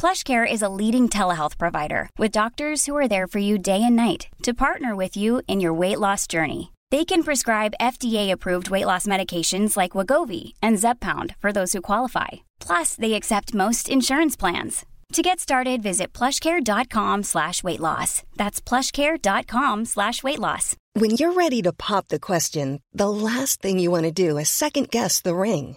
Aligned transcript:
PlushCare 0.00 0.50
is 0.50 0.62
a 0.62 0.70
leading 0.70 1.10
telehealth 1.10 1.58
provider 1.58 2.08
with 2.16 2.30
doctors 2.30 2.86
who 2.86 2.96
are 2.96 3.06
there 3.06 3.26
for 3.26 3.38
you 3.38 3.58
day 3.58 3.82
and 3.82 3.96
night 3.96 4.28
to 4.44 4.54
partner 4.54 4.96
with 4.96 5.14
you 5.14 5.42
in 5.46 5.60
your 5.60 5.74
weight 5.74 6.00
loss 6.00 6.26
journey. 6.26 6.72
They 6.90 7.04
can 7.04 7.22
prescribe 7.22 7.74
FDA-approved 7.78 8.70
weight 8.70 8.86
loss 8.86 9.06
medications 9.06 9.76
like 9.76 9.92
Wegovy 9.92 10.54
and 10.62 10.78
Zepbound 10.78 11.36
for 11.36 11.52
those 11.52 11.74
who 11.74 11.82
qualify. 11.82 12.28
Plus, 12.60 12.94
they 12.94 13.12
accept 13.12 13.52
most 13.52 13.90
insurance 13.90 14.36
plans. 14.36 14.86
To 15.12 15.20
get 15.20 15.38
started, 15.38 15.82
visit 15.82 16.14
plushcare.com 16.14 17.24
slash 17.24 17.62
weight 17.62 17.80
loss. 17.80 18.22
That's 18.36 18.58
plushcare.com 18.58 19.84
slash 19.84 20.22
weight 20.22 20.38
loss. 20.38 20.76
When 20.94 21.10
you're 21.10 21.34
ready 21.34 21.60
to 21.60 21.74
pop 21.74 22.08
the 22.08 22.20
question, 22.20 22.80
the 22.94 23.10
last 23.10 23.60
thing 23.60 23.78
you 23.78 23.90
want 23.90 24.04
to 24.04 24.12
do 24.12 24.38
is 24.38 24.48
second 24.48 24.88
guess 24.88 25.20
the 25.20 25.34
ring. 25.34 25.76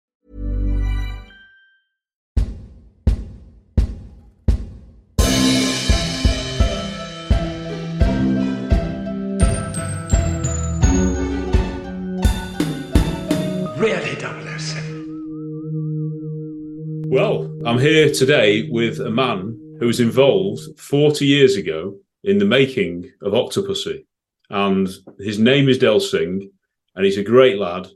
I'm 17.63 17.77
here 17.77 18.11
today 18.11 18.67
with 18.71 18.99
a 19.01 19.11
man 19.11 19.77
who 19.79 19.85
was 19.85 19.99
involved 19.99 20.61
40 20.79 21.27
years 21.27 21.57
ago 21.57 21.95
in 22.23 22.39
the 22.39 22.45
making 22.45 23.11
of 23.21 23.33
Octopussy. 23.33 24.03
And 24.49 24.89
his 25.19 25.37
name 25.37 25.69
is 25.69 25.77
Del 25.77 25.99
Singh, 25.99 26.49
and 26.95 27.05
he's 27.05 27.19
a 27.19 27.23
great 27.23 27.59
lad. 27.59 27.87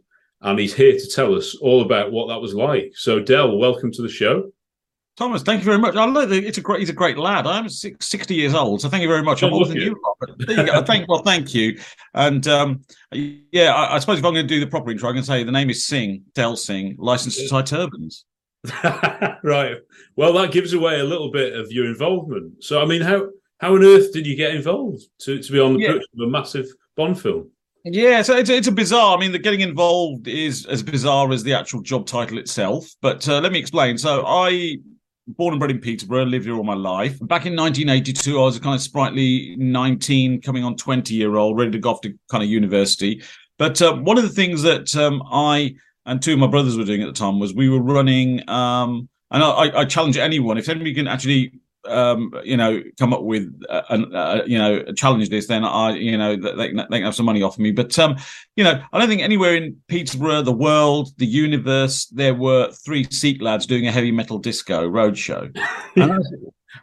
And 0.42 0.60
he's 0.60 0.76
here 0.76 0.92
to 0.92 1.08
tell 1.08 1.34
us 1.34 1.56
all 1.56 1.82
about 1.82 2.12
what 2.12 2.28
that 2.28 2.40
was 2.40 2.54
like. 2.54 2.92
So, 2.96 3.20
Del, 3.20 3.58
welcome 3.58 3.92
to 3.94 4.04
the 4.04 4.10
show. 4.10 4.52
Thomas, 5.18 5.42
thank 5.42 5.62
you 5.62 5.66
very 5.66 5.80
much. 5.80 5.96
I 5.96 6.06
like 6.06 6.30
that 6.30 6.44
it's 6.44 6.60
a 6.60 6.62
great. 6.62 6.82
He's 6.82 6.90
a 6.90 6.94
great 6.94 7.18
lad. 7.18 7.48
I'm 7.48 7.68
six, 7.68 8.06
60 8.08 8.36
years 8.36 8.54
old, 8.54 8.82
so 8.82 8.90
thank 8.90 9.02
you 9.02 9.08
very 9.08 9.24
much. 9.24 9.42
I'm 9.42 9.54
older 9.54 9.70
than 9.70 9.78
you. 9.78 10.00
Robert. 10.04 10.46
There 10.46 10.60
you 10.60 10.66
go. 10.72 10.84
thank 10.84 11.08
well, 11.08 11.24
thank 11.24 11.56
you. 11.56 11.80
And 12.14 12.46
um, 12.48 12.82
yeah, 13.12 13.74
I, 13.74 13.96
I, 13.96 14.00
suppose 14.00 14.20
if 14.20 14.26
I'm 14.26 14.34
going 14.34 14.48
to 14.48 14.54
do 14.54 14.60
the 14.60 14.68
proper 14.68 14.92
intro, 14.92 15.10
I 15.10 15.14
can 15.14 15.24
say 15.24 15.44
the 15.44 15.54
name 15.54 15.70
is 15.70 15.86
Singh 15.86 16.24
Del 16.36 16.56
Singh, 16.56 16.98
licensed 17.00 17.40
to 17.40 17.48
tie 17.48 17.62
turbans. 17.62 18.26
right. 19.44 19.78
Well, 20.16 20.34
that 20.34 20.52
gives 20.52 20.74
away 20.74 21.00
a 21.00 21.04
little 21.04 21.32
bit 21.32 21.54
of 21.54 21.72
your 21.72 21.86
involvement. 21.86 22.64
So, 22.64 22.82
I 22.82 22.86
mean, 22.86 23.02
how 23.02 23.30
how 23.60 23.76
on 23.76 23.84
earth 23.84 24.12
did 24.14 24.28
you 24.28 24.36
get 24.36 24.54
involved 24.54 25.04
to, 25.20 25.42
to 25.42 25.52
be 25.52 25.60
on 25.60 25.74
the 25.74 25.80
yeah. 25.80 25.88
production 25.88 26.22
of 26.22 26.28
a 26.28 26.32
massive 26.32 26.68
Bond 26.96 27.20
film? 27.20 27.50
Yeah, 27.84 28.24
so 28.24 28.36
it's, 28.36 28.50
it's 28.50 28.68
a 28.68 28.72
bizarre. 28.72 29.16
I 29.16 29.20
mean, 29.20 29.32
the 29.32 29.40
getting 29.40 29.62
involved 29.62 30.28
is 30.28 30.66
as 30.66 30.82
bizarre 30.82 31.32
as 31.32 31.44
the 31.44 31.54
actual 31.54 31.82
job 31.82 32.08
title 32.08 32.40
itself. 32.40 32.88
But 33.02 33.28
uh, 33.30 33.40
let 33.42 33.52
me 33.52 33.60
explain. 33.60 33.98
So 33.98 34.26
I 34.26 34.78
born 35.28 35.54
and 35.54 35.60
bred 35.60 35.72
in 35.72 35.80
Peterborough, 35.80 36.26
lived 36.26 36.46
here 36.46 36.56
all 36.56 36.64
my 36.64 36.76
life. 36.76 37.18
Back 37.20 37.46
in 37.46 37.56
1982, 37.56 38.40
I 38.40 38.44
was 38.44 38.58
a 38.58 38.60
kind 38.60 38.76
of 38.76 38.82
sprightly 38.82 39.56
19, 39.58 40.42
coming 40.42 40.64
on 40.64 40.76
20 40.76 41.14
year 41.14 41.36
old, 41.36 41.58
ready 41.58 41.72
to 41.72 41.80
go 41.80 41.92
off 41.92 42.02
to 42.02 42.14
kind 42.30 42.44
of 42.44 42.50
university. 42.50 43.24
But 43.58 43.82
uh, 43.82 43.96
one 43.96 44.18
of 44.18 44.24
the 44.24 44.30
things 44.30 44.62
that 44.64 44.96
um, 44.96 45.24
I 45.32 45.76
and 46.06 46.22
two 46.22 46.34
of 46.34 46.40
my 46.40 46.48
brothers 46.48 46.78
were 46.78 46.86
doing 46.86 47.02
at 47.02 47.08
the 47.08 47.14
time 47.14 47.40
was 47.40 47.54
we 47.54 47.70
were 47.70 47.82
running, 47.82 48.48
um, 48.50 49.10
and 49.32 49.44
I, 49.44 49.82
I 49.82 49.86
challenge 49.86 50.18
anyone 50.18 50.58
if 50.58 50.70
anybody 50.70 50.94
can 50.94 51.08
actually 51.08 51.60
um, 51.88 52.34
you 52.44 52.58
know, 52.58 52.82
come 53.00 53.14
up 53.14 53.24
with, 53.24 53.62
uh, 53.70 54.42
you 54.46 54.58
know, 54.58 54.84
challenge 54.94 55.30
this, 55.30 55.48
then 55.48 55.64
I, 55.64 55.92
you 55.92 56.18
know, 56.18 56.36
they, 56.36 56.68
they 56.68 56.74
can 56.74 57.04
have 57.04 57.16
some 57.16 57.26
money 57.26 57.42
off 57.42 57.58
me. 57.58 57.72
But, 57.72 57.98
um, 58.00 58.18
you 58.56 58.64
know, 58.64 58.82
I 58.92 59.00
don't 59.00 59.08
think 59.08 59.22
anywhere 59.22 59.56
in 59.56 59.78
Peterborough, 59.88 60.42
the 60.42 60.52
world, 60.52 61.10
the 61.18 61.26
universe, 61.26 62.06
there 62.08 62.34
were 62.34 62.72
three 62.72 63.06
Sikh 63.10 63.42
lads 63.42 63.66
doing 63.66 63.88
a 63.88 63.92
heavy 63.92 64.12
metal 64.12 64.38
disco 64.38 64.90
roadshow. 64.90 65.56
Uh, 65.98 66.20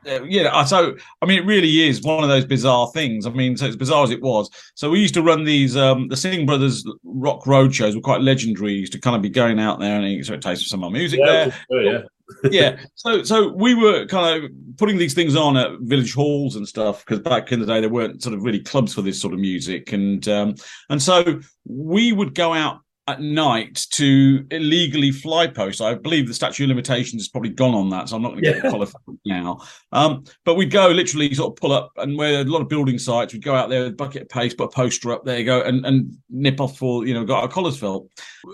yeah, 0.07 0.65
so 0.65 0.97
I 1.21 1.27
mean, 1.27 1.39
it 1.39 1.47
really 1.47 1.89
is 1.89 2.03
one 2.03 2.23
of 2.23 2.29
those 2.31 2.45
bizarre 2.45 2.91
things. 2.93 3.27
I 3.27 3.31
mean, 3.31 3.57
so 3.57 3.67
as 3.67 3.77
bizarre 3.77 4.05
as 4.05 4.11
it 4.11 4.23
was. 4.23 4.51
So 4.75 4.91
we 4.91 5.01
used 5.01 5.15
to 5.15 5.23
run 5.23 5.45
these. 5.45 5.77
Um, 5.77 6.09
the 6.09 6.17
Singh 6.17 6.47
Brothers 6.47 6.85
rock 7.05 7.47
road 7.47 7.75
shows 7.75 7.95
were 7.95 8.03
quite 8.03 8.21
legendary. 8.21 8.73
Used 8.73 8.93
to 8.93 9.01
kind 9.01 9.17
of 9.17 9.23
be 9.23 9.31
going 9.31 9.59
out 9.59 9.81
there 9.81 10.01
and 10.01 10.27
so 10.27 10.35
it 10.35 10.43
tastes 10.43 10.65
for 10.65 10.69
some 10.69 10.81
of 10.81 10.85
our 10.85 10.91
music 10.91 11.21
yeah, 11.23 11.53
there. 11.71 11.83
yeah 11.83 12.03
yeah. 12.51 12.77
So 12.95 13.23
so 13.25 13.53
we 13.53 13.75
were 13.75 14.07
kind 14.07 14.45
of 14.45 14.51
putting 14.77 14.97
these 14.97 15.15
things 15.15 15.35
on 15.35 15.57
at 15.57 15.81
village 15.81 16.15
halls 16.15 16.57
and 16.57 16.67
stuff 16.67 17.05
because 17.05 17.21
back 17.21 17.51
in 17.51 17.61
the 17.61 17.67
day 17.67 17.81
there 17.81 17.89
weren't 17.89 18.23
sort 18.23 18.35
of 18.35 18.43
really 18.43 18.61
clubs 18.61 18.95
for 18.95 19.03
this 19.03 19.21
sort 19.21 19.35
of 19.35 19.41
music 19.41 19.93
and 19.93 20.27
um, 20.29 20.55
and 20.89 21.03
so 21.03 21.41
we 21.67 22.13
would 22.13 22.35
go 22.35 22.53
out 22.53 22.81
at 23.09 23.21
night 23.21 23.85
to 23.91 24.47
illegally 24.51 25.11
fly 25.11 25.47
post. 25.47 25.81
I 25.81 25.95
believe 25.95 26.29
the 26.29 26.35
statute 26.35 26.65
of 26.65 26.69
limitations 26.69 27.23
has 27.23 27.29
probably 27.29 27.51
gone 27.51 27.75
on 27.75 27.91
that, 27.91 28.09
so 28.09 28.17
I'm 28.17 28.23
not 28.23 28.31
going 28.31 28.45
to 28.45 28.53
get 28.53 28.63
qualified 28.63 29.03
now. 29.25 29.61
Um, 29.91 30.25
but 30.45 30.55
we'd 30.55 30.71
go 30.71 30.89
literally 30.89 31.35
sort 31.35 31.53
of 31.53 31.57
pull 31.61 31.73
up, 31.73 31.91
and 31.97 32.17
where 32.17 32.41
a 32.41 32.45
lot 32.45 32.63
of 32.63 32.69
building 32.69 32.99
sites, 32.99 33.33
we'd 33.33 33.43
go 33.43 33.55
out 33.55 33.71
there 33.71 33.83
with 33.83 33.93
a 33.93 33.97
bucket 33.97 34.23
of 34.23 34.29
paste, 34.29 34.57
put 34.57 34.65
a 34.65 34.69
poster 34.69 35.13
up, 35.13 35.25
there 35.25 35.39
you 35.39 35.45
go, 35.45 35.63
and, 35.63 35.85
and 35.85 36.17
nip 36.31 36.61
off 36.61 36.79
for, 36.79 37.07
you 37.07 37.13
know, 37.13 37.25
got 37.25 37.43
our 37.43 37.49
collars 37.49 37.79
filled. 37.79 38.09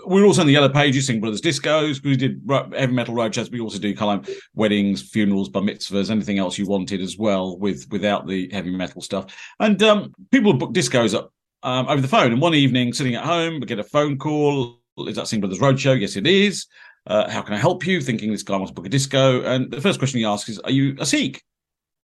We 0.07 0.19
were 0.19 0.27
also 0.27 0.41
in 0.41 0.47
the 0.47 0.53
Yellow 0.53 0.69
Pages, 0.69 1.05
Singh 1.05 1.21
Brothers 1.21 1.41
Discos, 1.41 2.03
we 2.03 2.15
did 2.15 2.41
heavy 2.75 2.93
metal 2.93 3.13
road 3.13 3.35
shows. 3.35 3.51
We 3.51 3.59
also 3.59 3.79
do 3.79 3.95
kind 3.95 4.27
of 4.27 4.35
weddings, 4.55 5.01
funerals, 5.01 5.49
bar 5.49 5.61
mitzvahs, 5.61 6.09
anything 6.09 6.39
else 6.39 6.57
you 6.57 6.65
wanted 6.65 7.01
as 7.01 7.17
well, 7.17 7.57
with 7.57 7.87
without 7.91 8.27
the 8.27 8.49
heavy 8.51 8.71
metal 8.71 9.01
stuff. 9.01 9.35
And 9.59 9.81
um, 9.83 10.13
people 10.31 10.51
would 10.51 10.59
book 10.59 10.73
discos 10.73 11.13
up 11.13 11.31
um, 11.63 11.87
over 11.87 12.01
the 12.01 12.07
phone. 12.07 12.31
And 12.31 12.41
one 12.41 12.53
evening, 12.53 12.93
sitting 12.93 13.15
at 13.15 13.25
home, 13.25 13.59
we 13.59 13.65
get 13.65 13.79
a 13.79 13.83
phone 13.83 14.17
call. 14.17 14.79
Is 14.99 15.15
that 15.15 15.27
Singh 15.27 15.39
Brothers 15.39 15.59
Roadshow? 15.59 15.99
Yes, 15.99 16.15
it 16.15 16.27
is. 16.27 16.67
Uh, 17.07 17.29
how 17.29 17.41
can 17.41 17.53
I 17.53 17.57
help 17.57 17.85
you? 17.85 18.01
Thinking 18.01 18.31
this 18.31 18.43
guy 18.43 18.55
wants 18.55 18.71
to 18.71 18.75
book 18.75 18.85
a 18.85 18.89
disco. 18.89 19.41
And 19.43 19.71
the 19.71 19.81
first 19.81 19.99
question 19.99 20.19
he 20.19 20.25
asks 20.25 20.49
is, 20.49 20.59
Are 20.59 20.71
you 20.71 20.95
a 20.99 21.05
Sikh? 21.05 21.41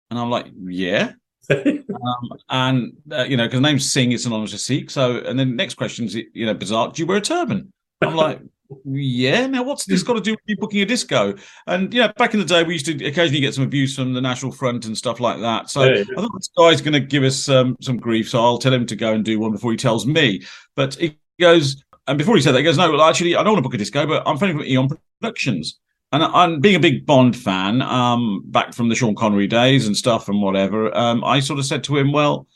And 0.09 0.19
I'm 0.19 0.29
like, 0.29 0.47
Yeah. 0.63 1.13
um, 1.51 2.29
and, 2.49 2.93
uh, 3.11 3.23
you 3.23 3.37
know, 3.37 3.45
because 3.45 3.57
the 3.57 3.67
name 3.67 3.79
Singh 3.79 4.13
is 4.13 4.23
synonymous 4.23 4.53
with 4.53 4.61
Sikh. 4.61 4.89
So, 4.89 5.19
and 5.19 5.37
then 5.37 5.55
next 5.55 5.75
question 5.75 6.05
is, 6.05 6.15
you 6.15 6.45
know, 6.45 6.53
bizarre, 6.53 6.91
do 6.91 7.01
you 7.01 7.05
wear 7.05 7.17
a 7.17 7.21
turban? 7.21 7.71
I'm 8.01 8.15
like, 8.15 8.41
yeah. 8.85 9.45
Now, 9.47 9.63
what's 9.63 9.85
this 9.85 10.03
got 10.03 10.13
to 10.13 10.21
do 10.21 10.31
with 10.31 10.39
you 10.45 10.57
booking 10.57 10.81
a 10.81 10.85
disco? 10.85 11.35
And 11.67 11.93
yeah, 11.93 12.11
back 12.13 12.33
in 12.33 12.39
the 12.39 12.45
day, 12.45 12.63
we 12.63 12.73
used 12.73 12.85
to 12.85 13.05
occasionally 13.05 13.41
get 13.41 13.53
some 13.53 13.63
abuse 13.63 13.95
from 13.95 14.13
the 14.13 14.21
National 14.21 14.51
Front 14.51 14.85
and 14.85 14.97
stuff 14.97 15.19
like 15.19 15.39
that. 15.41 15.69
So 15.69 15.83
yeah, 15.83 16.03
I 16.17 16.21
thought 16.21 16.31
this 16.35 16.49
guy's 16.57 16.81
going 16.81 16.93
to 16.93 16.99
give 16.99 17.23
us 17.23 17.47
um, 17.49 17.77
some 17.81 17.97
grief. 17.97 18.29
So 18.29 18.41
I'll 18.41 18.57
tell 18.57 18.73
him 18.73 18.85
to 18.87 18.95
go 18.95 19.13
and 19.13 19.23
do 19.23 19.39
one 19.39 19.51
before 19.51 19.71
he 19.71 19.77
tells 19.77 20.05
me. 20.05 20.43
But 20.75 20.95
he 20.95 21.17
goes, 21.39 21.83
and 22.07 22.17
before 22.17 22.35
he 22.35 22.41
said 22.41 22.53
that, 22.53 22.59
he 22.59 22.63
goes, 22.63 22.77
"No, 22.77 22.91
well, 22.91 23.01
actually, 23.01 23.35
I 23.35 23.43
don't 23.43 23.53
want 23.53 23.59
to 23.59 23.69
book 23.69 23.73
a 23.73 23.77
disco, 23.77 24.05
but 24.05 24.23
I'm 24.25 24.37
phoning 24.37 24.57
from 24.57 24.65
Eon 24.65 24.89
Productions." 25.21 25.79
And 26.11 26.23
I'm 26.23 26.59
being 26.59 26.75
a 26.75 26.79
big 26.79 27.05
Bond 27.05 27.35
fan, 27.35 27.81
um, 27.81 28.43
back 28.45 28.73
from 28.73 28.89
the 28.89 28.95
Sean 28.95 29.15
Connery 29.15 29.47
days 29.47 29.87
and 29.87 29.97
stuff 29.97 30.29
and 30.29 30.41
whatever. 30.41 30.95
Um, 30.95 31.23
I 31.23 31.39
sort 31.39 31.59
of 31.59 31.65
said 31.65 31.83
to 31.85 31.97
him, 31.97 32.11
"Well." 32.11 32.47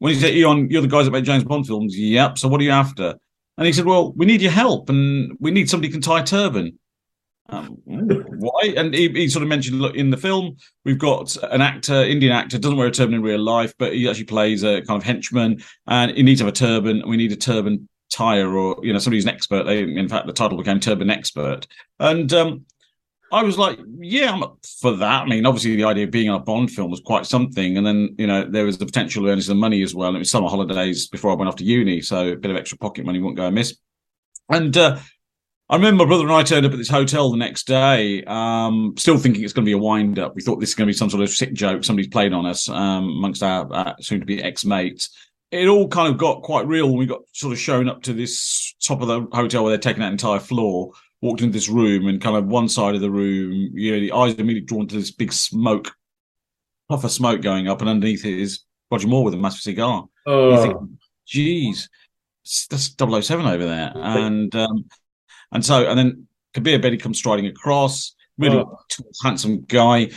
When 0.00 0.14
he 0.14 0.20
said, 0.20 0.34
Eon, 0.34 0.70
you're 0.70 0.80
the 0.80 0.86
guys 0.86 1.06
that 1.06 1.10
make 1.10 1.24
James 1.24 1.42
Bond 1.42 1.66
films. 1.66 1.98
Yep. 1.98 2.38
So 2.38 2.46
what 2.46 2.60
are 2.60 2.62
you 2.62 2.70
after? 2.70 3.16
And 3.58 3.66
he 3.66 3.72
said, 3.72 3.84
"Well, 3.84 4.12
we 4.12 4.24
need 4.24 4.40
your 4.40 4.52
help, 4.52 4.88
and 4.88 5.36
we 5.40 5.50
need 5.50 5.68
somebody 5.68 5.88
who 5.88 5.94
can 5.94 6.00
tie 6.00 6.20
a 6.20 6.24
turban." 6.24 6.78
Um, 7.50 7.78
why? 7.84 8.72
And 8.76 8.94
he, 8.94 9.08
he, 9.08 9.28
sort 9.28 9.42
of 9.42 9.48
mentioned, 9.48 9.80
look, 9.80 9.96
in 9.96 10.10
the 10.10 10.16
film, 10.16 10.56
we've 10.84 10.98
got 10.98 11.36
an 11.50 11.60
actor, 11.60 12.04
Indian 12.04 12.32
actor, 12.32 12.58
doesn't 12.58 12.76
wear 12.76 12.86
a 12.86 12.92
turban 12.92 13.14
in 13.14 13.22
real 13.22 13.40
life, 13.40 13.74
but 13.78 13.94
he 13.94 14.08
actually 14.08 14.24
plays 14.24 14.62
a 14.62 14.82
kind 14.82 15.00
of 15.00 15.02
henchman, 15.02 15.62
and 15.86 16.12
he 16.12 16.22
needs 16.22 16.40
to 16.40 16.46
have 16.46 16.54
a 16.54 16.56
turban. 16.56 17.02
We 17.06 17.16
need 17.16 17.32
a 17.32 17.36
turban 17.36 17.88
tire, 18.10 18.56
or 18.56 18.78
you 18.82 18.92
know, 18.92 18.98
somebody 18.98 19.18
who's 19.18 19.26
an 19.26 19.34
expert. 19.34 19.64
They, 19.64 19.82
in 19.82 20.08
fact, 20.08 20.26
the 20.26 20.32
title 20.32 20.56
became 20.56 20.80
turban 20.80 21.10
expert. 21.10 21.66
And 21.98 22.32
um, 22.32 22.64
I 23.30 23.42
was 23.42 23.58
like, 23.58 23.78
yeah, 23.98 24.32
I'm 24.32 24.42
up 24.42 24.58
for 24.80 24.96
that. 24.96 25.22
I 25.22 25.26
mean, 25.26 25.44
obviously, 25.44 25.76
the 25.76 25.84
idea 25.84 26.04
of 26.04 26.10
being 26.10 26.30
on 26.30 26.40
a 26.40 26.44
Bond 26.44 26.70
film 26.70 26.90
was 26.90 27.00
quite 27.00 27.26
something. 27.26 27.76
And 27.76 27.86
then, 27.86 28.14
you 28.18 28.26
know, 28.26 28.44
there 28.48 28.64
was 28.64 28.78
the 28.78 28.86
potential 28.86 29.24
of 29.24 29.30
earning 29.30 29.42
some 29.42 29.58
money 29.58 29.82
as 29.82 29.94
well. 29.94 30.14
It 30.14 30.18
was 30.18 30.30
summer 30.30 30.48
holidays 30.48 31.08
before 31.08 31.30
I 31.30 31.34
went 31.34 31.48
off 31.48 31.56
to 31.56 31.64
uni. 31.64 32.00
So 32.00 32.28
a 32.28 32.36
bit 32.36 32.50
of 32.50 32.56
extra 32.56 32.78
pocket 32.78 33.04
money 33.04 33.18
wouldn't 33.18 33.36
go 33.36 33.46
amiss. 33.46 33.76
And 34.48 34.74
uh, 34.76 34.98
I 35.68 35.76
remember 35.76 36.04
my 36.04 36.08
brother 36.08 36.24
and 36.24 36.32
I 36.32 36.42
turned 36.42 36.64
up 36.64 36.72
at 36.72 36.78
this 36.78 36.88
hotel 36.88 37.30
the 37.30 37.36
next 37.36 37.66
day, 37.66 38.24
um, 38.24 38.94
still 38.96 39.18
thinking 39.18 39.44
it's 39.44 39.52
going 39.52 39.66
to 39.66 39.68
be 39.68 39.74
a 39.74 39.78
wind 39.78 40.18
up. 40.18 40.34
We 40.34 40.40
thought 40.40 40.60
this 40.60 40.70
is 40.70 40.74
going 40.74 40.86
to 40.86 40.92
be 40.92 40.96
some 40.96 41.10
sort 41.10 41.22
of 41.22 41.28
sick 41.28 41.52
joke 41.52 41.84
somebody's 41.84 42.08
played 42.08 42.32
on 42.32 42.46
us 42.46 42.70
um, 42.70 43.04
amongst 43.04 43.42
our, 43.42 43.70
our 43.74 43.94
soon 44.00 44.20
to 44.20 44.26
be 44.26 44.42
ex 44.42 44.64
mates. 44.64 45.10
It 45.50 45.68
all 45.68 45.88
kind 45.88 46.10
of 46.10 46.18
got 46.18 46.42
quite 46.42 46.66
real 46.66 46.88
when 46.88 46.98
we 46.98 47.04
got 47.04 47.20
sort 47.32 47.52
of 47.52 47.58
shown 47.58 47.88
up 47.90 48.02
to 48.04 48.14
this 48.14 48.74
top 48.82 49.02
of 49.02 49.08
the 49.08 49.26
hotel 49.36 49.62
where 49.62 49.70
they're 49.70 49.78
taking 49.78 50.00
that 50.00 50.12
entire 50.12 50.40
floor 50.40 50.92
walked 51.20 51.40
into 51.40 51.52
this 51.52 51.68
room 51.68 52.06
and 52.06 52.20
kind 52.20 52.36
of 52.36 52.46
one 52.46 52.68
side 52.68 52.94
of 52.94 53.00
the 53.00 53.10
room, 53.10 53.70
you 53.74 53.92
know, 53.92 54.00
the 54.00 54.12
eyes 54.12 54.34
immediately 54.34 54.66
drawn 54.66 54.86
to 54.86 54.94
this 54.94 55.10
big 55.10 55.32
smoke, 55.32 55.92
puff 56.88 57.04
of 57.04 57.10
smoke 57.10 57.42
going 57.42 57.68
up, 57.68 57.80
and 57.80 57.90
underneath 57.90 58.24
it 58.24 58.38
is 58.38 58.64
Roger 58.90 59.08
Moore 59.08 59.24
with 59.24 59.34
a 59.34 59.38
massive 59.38 59.60
cigar. 59.60 60.06
Oh. 60.26 60.62
Think, 60.62 60.76
Geez, 61.26 61.88
that's 62.70 62.94
007 62.98 63.46
over 63.46 63.64
there. 63.64 63.92
And 63.94 64.54
um, 64.56 64.84
and 65.52 65.64
so 65.64 65.88
and 65.88 65.98
then 65.98 66.28
Kabir 66.54 66.78
Bedi 66.78 67.00
comes 67.00 67.18
striding 67.18 67.46
across, 67.46 68.14
really 68.38 68.58
oh. 68.58 68.78
handsome 69.22 69.62
guy. 69.62 70.10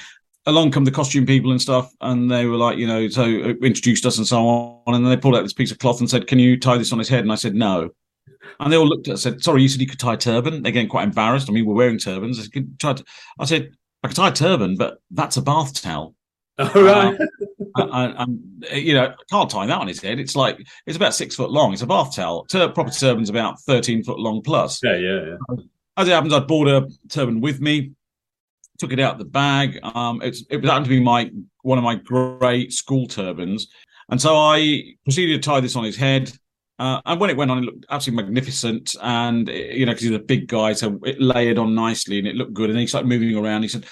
Along 0.47 0.71
come 0.71 0.85
the 0.85 0.91
costume 0.91 1.25
people 1.25 1.51
and 1.51 1.61
stuff, 1.61 1.91
and 2.01 2.31
they 2.31 2.45
were 2.45 2.57
like, 2.57 2.77
you 2.77 2.87
know, 2.87 3.07
so 3.09 3.23
uh, 3.23 3.53
introduced 3.61 4.07
us 4.07 4.17
and 4.17 4.25
so 4.25 4.47
on. 4.47 4.95
And 4.95 5.05
then 5.05 5.11
they 5.11 5.17
pulled 5.17 5.35
out 5.35 5.43
this 5.43 5.53
piece 5.53 5.71
of 5.71 5.77
cloth 5.77 5.99
and 5.99 6.09
said, 6.09 6.25
"Can 6.25 6.39
you 6.39 6.59
tie 6.59 6.77
this 6.77 6.91
on 6.91 6.97
his 6.97 7.09
head?" 7.09 7.19
And 7.19 7.31
I 7.31 7.35
said, 7.35 7.53
"No." 7.53 7.89
And 8.59 8.71
they 8.71 8.77
all 8.77 8.87
looked 8.87 9.07
at 9.07 9.15
us 9.15 9.25
and 9.25 9.35
said, 9.35 9.43
Sorry, 9.43 9.61
you 9.61 9.69
said 9.69 9.81
you 9.81 9.87
could 9.87 9.99
tie 9.99 10.13
a 10.13 10.17
turban. 10.17 10.61
They're 10.61 10.71
getting 10.71 10.89
quite 10.89 11.03
embarrassed. 11.03 11.49
I 11.49 11.53
mean, 11.53 11.65
we're 11.65 11.75
wearing 11.75 11.97
turbans. 11.97 12.39
I 12.39 12.43
said, 12.43 12.79
try 12.79 12.93
to... 12.93 13.03
I 13.39 13.45
said, 13.45 13.71
I 14.03 14.07
could 14.07 14.17
tie 14.17 14.29
a 14.29 14.33
turban, 14.33 14.77
but 14.77 14.99
that's 15.11 15.37
a 15.37 15.41
bath 15.41 15.79
towel. 15.81 16.15
All 16.59 16.83
right. 16.83 17.17
and, 17.75 18.15
and, 18.17 18.65
you 18.73 18.93
know, 18.93 19.05
I 19.05 19.13
can't 19.29 19.49
tie 19.49 19.65
that 19.65 19.77
on 19.77 19.87
his 19.87 20.01
head. 20.01 20.19
It's 20.19 20.35
like 20.35 20.59
it's 20.85 20.97
about 20.97 21.13
six 21.13 21.35
foot 21.35 21.49
long. 21.49 21.73
It's 21.73 21.81
a 21.81 21.87
bath 21.87 22.15
towel. 22.15 22.45
Tur- 22.45 22.69
proper 22.69 22.91
turban's 22.91 23.29
about 23.29 23.59
thirteen 23.61 24.03
foot 24.03 24.19
long 24.19 24.41
plus. 24.41 24.81
Yeah, 24.83 24.97
yeah, 24.97 25.19
yeah. 25.25 25.55
As 25.97 26.07
it 26.07 26.11
happens, 26.11 26.33
I 26.33 26.39
bought 26.39 26.67
a 26.67 26.89
turban 27.09 27.41
with 27.41 27.61
me, 27.61 27.91
took 28.79 28.91
it 28.91 28.99
out 28.99 29.17
the 29.17 29.25
bag. 29.25 29.79
Um, 29.81 30.21
it's 30.21 30.43
it 30.49 30.57
was 30.57 30.69
happened 30.69 30.85
to 30.85 30.89
be 30.89 30.99
my 30.99 31.31
one 31.61 31.77
of 31.77 31.83
my 31.83 31.95
great 31.95 32.73
school 32.73 33.07
turbans, 33.07 33.67
and 34.09 34.21
so 34.21 34.35
I 34.35 34.95
proceeded 35.05 35.41
to 35.41 35.49
tie 35.49 35.61
this 35.61 35.75
on 35.75 35.83
his 35.83 35.97
head. 35.97 36.31
Uh, 36.81 36.99
and 37.05 37.19
when 37.19 37.29
it 37.29 37.37
went 37.37 37.51
on, 37.51 37.59
it 37.59 37.61
looked 37.61 37.85
absolutely 37.91 38.23
magnificent. 38.23 38.95
And, 39.03 39.47
you 39.47 39.85
know, 39.85 39.91
because 39.91 40.01
he's 40.01 40.15
a 40.15 40.19
big 40.19 40.47
guy, 40.47 40.73
so 40.73 40.99
it 41.03 41.21
layered 41.21 41.59
on 41.59 41.75
nicely 41.75 42.17
and 42.17 42.27
it 42.27 42.33
looked 42.33 42.55
good. 42.55 42.71
And 42.71 42.79
he 42.79 42.87
started 42.87 43.07
moving 43.07 43.37
around. 43.37 43.61
He 43.61 43.67
said, 43.67 43.85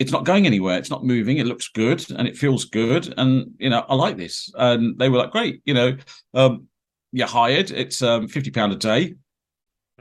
It's 0.00 0.10
not 0.10 0.24
going 0.24 0.44
anywhere. 0.44 0.76
It's 0.76 0.90
not 0.90 1.04
moving. 1.04 1.38
It 1.38 1.46
looks 1.46 1.68
good 1.68 2.04
and 2.10 2.26
it 2.26 2.36
feels 2.36 2.64
good. 2.64 3.14
And, 3.16 3.52
you 3.58 3.70
know, 3.70 3.86
I 3.88 3.94
like 3.94 4.16
this. 4.16 4.52
And 4.56 4.98
they 4.98 5.08
were 5.08 5.18
like, 5.18 5.30
Great, 5.30 5.62
you 5.64 5.72
know, 5.72 5.96
um, 6.34 6.66
you're 7.12 7.28
hired. 7.28 7.70
It's 7.70 8.02
um, 8.02 8.26
£50 8.26 8.72
a 8.72 8.74
day, 8.74 9.14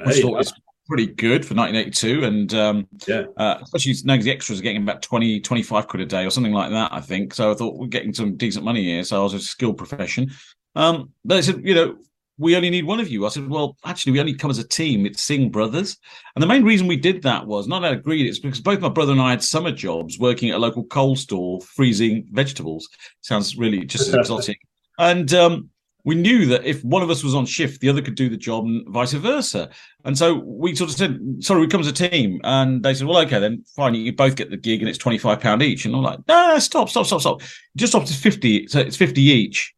which 0.03 0.15
hey, 0.15 0.21
thought 0.23 0.37
was 0.37 0.53
pretty 0.87 1.05
good 1.05 1.45
for 1.45 1.53
1982. 1.53 2.23
And 2.23 2.53
um, 2.55 2.87
yeah, 3.07 3.25
uh, 3.37 3.59
especially 3.61 3.93
knowing 4.03 4.21
the 4.21 4.31
extras 4.31 4.57
are 4.57 4.63
getting 4.63 4.81
about 4.81 5.03
20, 5.03 5.41
25 5.41 5.87
quid 5.87 6.01
a 6.01 6.05
day 6.07 6.25
or 6.25 6.31
something 6.31 6.53
like 6.53 6.71
that, 6.71 6.91
I 6.91 7.01
think. 7.01 7.35
So 7.35 7.51
I 7.51 7.53
thought 7.53 7.77
we're 7.77 7.85
getting 7.85 8.15
some 8.15 8.35
decent 8.35 8.65
money 8.65 8.83
here. 8.83 9.03
So 9.03 9.19
I 9.19 9.23
was 9.23 9.35
a 9.35 9.39
skilled 9.39 9.77
profession. 9.77 10.31
Um, 10.75 11.11
but 11.23 11.35
they 11.35 11.41
said, 11.43 11.61
you 11.63 11.75
know, 11.75 11.97
we 12.41 12.55
only 12.55 12.71
need 12.71 12.85
one 12.85 12.99
of 12.99 13.07
you. 13.07 13.25
I 13.25 13.29
said, 13.29 13.47
well, 13.47 13.77
actually, 13.85 14.13
we 14.13 14.19
only 14.19 14.33
come 14.33 14.49
as 14.49 14.57
a 14.57 14.67
team. 14.67 15.05
It's 15.05 15.21
Singh 15.21 15.51
Brothers. 15.51 15.97
And 16.35 16.41
the 16.41 16.47
main 16.47 16.63
reason 16.63 16.87
we 16.87 16.97
did 16.97 17.21
that 17.21 17.45
was 17.45 17.67
not 17.67 17.85
I 17.85 17.89
agreed, 17.89 18.25
it's 18.25 18.39
because 18.39 18.59
both 18.59 18.79
my 18.79 18.89
brother 18.89 19.11
and 19.11 19.21
I 19.21 19.29
had 19.29 19.43
summer 19.43 19.71
jobs 19.71 20.17
working 20.17 20.49
at 20.49 20.55
a 20.55 20.59
local 20.59 20.83
coal 20.85 21.15
store, 21.15 21.61
freezing 21.61 22.27
vegetables. 22.31 22.89
Sounds 23.21 23.55
really 23.55 23.85
just 23.85 24.07
as 24.07 24.15
exotic. 24.15 24.59
And 24.97 25.31
um, 25.35 25.69
we 26.03 26.15
knew 26.15 26.47
that 26.47 26.65
if 26.65 26.83
one 26.83 27.03
of 27.03 27.11
us 27.11 27.23
was 27.23 27.35
on 27.35 27.45
shift, 27.45 27.79
the 27.79 27.89
other 27.89 28.01
could 28.01 28.15
do 28.15 28.27
the 28.27 28.37
job 28.37 28.65
and 28.65 28.87
vice 28.89 29.13
versa. 29.13 29.69
And 30.03 30.17
so 30.17 30.33
we 30.33 30.75
sort 30.75 30.89
of 30.89 30.95
said, 30.95 31.19
sorry, 31.41 31.61
we 31.61 31.67
come 31.67 31.81
as 31.81 31.87
a 31.87 31.93
team. 31.93 32.41
And 32.43 32.81
they 32.81 32.95
said, 32.95 33.05
well, 33.05 33.19
okay, 33.19 33.39
then 33.39 33.63
fine, 33.75 33.93
you 33.93 34.13
both 34.13 34.35
get 34.35 34.49
the 34.49 34.57
gig 34.57 34.79
and 34.79 34.89
it's 34.89 34.97
£25 34.97 35.61
each. 35.61 35.85
And 35.85 35.95
I'm 35.95 36.01
like, 36.01 36.19
no, 36.27 36.57
stop, 36.57 36.89
stop, 36.89 37.05
stop, 37.05 37.21
stop. 37.21 37.41
Just 37.75 37.93
stop 37.93 38.05
to 38.05 38.13
50. 38.13 38.67
So 38.67 38.79
it's 38.79 38.97
50 38.97 39.21
each. 39.21 39.75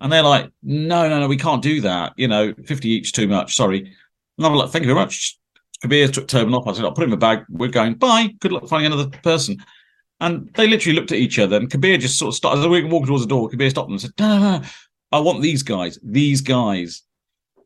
And 0.00 0.12
they're 0.12 0.22
like, 0.22 0.50
no, 0.62 1.08
no, 1.08 1.20
no, 1.20 1.28
we 1.28 1.36
can't 1.36 1.62
do 1.62 1.80
that. 1.82 2.12
You 2.16 2.28
know, 2.28 2.52
50 2.66 2.88
each 2.88 3.12
too 3.12 3.28
much. 3.28 3.54
Sorry. 3.54 3.92
And 4.38 4.46
I'm 4.46 4.54
like, 4.54 4.70
thank 4.70 4.84
you 4.84 4.92
very 4.92 5.00
much. 5.00 5.38
Kabir 5.80 6.08
took 6.08 6.28
turban 6.28 6.54
off. 6.54 6.66
I 6.66 6.72
said, 6.72 6.84
I'll 6.84 6.92
put 6.92 7.02
it 7.02 7.04
in 7.04 7.10
my 7.10 7.16
bag. 7.16 7.44
We're 7.48 7.68
going, 7.68 7.94
bye. 7.94 8.34
Good 8.40 8.52
luck 8.52 8.68
finding 8.68 8.92
another 8.92 9.10
person. 9.22 9.62
And 10.20 10.50
they 10.54 10.66
literally 10.66 10.96
looked 10.96 11.12
at 11.12 11.18
each 11.18 11.38
other. 11.38 11.56
And 11.56 11.70
Kabir 11.70 11.98
just 11.98 12.18
sort 12.18 12.28
of 12.28 12.34
started, 12.34 12.60
as 12.60 12.66
we 12.66 12.84
walking 12.84 13.06
towards 13.06 13.24
the 13.24 13.28
door, 13.28 13.48
Kabir 13.48 13.70
stopped 13.70 13.88
them 13.88 13.94
and 13.94 14.00
said, 14.00 14.12
no, 14.18 14.38
no, 14.38 14.58
no, 14.58 14.68
I 15.12 15.20
want 15.20 15.42
these 15.42 15.62
guys, 15.62 15.98
these 16.02 16.40
guys. 16.40 17.02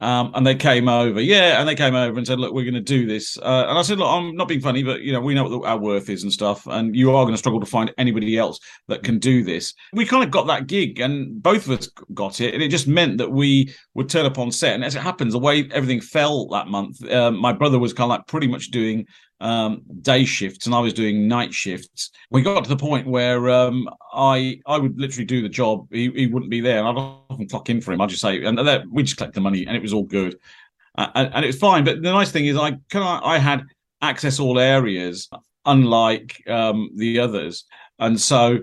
Um, 0.00 0.30
and 0.34 0.46
they 0.46 0.54
came 0.54 0.88
over, 0.88 1.20
yeah, 1.20 1.58
and 1.58 1.68
they 1.68 1.74
came 1.74 1.94
over 1.94 2.16
and 2.16 2.26
said, 2.26 2.38
"Look, 2.38 2.52
we're 2.52 2.64
going 2.64 2.74
to 2.74 2.80
do 2.80 3.06
this." 3.06 3.36
Uh, 3.38 3.66
and 3.68 3.76
I 3.76 3.82
said, 3.82 3.98
"Look, 3.98 4.08
I'm 4.08 4.36
not 4.36 4.46
being 4.46 4.60
funny, 4.60 4.84
but 4.84 5.00
you 5.00 5.12
know, 5.12 5.20
we 5.20 5.34
know 5.34 5.48
what 5.48 5.68
our 5.68 5.78
worth 5.78 6.08
is 6.08 6.22
and 6.22 6.32
stuff, 6.32 6.66
and 6.68 6.94
you 6.94 7.10
are 7.10 7.24
going 7.24 7.34
to 7.34 7.38
struggle 7.38 7.58
to 7.58 7.66
find 7.66 7.92
anybody 7.98 8.38
else 8.38 8.60
that 8.86 9.02
can 9.02 9.18
do 9.18 9.42
this." 9.42 9.74
We 9.92 10.06
kind 10.06 10.22
of 10.22 10.30
got 10.30 10.46
that 10.46 10.68
gig, 10.68 11.00
and 11.00 11.42
both 11.42 11.66
of 11.66 11.78
us 11.78 11.88
got 12.14 12.40
it, 12.40 12.54
and 12.54 12.62
it 12.62 12.68
just 12.68 12.86
meant 12.86 13.18
that 13.18 13.32
we 13.32 13.74
would 13.94 14.08
turn 14.08 14.24
up 14.24 14.38
on 14.38 14.52
set. 14.52 14.74
And 14.74 14.84
as 14.84 14.94
it 14.94 15.02
happens, 15.02 15.32
the 15.32 15.40
way 15.40 15.68
everything 15.72 16.00
fell 16.00 16.46
that 16.48 16.68
month, 16.68 17.04
uh, 17.10 17.32
my 17.32 17.52
brother 17.52 17.80
was 17.80 17.92
kind 17.92 18.12
of 18.12 18.18
like 18.18 18.26
pretty 18.28 18.46
much 18.46 18.70
doing 18.70 19.04
um, 19.40 19.82
day 20.02 20.24
shifts 20.24 20.66
and 20.66 20.74
I 20.74 20.80
was 20.80 20.92
doing 20.92 21.28
night 21.28 21.54
shifts. 21.54 22.10
We 22.30 22.42
got 22.42 22.64
to 22.64 22.68
the 22.68 22.76
point 22.76 23.06
where 23.06 23.50
um, 23.50 23.88
I 24.12 24.60
I 24.66 24.78
would 24.78 24.98
literally 24.98 25.24
do 25.24 25.42
the 25.42 25.48
job. 25.48 25.86
He, 25.90 26.10
he 26.10 26.26
wouldn't 26.26 26.50
be 26.50 26.60
there, 26.60 26.78
and 26.78 26.88
I'd 26.88 26.96
often 27.30 27.48
clock 27.48 27.70
in 27.70 27.80
for 27.80 27.92
him. 27.92 28.00
I'd 28.00 28.08
just 28.08 28.22
say, 28.22 28.44
and 28.44 28.58
we 28.90 29.02
just 29.02 29.16
collect 29.16 29.34
the 29.34 29.40
money, 29.40 29.66
and 29.66 29.76
it 29.76 29.82
was 29.82 29.92
all 29.92 30.04
good, 30.04 30.38
uh, 30.96 31.08
and, 31.14 31.34
and, 31.34 31.44
it 31.44 31.48
was 31.48 31.58
fine. 31.58 31.84
But 31.84 32.02
the 32.02 32.12
nice 32.12 32.32
thing 32.32 32.46
is, 32.46 32.56
I 32.56 32.70
kind 32.90 33.04
of 33.04 33.22
I 33.24 33.38
had 33.38 33.64
access 34.02 34.40
all 34.40 34.58
areas, 34.58 35.28
unlike 35.64 36.42
um, 36.48 36.90
the 36.96 37.20
others, 37.20 37.64
and 37.98 38.20
so. 38.20 38.60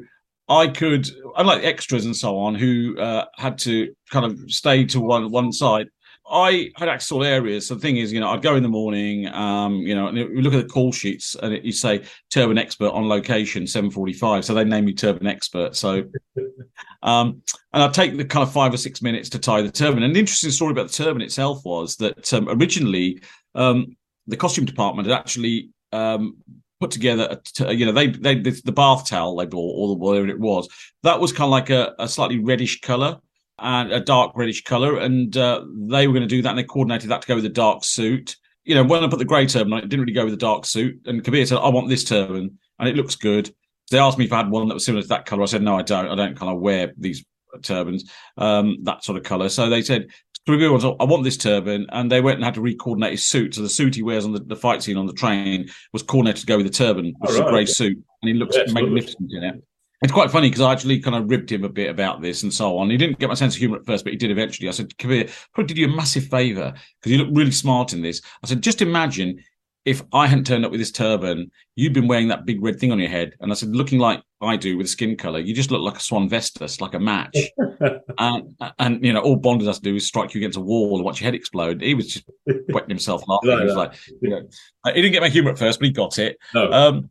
I 0.47 0.67
could, 0.67 1.09
unlike 1.37 1.63
extras 1.63 2.05
and 2.05 2.15
so 2.15 2.37
on, 2.37 2.53
who 2.53 2.95
uh, 2.99 3.25
had 3.35 3.57
to 3.59 3.95
kind 4.11 4.27
of 4.27 4.39
stay 4.51 4.85
to 4.85 5.01
one 5.01 5.31
one 5.31 5.51
side. 5.51 5.87
I 6.29 6.71
had 6.75 6.89
access 6.89 7.09
to 7.09 7.15
all 7.15 7.23
areas. 7.23 7.67
So 7.67 7.75
the 7.75 7.81
thing 7.81 7.97
is, 7.97 8.11
you 8.11 8.19
know, 8.19 8.29
I'd 8.29 8.41
go 8.41 8.55
in 8.55 8.63
the 8.63 8.69
morning, 8.69 9.27
um, 9.27 9.75
you 9.75 9.93
know, 9.93 10.07
and 10.07 10.17
you 10.17 10.41
look 10.41 10.53
at 10.53 10.63
the 10.63 10.73
call 10.73 10.91
sheets 10.91 11.35
and 11.35 11.53
it, 11.53 11.63
you 11.63 11.71
say 11.71 12.03
turbine 12.31 12.57
Expert 12.57 12.89
on 12.89 13.07
location, 13.07 13.67
745. 13.67 14.43
So 14.43 14.53
they 14.53 14.63
name 14.63 14.85
me 14.85 14.93
turbine 14.93 15.27
Expert. 15.27 15.75
So, 15.75 16.03
um, 17.03 17.41
and 17.73 17.83
I'd 17.83 17.93
take 17.93 18.17
the 18.17 18.25
kind 18.25 18.41
of 18.41 18.51
five 18.51 18.73
or 18.73 18.77
six 18.77 19.01
minutes 19.03 19.29
to 19.29 19.39
tie 19.39 19.61
the 19.61 19.71
turbine. 19.71 20.01
And 20.01 20.15
the 20.15 20.19
interesting 20.19 20.51
story 20.51 20.71
about 20.71 20.87
the 20.87 20.93
turbine 20.93 21.21
itself 21.21 21.63
was 21.63 21.95
that 21.97 22.33
um, 22.33 22.49
originally 22.49 23.21
um, 23.53 23.95
the 24.25 24.37
costume 24.37 24.65
department 24.65 25.07
had 25.07 25.17
actually 25.17 25.69
um, 25.91 26.37
put 26.79 26.89
together, 26.89 27.39
a, 27.59 27.73
you 27.73 27.85
know, 27.85 27.91
they, 27.91 28.07
they, 28.07 28.35
the 28.35 28.71
bath 28.71 29.07
towel 29.07 29.35
they 29.35 29.45
bought 29.45 29.75
or 29.75 29.87
the 29.89 29.93
whatever 29.93 30.27
it 30.27 30.39
was, 30.39 30.67
that 31.03 31.19
was 31.19 31.31
kind 31.31 31.45
of 31.45 31.51
like 31.51 31.69
a, 31.69 31.93
a 31.99 32.07
slightly 32.07 32.39
reddish 32.39 32.81
color 32.81 33.19
and 33.59 33.91
a 33.91 33.99
dark 33.99 34.33
reddish 34.35 34.63
color, 34.63 34.97
and 34.97 35.35
uh, 35.37 35.63
they 35.89 36.07
were 36.07 36.13
going 36.13 36.27
to 36.27 36.35
do 36.35 36.41
that, 36.41 36.49
and 36.49 36.57
they 36.57 36.63
coordinated 36.63 37.09
that 37.09 37.21
to 37.21 37.27
go 37.27 37.35
with 37.35 37.43
the 37.43 37.49
dark 37.49 37.83
suit. 37.83 38.35
You 38.63 38.75
know, 38.75 38.83
when 38.83 39.03
I 39.03 39.07
put 39.07 39.19
the 39.19 39.25
grey 39.25 39.45
turban 39.45 39.73
on, 39.73 39.79
it 39.79 39.89
didn't 39.89 40.01
really 40.01 40.13
go 40.13 40.25
with 40.25 40.33
the 40.33 40.37
dark 40.37 40.65
suit. 40.65 40.99
And 41.05 41.23
Kabir 41.23 41.45
said, 41.45 41.59
"I 41.59 41.69
want 41.69 41.89
this 41.89 42.03
turban, 42.03 42.57
and 42.79 42.89
it 42.89 42.95
looks 42.95 43.15
good." 43.15 43.53
They 43.91 43.99
asked 43.99 44.17
me 44.17 44.25
if 44.25 44.33
I 44.33 44.37
had 44.37 44.49
one 44.49 44.67
that 44.67 44.73
was 44.73 44.85
similar 44.85 45.03
to 45.03 45.07
that 45.09 45.25
color. 45.25 45.43
I 45.43 45.45
said, 45.45 45.61
"No, 45.61 45.77
I 45.77 45.83
don't. 45.83 46.07
I 46.07 46.15
don't 46.15 46.37
kind 46.37 46.51
of 46.51 46.59
wear 46.59 46.93
these 46.97 47.23
turbans, 47.61 48.09
um, 48.37 48.77
that 48.83 49.03
sort 49.03 49.17
of 49.17 49.23
color." 49.23 49.47
So 49.49 49.69
they 49.69 49.81
said, 49.81 50.07
"I 50.47 51.05
want 51.05 51.23
this 51.23 51.37
turban," 51.37 51.85
and 51.91 52.11
they 52.11 52.21
went 52.21 52.37
and 52.37 52.45
had 52.45 52.55
to 52.55 52.61
re-coordinate 52.61 53.11
his 53.11 53.25
suit. 53.25 53.55
So 53.55 53.61
the 53.61 53.69
suit 53.69 53.95
he 53.95 54.03
wears 54.03 54.25
on 54.25 54.33
the, 54.33 54.39
the 54.39 54.55
fight 54.55 54.83
scene 54.83 54.97
on 54.97 55.05
the 55.05 55.13
train 55.13 55.69
was 55.93 56.03
coordinated 56.03 56.41
to 56.41 56.47
go 56.47 56.57
with 56.57 56.65
the 56.65 56.73
turban, 56.73 57.13
which 57.19 57.31
is 57.31 57.39
a 57.39 57.43
grey 57.43 57.65
suit, 57.65 57.97
and 58.21 58.29
he 58.29 58.33
looks 58.33 58.57
yeah, 58.57 58.73
magnificent 58.73 59.31
in 59.31 59.43
it. 59.43 59.63
It's 60.05 60.13
quite 60.13 60.29
funny 60.29 60.49
because 60.49 60.61
I 60.61 60.71
actually 60.71 60.99
kind 60.99 61.15
of 61.15 61.31
ribbed 61.31 61.51
him 61.51 61.63
a 61.63 61.69
bit 61.69 61.89
about 61.89 62.21
this 62.21 62.43
and 62.43 62.53
so 62.53 62.77
on. 62.77 62.91
He 62.91 62.95
didn't 62.95 63.17
get 63.17 63.27
my 63.27 63.33
sense 63.33 63.55
of 63.55 63.59
humor 63.59 63.77
at 63.77 63.87
first, 63.87 64.03
but 64.03 64.13
he 64.13 64.17
did 64.17 64.29
eventually. 64.29 64.69
I 64.69 64.71
said, 64.71 64.95
Kabir, 64.99 65.29
probably 65.51 65.73
did 65.73 65.79
you 65.79 65.87
a 65.91 65.95
massive 65.95 66.25
favor 66.25 66.75
because 67.01 67.11
you 67.11 67.17
look 67.17 67.35
really 67.35 67.49
smart 67.49 67.91
in 67.91 68.03
this. 68.03 68.21
I 68.43 68.47
said, 68.47 68.61
just 68.61 68.83
imagine 68.83 69.43
if 69.83 70.03
I 70.13 70.27
hadn't 70.27 70.45
turned 70.45 70.63
up 70.63 70.69
with 70.69 70.79
this 70.79 70.91
turban, 70.91 71.49
you'd 71.75 71.93
been 71.93 72.07
wearing 72.07 72.27
that 72.27 72.45
big 72.45 72.61
red 72.61 72.79
thing 72.79 72.91
on 72.91 72.99
your 72.99 73.09
head. 73.09 73.33
And 73.39 73.51
I 73.51 73.55
said, 73.55 73.75
looking 73.75 73.97
like 73.97 74.21
I 74.41 74.57
do 74.57 74.77
with 74.77 74.87
skin 74.89 75.17
color, 75.17 75.39
you 75.39 75.55
just 75.55 75.71
look 75.71 75.81
like 75.81 75.97
a 75.97 75.99
Swan 75.99 76.29
Vestas, 76.29 76.81
like 76.81 76.93
a 76.93 76.99
match. 76.99 77.35
and, 78.19 78.55
and, 78.77 79.03
you 79.03 79.11
know, 79.11 79.21
all 79.21 79.37
Bond 79.37 79.63
has 79.63 79.79
to 79.79 79.83
do 79.83 79.95
is 79.95 80.05
strike 80.05 80.35
you 80.35 80.39
against 80.39 80.59
a 80.59 80.61
wall 80.61 80.95
and 80.97 81.03
watch 81.03 81.19
your 81.19 81.25
head 81.25 81.33
explode. 81.33 81.81
He 81.81 81.95
was 81.95 82.13
just 82.13 82.29
wetting 82.69 82.89
himself 82.89 83.23
laughing. 83.27 83.49
Like 83.49 83.59
he 83.59 83.65
was 83.65 83.75
like, 83.75 83.93
you 84.21 84.29
know, 84.29 84.41
he 84.85 85.01
didn't 85.01 85.13
get 85.13 85.23
my 85.23 85.29
humor 85.29 85.49
at 85.49 85.57
first, 85.57 85.79
but 85.79 85.87
he 85.87 85.91
got 85.91 86.19
it. 86.19 86.37
No. 86.53 86.71
Um, 86.71 87.09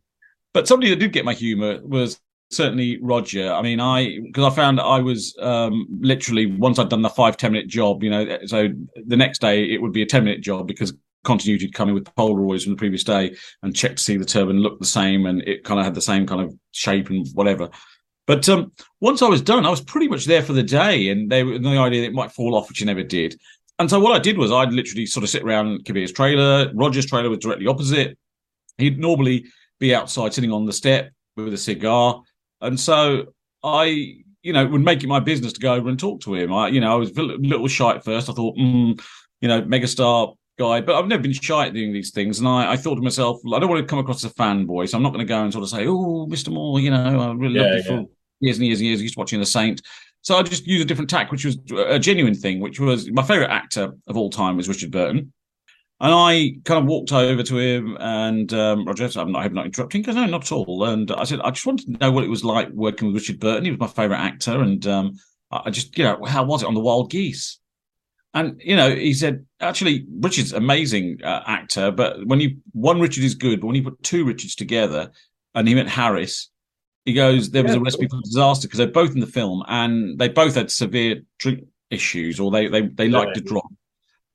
but 0.53 0.69
somebody 0.69 0.89
that 0.91 0.99
did 1.01 1.11
get 1.11 1.25
my 1.25 1.33
humor 1.33 1.81
was 1.83 2.21
certainly 2.51 2.99
Roger. 3.01 3.51
I 3.51 3.61
mean, 3.61 3.79
I 3.79 4.19
because 4.25 4.51
I 4.51 4.55
found 4.55 4.79
I 4.79 4.99
was 4.99 5.35
um, 5.41 5.87
literally 5.99 6.45
once 6.45 6.79
I'd 6.79 6.89
done 6.89 7.01
the 7.01 7.09
five 7.09 7.37
ten 7.37 7.51
minute 7.51 7.67
job, 7.67 8.03
you 8.03 8.09
know, 8.09 8.37
so 8.45 8.69
the 9.07 9.17
next 9.17 9.39
day 9.41 9.65
it 9.65 9.81
would 9.81 9.93
be 9.93 10.01
a 10.01 10.05
ten 10.05 10.23
minute 10.23 10.41
job 10.41 10.67
because 10.67 10.93
continuity 11.23 11.67
coming 11.69 11.95
with 11.95 12.05
Polaroids 12.15 12.63
from 12.63 12.73
the 12.73 12.77
previous 12.77 13.03
day 13.03 13.35
and 13.63 13.75
checked 13.75 13.97
to 13.97 14.03
see 14.03 14.15
the 14.15 14.23
turban 14.23 14.59
looked 14.59 14.79
the 14.79 14.85
same 14.85 15.25
and 15.25 15.41
it 15.47 15.63
kind 15.63 15.79
of 15.79 15.85
had 15.85 15.95
the 15.95 16.01
same 16.01 16.27
kind 16.27 16.41
of 16.41 16.53
shape 16.71 17.09
and 17.09 17.27
whatever. 17.33 17.69
But 18.27 18.47
um, 18.49 18.71
once 19.01 19.21
I 19.21 19.27
was 19.27 19.41
done, 19.41 19.65
I 19.65 19.69
was 19.69 19.81
pretty 19.81 20.07
much 20.07 20.25
there 20.25 20.41
for 20.41 20.53
the 20.53 20.63
day, 20.63 21.09
and 21.09 21.31
they 21.31 21.43
were 21.43 21.59
the 21.59 21.77
idea 21.77 22.01
that 22.01 22.07
it 22.07 22.13
might 22.13 22.31
fall 22.31 22.55
off, 22.55 22.69
which 22.69 22.81
it 22.81 22.85
never 22.85 23.03
did. 23.03 23.39
And 23.77 23.89
so 23.89 23.99
what 23.99 24.15
I 24.15 24.19
did 24.19 24.37
was 24.37 24.51
I'd 24.51 24.73
literally 24.73 25.05
sort 25.05 25.23
of 25.23 25.29
sit 25.29 25.43
around 25.43 25.85
Kabir's 25.85 26.11
trailer. 26.11 26.71
Roger's 26.73 27.05
trailer 27.05 27.29
was 27.29 27.39
directly 27.39 27.67
opposite. 27.67 28.17
He'd 28.77 28.99
normally 28.99 29.45
be 29.79 29.93
outside 29.93 30.33
sitting 30.33 30.51
on 30.51 30.65
the 30.65 30.73
step 30.73 31.11
with 31.35 31.53
a 31.53 31.57
cigar. 31.57 32.21
And 32.61 32.79
so 32.79 33.33
I, 33.63 34.15
you 34.41 34.53
know, 34.53 34.65
would 34.65 34.81
make 34.81 35.03
it 35.03 35.07
my 35.07 35.19
business 35.19 35.53
to 35.53 35.59
go 35.59 35.73
over 35.73 35.89
and 35.89 35.99
talk 35.99 36.21
to 36.21 36.35
him. 36.35 36.53
I, 36.53 36.69
you 36.69 36.79
know, 36.79 36.93
I 36.93 36.95
was 36.95 37.11
a 37.17 37.21
little 37.21 37.67
shy 37.67 37.95
at 37.95 38.03
first. 38.03 38.29
I 38.29 38.33
thought, 38.33 38.57
mm, 38.57 39.01
you 39.41 39.47
know, 39.47 39.61
megastar 39.63 40.35
guy, 40.57 40.81
but 40.81 40.95
I've 40.95 41.07
never 41.07 41.23
been 41.23 41.33
shy 41.33 41.67
at 41.67 41.73
doing 41.73 41.93
these 41.93 42.11
things. 42.11 42.39
And 42.39 42.47
I, 42.47 42.73
I 42.73 42.77
thought 42.77 42.95
to 42.95 43.01
myself, 43.01 43.39
I 43.53 43.59
don't 43.59 43.69
want 43.69 43.81
to 43.81 43.87
come 43.87 43.99
across 43.99 44.23
as 44.23 44.31
a 44.31 44.33
fanboy, 44.35 44.89
so 44.89 44.97
I'm 44.97 45.03
not 45.03 45.13
going 45.13 45.25
to 45.25 45.29
go 45.29 45.43
and 45.43 45.51
sort 45.51 45.63
of 45.63 45.69
say, 45.69 45.87
oh, 45.87 46.27
Mr. 46.29 46.51
Moore, 46.53 46.79
you 46.79 46.91
know, 46.91 47.19
I 47.19 47.33
really 47.33 47.55
yeah, 47.55 47.61
loved 47.61 47.73
you 47.73 47.91
yeah. 47.91 48.01
for 48.01 48.09
years 48.39 48.57
and 48.57 48.65
years 48.65 48.79
and 48.79 48.87
years. 48.87 48.99
I 48.99 49.03
used 49.03 49.15
to 49.15 49.19
watching 49.19 49.39
The 49.39 49.45
Saint. 49.45 49.81
So 50.21 50.37
I 50.37 50.43
just 50.43 50.65
used 50.65 50.83
a 50.83 50.87
different 50.87 51.09
tack, 51.09 51.31
which 51.31 51.45
was 51.45 51.57
a 51.77 51.99
genuine 51.99 52.33
thing, 52.33 52.59
which 52.59 52.79
was 52.79 53.11
my 53.11 53.21
favorite 53.21 53.51
actor 53.51 53.93
of 54.07 54.17
all 54.17 54.29
time 54.29 54.57
was 54.57 54.67
Richard 54.67 54.91
Burton. 54.91 55.31
And 56.01 56.13
I 56.13 56.55
kind 56.65 56.83
of 56.83 56.85
walked 56.85 57.13
over 57.13 57.41
to 57.41 57.57
him 57.57 57.97
and 58.01 58.51
um, 58.53 58.85
Roger, 58.85 59.09
I'm 59.15 59.31
not, 59.31 59.45
I'm 59.45 59.53
not 59.53 59.65
interrupting 59.65 60.01
because 60.01 60.15
no, 60.15 60.25
not 60.25 60.43
at 60.43 60.51
all. 60.51 60.83
And 60.83 61.09
I 61.11 61.23
said, 61.23 61.39
I 61.41 61.51
just 61.51 61.65
wanted 61.65 61.85
to 61.85 61.97
know 61.99 62.11
what 62.11 62.25
it 62.25 62.29
was 62.29 62.43
like 62.43 62.69
working 62.71 63.07
with 63.07 63.15
Richard 63.15 63.39
Burton. 63.39 63.63
He 63.63 63.71
was 63.71 63.79
my 63.79 63.87
favorite 63.87 64.17
actor. 64.17 64.61
And 64.61 64.85
um, 64.87 65.13
I 65.51 65.69
just, 65.69 65.97
you 65.97 66.03
know, 66.03 66.25
how 66.25 66.43
was 66.43 66.63
it 66.63 66.67
on 66.67 66.73
the 66.73 66.81
Wild 66.81 67.11
Geese? 67.11 67.59
And, 68.33 68.59
you 68.61 68.75
know, 68.75 68.93
he 68.93 69.13
said, 69.13 69.45
actually, 69.61 70.05
Richard's 70.19 70.51
amazing 70.51 71.19
uh, 71.23 71.43
actor, 71.47 71.89
but 71.91 72.25
when 72.27 72.41
you, 72.41 72.57
one 72.73 72.99
Richard 72.99 73.23
is 73.23 73.33
good, 73.33 73.61
but 73.61 73.67
when 73.67 73.77
you 73.77 73.83
put 73.83 74.03
two 74.03 74.25
Richards 74.25 74.55
together, 74.55 75.11
and 75.53 75.65
he 75.69 75.73
meant 75.73 75.87
Harris, 75.87 76.49
he 77.05 77.13
goes, 77.13 77.51
there 77.51 77.63
was 77.63 77.71
yeah, 77.71 77.77
a 77.77 77.81
recipe 77.81 78.07
for 78.07 78.19
disaster 78.21 78.67
because 78.67 78.79
they're 78.79 78.87
both 78.87 79.13
in 79.13 79.21
the 79.21 79.27
film 79.27 79.63
and 79.67 80.19
they 80.19 80.27
both 80.27 80.55
had 80.55 80.69
severe 80.69 81.21
drink 81.37 81.63
issues 81.89 82.39
or 82.39 82.51
they, 82.51 82.67
they, 82.67 82.81
they 82.81 83.07
liked 83.07 83.35
to 83.35 83.41
drop 83.41 83.65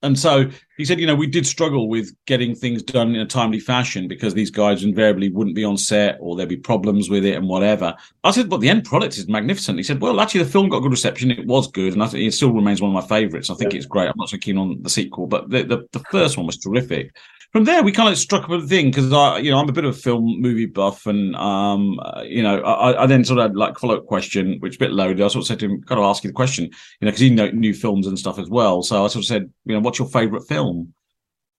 and 0.02 0.18
so 0.18 0.48
he 0.78 0.84
said, 0.86 0.98
you 0.98 1.06
know, 1.06 1.14
we 1.14 1.26
did 1.26 1.46
struggle 1.46 1.88
with 1.88 2.14
getting 2.26 2.54
things 2.54 2.82
done 2.82 3.14
in 3.14 3.20
a 3.20 3.26
timely 3.26 3.60
fashion 3.60 4.08
because 4.08 4.32
these 4.32 4.50
guys 4.50 4.82
invariably 4.82 5.28
wouldn't 5.28 5.56
be 5.56 5.64
on 5.64 5.76
set 5.76 6.16
or 6.20 6.36
there'd 6.36 6.48
be 6.48 6.56
problems 6.56 7.10
with 7.10 7.24
it 7.24 7.36
and 7.36 7.48
whatever. 7.48 7.94
I 8.24 8.30
said, 8.30 8.48
but 8.48 8.60
the 8.60 8.70
end 8.70 8.84
product 8.84 9.18
is 9.18 9.28
magnificent. 9.28 9.78
He 9.78 9.82
said, 9.82 10.00
well, 10.00 10.20
actually, 10.20 10.44
the 10.44 10.50
film 10.50 10.70
got 10.70 10.80
good 10.80 10.90
reception. 10.90 11.30
It 11.30 11.46
was 11.46 11.66
good. 11.66 11.92
And 11.92 12.02
I 12.02 12.06
think 12.06 12.26
it 12.26 12.32
still 12.32 12.52
remains 12.52 12.80
one 12.80 12.94
of 12.94 13.02
my 13.02 13.06
favorites. 13.06 13.50
I 13.50 13.54
think 13.54 13.74
yeah. 13.74 13.78
it's 13.78 13.86
great. 13.86 14.06
I'm 14.06 14.14
not 14.16 14.30
so 14.30 14.38
keen 14.38 14.56
on 14.56 14.82
the 14.82 14.88
sequel, 14.88 15.26
but 15.26 15.50
the, 15.50 15.64
the, 15.64 15.86
the 15.92 16.04
first 16.10 16.38
one 16.38 16.46
was 16.46 16.56
terrific 16.56 17.14
from 17.52 17.64
there 17.64 17.82
we 17.82 17.90
kind 17.90 18.08
of 18.08 18.18
struck 18.18 18.44
up 18.44 18.50
a 18.50 18.60
thing 18.60 18.86
because 18.86 19.12
I, 19.12 19.38
you 19.38 19.50
know, 19.50 19.58
I'm 19.58 19.68
a 19.68 19.72
bit 19.72 19.84
of 19.84 19.96
a 19.96 19.98
film 19.98 20.40
movie 20.40 20.66
buff, 20.66 21.06
and 21.06 21.34
um, 21.34 21.98
uh, 22.00 22.22
you 22.22 22.42
know, 22.42 22.60
I, 22.60 23.02
I, 23.02 23.06
then 23.06 23.24
sort 23.24 23.40
of 23.40 23.44
had 23.44 23.56
like 23.56 23.78
follow 23.78 23.96
up 23.96 24.06
question, 24.06 24.58
which 24.60 24.76
a 24.76 24.78
bit 24.78 24.92
loaded. 24.92 25.20
I 25.20 25.28
sort 25.28 25.42
of 25.42 25.46
said 25.46 25.58
to 25.60 25.66
him, 25.66 25.82
kind 25.82 25.98
of 25.98 26.04
ask 26.04 26.22
you 26.22 26.30
the 26.30 26.34
question, 26.34 26.64
you 26.64 26.70
know, 27.02 27.08
because 27.08 27.20
he 27.20 27.30
knew 27.30 27.50
new 27.52 27.74
films 27.74 28.06
and 28.06 28.18
stuff 28.18 28.38
as 28.38 28.48
well. 28.48 28.82
So 28.82 29.04
I 29.04 29.08
sort 29.08 29.24
of 29.24 29.26
said, 29.26 29.50
you 29.64 29.74
know, 29.74 29.80
what's 29.80 29.98
your 29.98 30.08
favorite 30.08 30.46
film? 30.46 30.94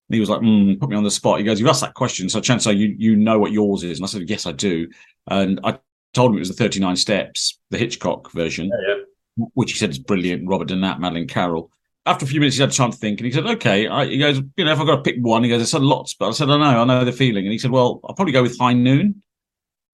And 0.08 0.14
he 0.14 0.20
was 0.22 0.30
like, 0.30 0.42
mm, 0.42 0.80
put 0.80 0.90
me 0.90 0.96
on 0.96 1.04
the 1.04 1.12
spot. 1.12 1.40
He 1.40 1.46
goes, 1.46 1.60
you've 1.60 1.70
asked 1.70 1.82
that 1.82 1.94
question, 1.94 2.30
so 2.30 2.40
chance 2.40 2.68
are 2.68 2.74
you 2.74 2.96
you 2.98 3.18
know 3.18 3.40
what 3.40 3.52
yours 3.52 3.84
is, 3.84 4.00
and 4.00 4.06
I 4.06 4.08
said, 4.08 4.30
yes, 4.30 4.46
I 4.46 4.54
do, 4.54 4.88
and 5.28 5.60
I 5.64 5.78
told 6.14 6.32
him 6.32 6.38
it 6.38 6.40
was 6.40 6.50
the 6.50 6.56
39 6.56 6.96
Steps, 6.96 7.60
the 7.70 7.78
Hitchcock 7.78 8.32
version. 8.32 8.68
Yeah, 8.68 8.96
yeah. 8.96 9.46
Which 9.54 9.72
he 9.72 9.78
said 9.78 9.90
is 9.90 10.00
brilliant. 10.00 10.48
Robert 10.48 10.68
Donat, 10.68 11.00
Madeleine 11.00 11.28
Carroll 11.28 11.72
after 12.06 12.26
a 12.26 12.28
few 12.28 12.40
minutes, 12.40 12.56
he 12.56 12.62
had 12.62 12.72
time 12.72 12.92
to 12.92 12.98
think, 12.98 13.20
and 13.20 13.26
he 13.26 13.32
said, 13.32 13.46
"Okay." 13.46 13.88
I, 13.88 14.06
he 14.06 14.18
goes, 14.18 14.42
"You 14.58 14.66
know, 14.66 14.72
if 14.72 14.80
I've 14.80 14.88
got 14.88 14.98
to 14.98 15.02
pick 15.02 15.18
one," 15.20 15.44
he 15.44 15.50
goes, 15.50 15.60
"There's 15.60 15.84
lots," 15.84 16.14
but 16.14 16.30
I 16.30 16.32
said, 16.32 16.50
"I 16.50 16.58
know, 16.58 16.82
I 16.82 16.84
know 16.84 17.06
the 17.06 17.12
feeling." 17.12 17.46
And 17.46 17.52
he 17.52 17.60
said, 17.60 17.72
"Well, 17.72 18.00
I'll 18.04 18.16
probably 18.16 18.34
go 18.34 18.42
with 18.42 18.58
High 18.58 18.74
Noon." 18.74 19.22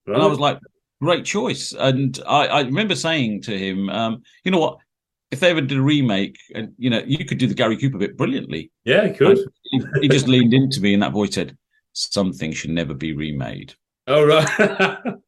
Right. 0.06 0.16
And 0.16 0.24
I 0.24 0.28
was 0.28 0.40
like, 0.40 0.60
"Great 1.02 1.26
choice." 1.26 1.74
And 1.74 2.20
I, 2.28 2.48
I 2.48 2.62
remember 2.62 2.96
saying 2.96 3.42
to 3.44 3.58
him, 3.58 3.90
um, 3.90 4.24
"You 4.44 4.52
know 4.52 4.60
what? 4.60 4.78
If 5.32 5.42
they 5.42 5.50
ever 5.50 5.60
did 5.60 5.78
a 5.78 5.82
remake, 5.82 6.38
and 6.56 6.74
you 6.78 6.90
know, 6.90 7.04
you 7.06 7.26
could 7.26 7.40
do 7.40 7.48
the 7.48 7.54
Gary 7.54 7.78
Cooper 7.78 7.98
bit 7.98 8.18
brilliantly." 8.18 8.72
Yeah, 8.86 9.08
he 9.08 9.14
could. 9.14 9.40
He, 9.64 9.84
he, 10.02 10.08
just 10.08 10.30
leaned 10.30 10.54
into 10.54 10.80
me, 10.80 10.94
and 10.94 11.04
that 11.04 11.12
voice 11.12 11.36
said, 11.36 11.58
"Something 11.92 12.54
should 12.54 12.72
never 12.72 12.94
be 12.94 13.14
remade." 13.14 13.74
Oh 14.08 14.26
right. 14.26 15.00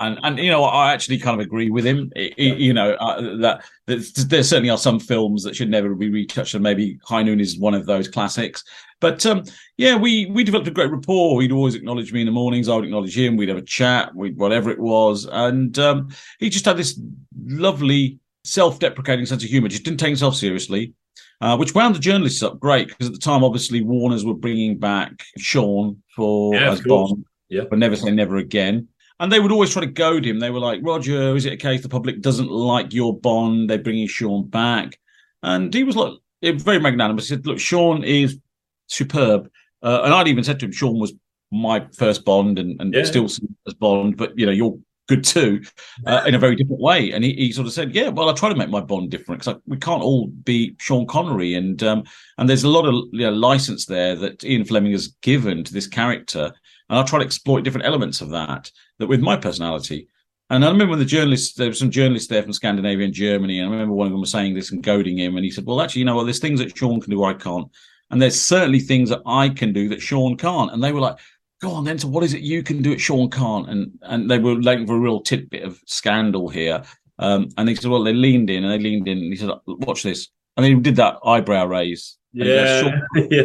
and 0.00 0.18
and 0.22 0.38
you 0.38 0.50
know 0.50 0.64
I 0.64 0.92
actually 0.92 1.18
kind 1.18 1.40
of 1.40 1.46
agree 1.46 1.70
with 1.70 1.84
him. 1.84 2.10
It, 2.16 2.38
you 2.38 2.72
know 2.72 2.92
uh, 2.94 3.36
that, 3.38 3.64
that 3.86 4.26
there 4.28 4.42
certainly 4.42 4.70
are 4.70 4.78
some 4.78 4.98
films 4.98 5.42
that 5.42 5.56
should 5.56 5.70
never 5.70 5.94
be 5.94 6.10
retouched, 6.10 6.54
and 6.54 6.62
maybe 6.62 6.98
High 7.04 7.22
Noon 7.22 7.40
is 7.40 7.58
one 7.58 7.74
of 7.74 7.86
those 7.86 8.08
classics. 8.08 8.64
But 9.00 9.24
um, 9.26 9.44
yeah, 9.76 9.96
we 9.96 10.26
we 10.26 10.44
developed 10.44 10.68
a 10.68 10.72
great 10.72 10.90
rapport. 10.90 11.40
He'd 11.40 11.52
always 11.52 11.74
acknowledge 11.74 12.12
me 12.12 12.20
in 12.20 12.26
the 12.26 12.32
mornings. 12.32 12.68
I 12.68 12.76
would 12.76 12.84
acknowledge 12.84 13.16
him. 13.16 13.36
We'd 13.36 13.48
have 13.50 13.58
a 13.58 13.62
chat, 13.62 14.14
we'd, 14.14 14.36
whatever 14.36 14.70
it 14.70 14.78
was, 14.78 15.28
and 15.30 15.78
um, 15.78 16.08
he 16.38 16.50
just 16.50 16.64
had 16.64 16.76
this 16.76 17.00
lovely 17.44 18.18
self-deprecating 18.44 19.26
sense 19.26 19.44
of 19.44 19.50
humor. 19.50 19.68
Just 19.68 19.84
didn't 19.84 20.00
take 20.00 20.08
himself 20.08 20.36
seriously. 20.36 20.94
Uh, 21.40 21.56
which 21.56 21.72
wound 21.72 21.94
the 21.94 22.00
journalists 22.00 22.42
up 22.42 22.58
great 22.58 22.88
because 22.88 23.06
at 23.06 23.12
the 23.12 23.18
time, 23.18 23.44
obviously, 23.44 23.80
Warner's 23.80 24.24
were 24.24 24.34
bringing 24.34 24.76
back 24.76 25.22
Sean 25.36 26.02
for 26.16 26.52
yeah, 26.52 26.72
as 26.72 26.80
Bond, 26.80 27.24
yeah. 27.48 27.62
but 27.70 27.78
never 27.78 27.94
say 27.94 28.10
never 28.10 28.38
again. 28.38 28.88
And 29.20 29.32
they 29.32 29.40
would 29.40 29.52
always 29.52 29.70
try 29.70 29.80
to 29.80 29.90
goad 29.90 30.24
him. 30.24 30.38
They 30.38 30.50
were 30.50 30.60
like, 30.60 30.80
Roger, 30.82 31.34
is 31.34 31.44
it 31.44 31.52
a 31.52 31.56
case 31.56 31.82
the 31.82 31.88
public 31.88 32.20
doesn't 32.20 32.50
like 32.50 32.92
your 32.92 33.18
Bond? 33.18 33.68
They're 33.68 33.78
bringing 33.78 34.06
Sean 34.06 34.46
back. 34.46 34.98
And 35.42 35.72
he 35.74 35.84
was 35.84 35.96
like, 35.96 36.12
very 36.42 36.78
magnanimous. 36.78 37.28
He 37.28 37.34
said, 37.34 37.46
look, 37.46 37.58
Sean 37.58 38.04
is 38.04 38.38
superb. 38.86 39.50
Uh, 39.82 40.02
and 40.04 40.14
I'd 40.14 40.28
even 40.28 40.44
said 40.44 40.60
to 40.60 40.66
him, 40.66 40.72
Sean 40.72 40.98
was 40.98 41.12
my 41.50 41.86
first 41.96 42.24
Bond 42.24 42.58
and, 42.58 42.80
and 42.80 42.94
yeah. 42.94 43.04
still 43.04 43.24
as 43.24 43.74
Bond, 43.78 44.16
but, 44.16 44.38
you 44.38 44.46
know, 44.46 44.52
you're 44.52 44.78
good 45.08 45.24
too, 45.24 45.62
uh, 46.06 46.22
in 46.26 46.34
a 46.34 46.38
very 46.38 46.54
different 46.54 46.80
way. 46.80 47.10
And 47.10 47.24
he, 47.24 47.32
he, 47.32 47.52
sort 47.52 47.66
of 47.66 47.72
said, 47.72 47.94
"Yeah, 47.94 48.10
well, 48.10 48.28
I 48.28 48.34
try 48.34 48.48
to 48.50 48.54
make 48.54 48.68
my 48.68 48.80
Bond 48.80 49.10
different 49.10 49.40
because 49.40 49.60
we 49.66 49.78
can't 49.78 50.02
all 50.02 50.28
be 50.28 50.76
Sean 50.78 51.06
Connery." 51.06 51.54
And 51.54 51.82
um, 51.82 52.04
and 52.36 52.48
there's 52.48 52.64
a 52.64 52.68
lot 52.68 52.86
of 52.86 52.94
you 53.12 53.24
know, 53.24 53.32
license 53.32 53.86
there 53.86 54.14
that 54.16 54.44
Ian 54.44 54.64
Fleming 54.64 54.92
has 54.92 55.08
given 55.22 55.64
to 55.64 55.72
this 55.72 55.88
character, 55.88 56.52
and 56.88 56.98
I 56.98 57.02
try 57.02 57.18
to 57.18 57.24
exploit 57.24 57.62
different 57.62 57.86
elements 57.86 58.20
of 58.20 58.30
that 58.30 58.70
that 58.98 59.06
with 59.08 59.20
my 59.20 59.36
personality. 59.36 60.08
And 60.50 60.64
I 60.64 60.70
remember 60.70 60.92
when 60.92 60.98
the 60.98 61.04
journalists, 61.04 61.54
there 61.54 61.68
were 61.68 61.74
some 61.74 61.90
journalists 61.90 62.28
there 62.28 62.42
from 62.42 62.54
Scandinavia 62.54 63.04
and 63.04 63.14
Germany, 63.14 63.58
and 63.58 63.68
I 63.68 63.72
remember 63.72 63.94
one 63.94 64.06
of 64.06 64.12
them 64.12 64.20
was 64.20 64.30
saying 64.30 64.54
this 64.54 64.72
and 64.72 64.82
goading 64.82 65.18
him, 65.18 65.36
and 65.36 65.44
he 65.44 65.50
said, 65.50 65.66
"Well, 65.66 65.80
actually, 65.80 66.00
you 66.00 66.06
know 66.06 66.16
what? 66.16 66.24
There's 66.24 66.38
things 66.38 66.60
that 66.60 66.76
Sean 66.76 67.00
can 67.00 67.10
do 67.10 67.24
I 67.24 67.34
can't, 67.34 67.68
and 68.10 68.20
there's 68.20 68.40
certainly 68.40 68.80
things 68.80 69.10
that 69.10 69.20
I 69.26 69.50
can 69.50 69.74
do 69.74 69.90
that 69.90 70.00
Sean 70.00 70.36
can't." 70.36 70.72
And 70.72 70.82
they 70.82 70.92
were 70.92 71.00
like, 71.00 71.18
"Go 71.60 71.72
on, 71.72 71.84
then. 71.84 71.98
So 71.98 72.08
what 72.08 72.24
is 72.24 72.32
it 72.32 72.40
you 72.40 72.62
can 72.62 72.80
do 72.80 72.90
that 72.90 73.00
Sean 73.00 73.28
can't?" 73.28 73.68
And 73.68 73.98
and 74.02 74.30
they 74.30 74.38
were 74.38 74.54
looking 74.54 74.86
for 74.86 74.96
a 74.96 75.00
real 75.00 75.20
tidbit 75.20 75.64
of 75.64 75.78
scandal 75.84 76.48
here. 76.48 76.82
Um, 77.18 77.48
and 77.58 77.68
he 77.68 77.74
said, 77.74 77.90
"Well, 77.90 78.04
they 78.04 78.14
leaned 78.14 78.48
in 78.48 78.64
and 78.64 78.72
they 78.72 78.78
leaned 78.78 79.06
in." 79.06 79.18
And 79.18 79.30
he 79.30 79.36
said, 79.36 79.50
"Watch 79.66 80.02
this," 80.02 80.28
and 80.56 80.64
he 80.64 80.74
did 80.76 80.96
that 80.96 81.18
eyebrow 81.26 81.66
raise. 81.66 82.16
Yeah. 82.32 82.80
Sean, 82.80 83.02
yeah. 83.30 83.42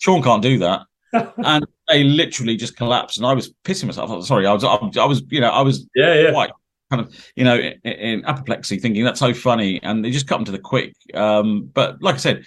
Sean 0.00 0.22
can't 0.22 0.42
do 0.42 0.58
that. 0.58 0.86
And 1.12 1.66
they 1.88 2.04
literally 2.04 2.56
just 2.56 2.76
collapsed, 2.76 3.18
and 3.18 3.26
I 3.26 3.34
was 3.34 3.52
pissing 3.64 3.86
myself. 3.86 4.24
Sorry, 4.26 4.46
I 4.46 4.52
was, 4.52 4.64
I, 4.64 5.04
was, 5.04 5.22
you 5.30 5.40
know, 5.40 5.50
I 5.50 5.62
was, 5.62 5.86
yeah, 5.94 6.14
yeah, 6.14 6.30
quite 6.30 6.50
kind 6.90 7.06
of, 7.06 7.32
you 7.36 7.44
know, 7.44 7.56
in, 7.56 7.80
in, 7.84 8.24
apoplexy, 8.24 8.78
thinking 8.78 9.04
that's 9.04 9.20
so 9.20 9.34
funny, 9.34 9.82
and 9.82 10.04
they 10.04 10.10
just 10.10 10.26
cut 10.26 10.36
them 10.36 10.44
to 10.46 10.52
the 10.52 10.58
quick. 10.58 10.94
Um, 11.14 11.70
but 11.72 12.02
like 12.02 12.14
I 12.14 12.18
said, 12.18 12.46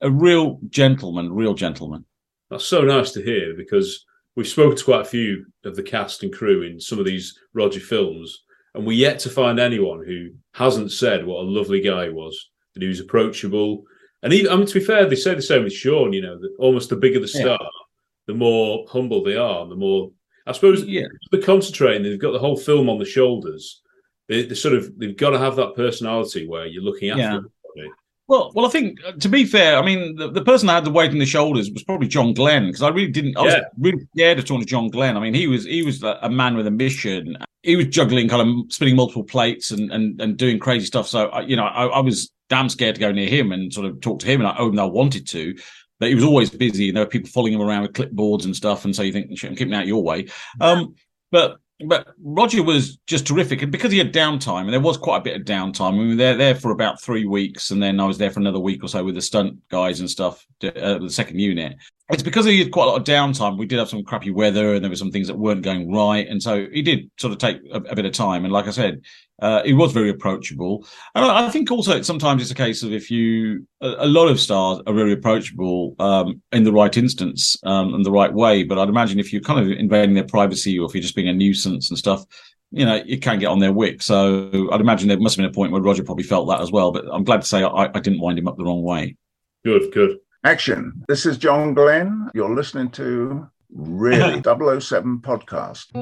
a 0.00 0.10
real 0.10 0.58
gentleman, 0.68 1.32
real 1.32 1.54
gentleman. 1.54 2.04
That's 2.50 2.64
so 2.64 2.82
nice 2.82 3.12
to 3.12 3.22
hear 3.22 3.54
because 3.56 4.04
we've 4.36 4.48
spoken 4.48 4.76
to 4.76 4.84
quite 4.84 5.02
a 5.02 5.06
few 5.06 5.46
of 5.64 5.76
the 5.76 5.82
cast 5.82 6.22
and 6.22 6.32
crew 6.32 6.62
in 6.62 6.80
some 6.80 6.98
of 6.98 7.06
these 7.06 7.38
Roger 7.54 7.80
films, 7.80 8.42
and 8.74 8.84
we're 8.84 8.92
yet 8.92 9.18
to 9.20 9.30
find 9.30 9.60
anyone 9.60 10.04
who 10.04 10.30
hasn't 10.54 10.92
said 10.92 11.26
what 11.26 11.42
a 11.42 11.48
lovely 11.48 11.80
guy 11.80 12.06
he 12.06 12.10
was, 12.10 12.50
that 12.74 12.82
he 12.82 12.88
was 12.88 13.00
approachable. 13.00 13.84
And 14.24 14.32
he, 14.32 14.48
I 14.48 14.56
mean, 14.56 14.66
to 14.66 14.74
be 14.74 14.84
fair, 14.84 15.06
they 15.06 15.16
say 15.16 15.34
the 15.34 15.42
same 15.42 15.64
with 15.64 15.72
Sean. 15.72 16.12
You 16.12 16.22
know, 16.22 16.38
that 16.38 16.54
almost 16.58 16.90
the 16.90 16.96
bigger 16.96 17.20
the 17.20 17.28
star, 17.28 17.58
yeah 17.60 17.81
the 18.26 18.34
more 18.34 18.86
humble 18.88 19.22
they 19.22 19.36
are, 19.36 19.66
the 19.66 19.76
more 19.76 20.10
I 20.46 20.52
suppose 20.52 20.84
yeah. 20.84 21.06
they're 21.30 21.40
concentrating. 21.40 22.02
They've 22.02 22.18
got 22.18 22.32
the 22.32 22.38
whole 22.38 22.56
film 22.56 22.88
on 22.88 22.98
the 22.98 23.04
shoulders. 23.04 23.80
They, 24.28 24.44
they 24.44 24.54
sort 24.54 24.74
of 24.74 24.98
they've 24.98 25.16
got 25.16 25.30
to 25.30 25.38
have 25.38 25.56
that 25.56 25.74
personality 25.76 26.46
where 26.46 26.66
you're 26.66 26.82
looking 26.82 27.10
after. 27.10 27.20
Yeah. 27.22 27.28
Everybody. 27.28 27.92
Well, 28.28 28.52
well, 28.54 28.66
I 28.66 28.70
think 28.70 28.98
uh, 29.04 29.12
to 29.12 29.28
be 29.28 29.44
fair, 29.44 29.76
I 29.76 29.84
mean 29.84 30.16
the, 30.16 30.30
the 30.30 30.44
person 30.44 30.66
that 30.66 30.74
had 30.74 30.84
the 30.84 30.90
weight 30.90 31.10
on 31.10 31.18
the 31.18 31.26
shoulders 31.26 31.70
was 31.70 31.82
probably 31.82 32.08
John 32.08 32.32
Glen 32.32 32.66
because 32.66 32.82
I 32.82 32.88
really 32.88 33.10
didn't. 33.10 33.36
I 33.36 33.42
was 33.42 33.54
yeah. 33.54 33.64
really 33.78 34.06
scared 34.14 34.38
of 34.38 34.44
talking 34.44 34.62
to 34.62 34.66
John 34.66 34.88
Glen. 34.88 35.16
I 35.16 35.20
mean, 35.20 35.34
he 35.34 35.46
was 35.46 35.64
he 35.64 35.82
was 35.82 36.02
a 36.02 36.30
man 36.30 36.56
with 36.56 36.66
a 36.66 36.70
mission. 36.70 37.36
He 37.62 37.76
was 37.76 37.86
juggling, 37.86 38.28
kind 38.28 38.48
of 38.48 38.72
spinning 38.72 38.96
multiple 38.96 39.24
plates 39.24 39.70
and 39.70 39.92
and, 39.92 40.20
and 40.20 40.36
doing 40.36 40.58
crazy 40.58 40.86
stuff. 40.86 41.08
So 41.08 41.40
you 41.40 41.56
know, 41.56 41.64
I, 41.64 41.86
I 41.86 42.00
was 42.00 42.30
damn 42.48 42.68
scared 42.68 42.94
to 42.94 43.00
go 43.00 43.12
near 43.12 43.28
him 43.28 43.52
and 43.52 43.72
sort 43.72 43.86
of 43.86 44.00
talk 44.00 44.20
to 44.20 44.26
him, 44.26 44.40
and 44.40 44.48
I, 44.48 44.56
though 44.56 44.86
I 44.86 44.90
wanted 44.90 45.26
to, 45.28 45.54
but 46.02 46.08
he 46.08 46.16
was 46.16 46.24
always 46.24 46.50
busy 46.50 46.88
and 46.88 46.96
there 46.96 47.04
were 47.04 47.08
people 47.08 47.30
following 47.30 47.52
him 47.52 47.60
around 47.60 47.82
with 47.82 47.92
clipboards 47.92 48.44
and 48.44 48.56
stuff. 48.56 48.84
And 48.84 48.94
so 48.94 49.04
you 49.04 49.12
think, 49.12 49.30
I'm 49.44 49.54
keeping 49.54 49.72
out 49.72 49.86
your 49.86 50.02
way. 50.02 50.26
Um, 50.60 50.96
but 51.30 51.58
but 51.86 52.08
Roger 52.20 52.60
was 52.64 52.98
just 53.06 53.24
terrific, 53.24 53.62
and 53.62 53.70
because 53.70 53.92
he 53.92 53.98
had 53.98 54.12
downtime, 54.12 54.62
and 54.62 54.72
there 54.72 54.80
was 54.80 54.96
quite 54.96 55.18
a 55.18 55.22
bit 55.22 55.36
of 55.36 55.46
downtime. 55.46 55.96
We 55.96 56.08
were 56.08 56.14
there 56.16 56.36
there 56.36 56.56
for 56.56 56.72
about 56.72 57.00
three 57.00 57.24
weeks, 57.24 57.70
and 57.70 57.80
then 57.80 58.00
I 58.00 58.04
was 58.04 58.18
there 58.18 58.32
for 58.32 58.40
another 58.40 58.58
week 58.58 58.82
or 58.82 58.88
so 58.88 59.04
with 59.04 59.14
the 59.14 59.20
stunt 59.20 59.56
guys 59.68 60.00
and 60.00 60.10
stuff, 60.10 60.44
uh, 60.64 60.98
the 60.98 61.08
second 61.08 61.38
unit. 61.38 61.76
It's 62.10 62.22
because 62.22 62.44
he 62.44 62.58
had 62.58 62.72
quite 62.72 62.84
a 62.84 62.90
lot 62.90 63.00
of 63.00 63.04
downtime. 63.06 63.56
We 63.56 63.66
did 63.66 63.78
have 63.78 63.88
some 63.88 64.02
crappy 64.02 64.30
weather, 64.30 64.74
and 64.74 64.84
there 64.84 64.90
were 64.90 64.96
some 64.96 65.10
things 65.10 65.28
that 65.28 65.38
weren't 65.38 65.62
going 65.62 65.92
right, 65.92 66.26
and 66.26 66.42
so 66.42 66.66
he 66.72 66.82
did 66.82 67.10
sort 67.18 67.32
of 67.32 67.38
take 67.38 67.58
a, 67.72 67.76
a 67.76 67.94
bit 67.94 68.04
of 68.04 68.12
time. 68.12 68.44
And 68.44 68.52
like 68.52 68.66
I 68.66 68.70
said, 68.70 69.00
uh, 69.40 69.62
he 69.64 69.72
was 69.72 69.92
very 69.92 70.10
approachable. 70.10 70.86
And 71.14 71.24
I, 71.24 71.46
I, 71.46 71.50
think 71.50 71.70
also 71.70 72.00
sometimes 72.02 72.42
it's 72.42 72.50
a 72.50 72.54
case 72.54 72.82
of 72.82 72.92
if 72.92 73.10
you 73.10 73.66
a, 73.80 73.94
a 73.98 74.06
lot 74.06 74.28
of 74.28 74.38
stars 74.38 74.80
are 74.86 74.94
very 74.94 75.12
approachable 75.12 75.96
um, 75.98 76.42
in 76.52 76.64
the 76.64 76.72
right 76.72 76.96
instance 76.96 77.56
um, 77.64 77.94
and 77.94 78.04
the 78.04 78.12
right 78.12 78.32
way. 78.32 78.62
But 78.62 78.78
I'd 78.78 78.88
imagine 78.88 79.18
if 79.18 79.32
you're 79.32 79.42
kind 79.42 79.58
of 79.60 79.76
invading 79.76 80.14
their 80.14 80.26
privacy 80.26 80.78
or 80.78 80.86
if 80.86 80.94
you're 80.94 81.02
just 81.02 81.16
being 81.16 81.28
a 81.28 81.32
nuisance 81.32 81.90
and 81.90 81.98
stuff, 81.98 82.24
you 82.70 82.86
know, 82.86 83.02
you 83.04 83.18
can 83.18 83.38
get 83.38 83.46
on 83.46 83.58
their 83.58 83.72
wick. 83.72 84.00
So 84.00 84.68
I'd 84.72 84.80
imagine 84.80 85.08
there 85.08 85.18
must 85.18 85.36
have 85.36 85.42
been 85.42 85.50
a 85.50 85.54
point 85.54 85.72
where 85.72 85.82
Roger 85.82 86.04
probably 86.04 86.24
felt 86.24 86.48
that 86.48 86.60
as 86.60 86.70
well. 86.70 86.92
But 86.92 87.06
I'm 87.10 87.24
glad 87.24 87.42
to 87.42 87.46
say 87.46 87.64
I, 87.64 87.84
I 87.84 88.00
didn't 88.00 88.20
wind 88.20 88.38
him 88.38 88.46
up 88.46 88.56
the 88.56 88.64
wrong 88.64 88.82
way. 88.82 89.16
Good, 89.64 89.92
good. 89.92 90.18
Action. 90.44 91.04
This 91.06 91.24
is 91.24 91.38
John 91.38 91.72
Glen. 91.72 92.28
You're 92.34 92.52
listening 92.52 92.90
to 92.92 93.48
Really 93.70 94.42
007 94.80 95.20
Podcast. 95.20 95.92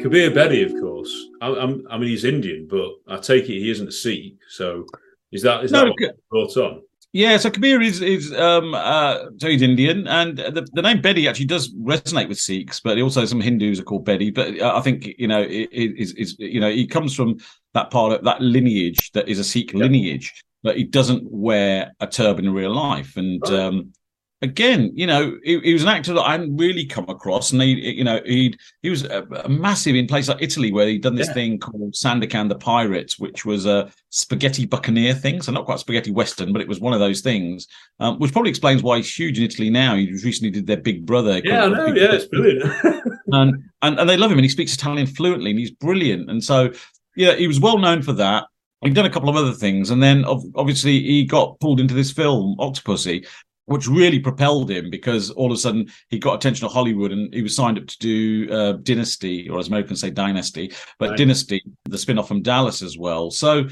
Kabir 0.00 0.30
Bedi, 0.30 0.64
of 0.64 0.80
course. 0.80 1.12
I, 1.40 1.48
I, 1.48 1.98
mean, 1.98 2.08
he's 2.08 2.24
Indian, 2.24 2.68
but 2.70 2.88
I 3.08 3.18
take 3.18 3.44
it 3.46 3.48
he 3.48 3.68
isn't 3.72 3.88
a 3.88 3.92
Sikh. 3.92 4.36
So 4.48 4.86
is 5.32 5.42
that 5.42 5.64
is 5.64 5.72
no, 5.72 5.86
that 5.86 6.14
brought 6.30 6.56
on? 6.56 6.82
Yeah, 7.12 7.38
so 7.38 7.50
Kabir 7.50 7.80
is 7.80 8.02
is 8.02 8.32
um 8.34 8.74
uh 8.74 9.30
so 9.38 9.48
he's 9.48 9.62
Indian, 9.62 10.06
and 10.06 10.36
the, 10.36 10.68
the 10.72 10.82
name 10.82 11.00
Bedi 11.00 11.28
actually 11.28 11.46
does 11.46 11.74
resonate 11.74 12.28
with 12.28 12.38
Sikhs, 12.38 12.80
but 12.80 13.00
also 13.00 13.24
some 13.24 13.40
Hindus 13.40 13.80
are 13.80 13.84
called 13.84 14.06
Bedi. 14.06 14.34
But 14.34 14.60
uh, 14.60 14.76
I 14.76 14.82
think 14.82 15.14
you 15.18 15.26
know 15.26 15.40
it 15.40 15.70
is 15.72 16.12
is 16.12 16.36
you 16.38 16.60
know 16.60 16.70
he 16.70 16.86
comes 16.86 17.14
from 17.14 17.38
that 17.72 17.90
part 17.90 18.12
of 18.12 18.24
that 18.24 18.42
lineage 18.42 19.10
that 19.12 19.26
is 19.28 19.38
a 19.38 19.44
Sikh 19.44 19.72
lineage, 19.72 20.44
but 20.62 20.76
he 20.76 20.84
doesn't 20.84 21.24
wear 21.30 21.92
a 22.00 22.06
turban 22.06 22.44
in 22.44 22.52
real 22.52 22.74
life, 22.74 23.16
and 23.16 23.40
right. 23.42 23.52
um 23.54 23.92
again, 24.42 24.92
you 24.94 25.06
know, 25.06 25.36
he, 25.42 25.58
he, 25.60 25.72
was 25.72 25.82
an 25.82 25.88
actor 25.88 26.12
that 26.14 26.22
I 26.22 26.32
hadn't 26.32 26.56
really 26.56 26.86
come 26.86 27.08
across, 27.08 27.52
and 27.52 27.60
he, 27.60 27.96
you 27.96 28.04
know, 28.04 28.20
he 28.24 28.56
he 28.82 28.90
was 28.90 29.04
a, 29.04 29.22
a 29.44 29.48
massive 29.48 29.96
in 29.96 30.06
places 30.06 30.28
like 30.28 30.42
Italy 30.42 30.72
where 30.72 30.86
he'd 30.86 31.02
done 31.02 31.16
this 31.16 31.28
yeah. 31.28 31.34
thing 31.34 31.58
called 31.58 31.94
Sandokan 31.94 32.48
the 32.48 32.54
Pirates, 32.54 33.18
which 33.18 33.44
was 33.44 33.66
a 33.66 33.90
spaghetti 34.10 34.66
buccaneer 34.66 35.14
thing, 35.14 35.42
so 35.42 35.52
not 35.52 35.64
quite 35.64 35.80
spaghetti 35.80 36.10
western, 36.10 36.52
but 36.52 36.62
it 36.62 36.68
was 36.68 36.80
one 36.80 36.92
of 36.92 37.00
those 37.00 37.20
things, 37.20 37.66
um, 38.00 38.18
which 38.18 38.32
probably 38.32 38.50
explains 38.50 38.82
why 38.82 38.98
he's 38.98 39.12
huge 39.12 39.38
in 39.38 39.44
Italy 39.44 39.70
now. 39.70 39.96
He 39.96 40.10
recently 40.24 40.50
did 40.50 40.66
their 40.66 40.76
Big 40.76 41.04
Brother. 41.04 41.40
Yeah, 41.44 41.64
I 41.64 41.68
know. 41.68 41.86
Yeah, 41.86 42.12
it's 42.12 42.26
brilliant. 42.26 42.72
and, 43.32 43.64
and 43.82 43.98
and 43.98 44.08
they 44.08 44.16
love 44.16 44.30
him, 44.30 44.38
and 44.38 44.44
he 44.44 44.50
speaks 44.50 44.74
Italian 44.74 45.06
fluently, 45.06 45.50
and 45.50 45.58
he's 45.58 45.72
brilliant. 45.72 46.30
And 46.30 46.42
so, 46.42 46.72
yeah, 47.16 47.34
he 47.34 47.48
was 47.48 47.60
well 47.60 47.78
known 47.78 48.02
for 48.02 48.12
that. 48.14 48.44
He'd 48.82 48.94
done 48.94 49.06
a 49.06 49.10
couple 49.10 49.28
of 49.28 49.34
other 49.34 49.54
things, 49.54 49.90
and 49.90 50.00
then 50.00 50.24
obviously 50.24 51.00
he 51.00 51.24
got 51.24 51.58
pulled 51.58 51.80
into 51.80 51.94
this 51.94 52.12
film, 52.12 52.54
Octopussy, 52.60 53.26
which 53.68 53.86
really 53.86 54.18
propelled 54.18 54.70
him 54.70 54.90
because 54.90 55.30
all 55.30 55.52
of 55.52 55.56
a 55.56 55.60
sudden 55.60 55.88
he 56.08 56.18
got 56.18 56.34
attention 56.34 56.66
of 56.66 56.72
Hollywood 56.72 57.12
and 57.12 57.32
he 57.34 57.42
was 57.42 57.54
signed 57.54 57.78
up 57.78 57.86
to 57.86 57.98
do 57.98 58.50
uh, 58.50 58.72
Dynasty, 58.82 59.48
or 59.48 59.58
as 59.58 59.68
Americans 59.68 60.00
say, 60.00 60.10
Dynasty, 60.10 60.72
but 60.98 61.10
right. 61.10 61.18
Dynasty, 61.18 61.62
the 61.84 61.98
spin 61.98 62.18
off 62.18 62.28
from 62.28 62.42
Dallas 62.42 62.82
as 62.82 62.96
well. 62.96 63.30
So, 63.30 63.68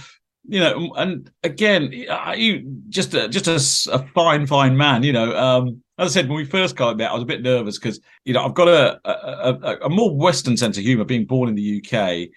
you 0.48 0.60
know, 0.60 0.92
and 0.96 1.30
again, 1.42 1.92
you 2.36 2.80
just 2.90 3.14
a, 3.14 3.28
just 3.28 3.48
a, 3.48 3.94
a 3.94 4.06
fine, 4.08 4.46
fine 4.46 4.76
man. 4.76 5.02
You 5.02 5.14
know, 5.14 5.36
um, 5.36 5.82
as 5.98 6.10
I 6.10 6.20
said, 6.20 6.28
when 6.28 6.36
we 6.36 6.44
first 6.44 6.76
got 6.76 6.96
met, 6.98 7.10
I 7.10 7.14
was 7.14 7.22
a 7.22 7.26
bit 7.26 7.42
nervous 7.42 7.78
because 7.78 8.00
you 8.24 8.34
know 8.34 8.44
I've 8.44 8.54
got 8.54 8.68
a, 8.68 9.00
a, 9.04 9.86
a 9.86 9.88
more 9.88 10.14
Western 10.14 10.56
sense 10.56 10.76
of 10.76 10.84
humour, 10.84 11.04
being 11.04 11.24
born 11.24 11.48
in 11.48 11.54
the 11.54 11.82
UK, 11.82 12.28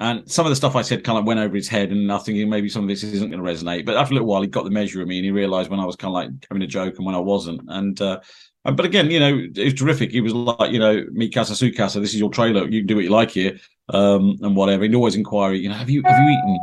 and 0.00 0.28
some 0.30 0.46
of 0.46 0.50
the 0.50 0.56
stuff 0.56 0.76
I 0.76 0.82
said 0.82 1.04
kind 1.04 1.18
of 1.18 1.26
went 1.26 1.40
over 1.40 1.54
his 1.54 1.68
head, 1.68 1.90
and 1.92 2.10
I 2.10 2.14
was 2.14 2.24
thinking 2.24 2.48
maybe 2.48 2.70
some 2.70 2.82
of 2.82 2.88
this 2.88 3.04
isn't 3.04 3.30
going 3.30 3.42
to 3.42 3.48
resonate. 3.48 3.84
But 3.84 3.96
after 3.96 4.12
a 4.12 4.14
little 4.14 4.28
while, 4.28 4.40
he 4.40 4.48
got 4.48 4.64
the 4.64 4.70
measure 4.70 5.02
of 5.02 5.08
me, 5.08 5.18
and 5.18 5.26
he 5.26 5.30
realised 5.30 5.70
when 5.70 5.78
I 5.78 5.84
was 5.84 5.94
kind 5.94 6.10
of 6.10 6.14
like 6.14 6.30
having 6.50 6.62
a 6.62 6.66
joke 6.66 6.96
and 6.96 7.04
when 7.04 7.14
I 7.14 7.18
wasn't. 7.18 7.60
And 7.68 8.00
uh, 8.00 8.20
but 8.64 8.86
again, 8.86 9.10
you 9.10 9.20
know, 9.20 9.46
it 9.54 9.64
was 9.64 9.74
terrific. 9.74 10.10
He 10.10 10.22
was 10.22 10.32
like, 10.32 10.72
you 10.72 10.78
know, 10.78 11.04
me 11.12 11.28
casa 11.28 11.54
su 11.54 11.70
casa. 11.72 12.00
This 12.00 12.14
is 12.14 12.20
your 12.20 12.30
trailer. 12.30 12.66
You 12.66 12.80
can 12.80 12.86
do 12.86 12.96
what 12.96 13.04
you 13.04 13.10
like 13.10 13.30
here, 13.30 13.58
um, 13.90 14.38
and 14.40 14.56
whatever. 14.56 14.84
He'd 14.84 14.94
always 14.94 15.16
inquire, 15.16 15.52
you 15.52 15.68
know, 15.68 15.74
have 15.74 15.90
you 15.90 16.02
have 16.04 16.18
you 16.18 16.30
eaten? 16.30 16.58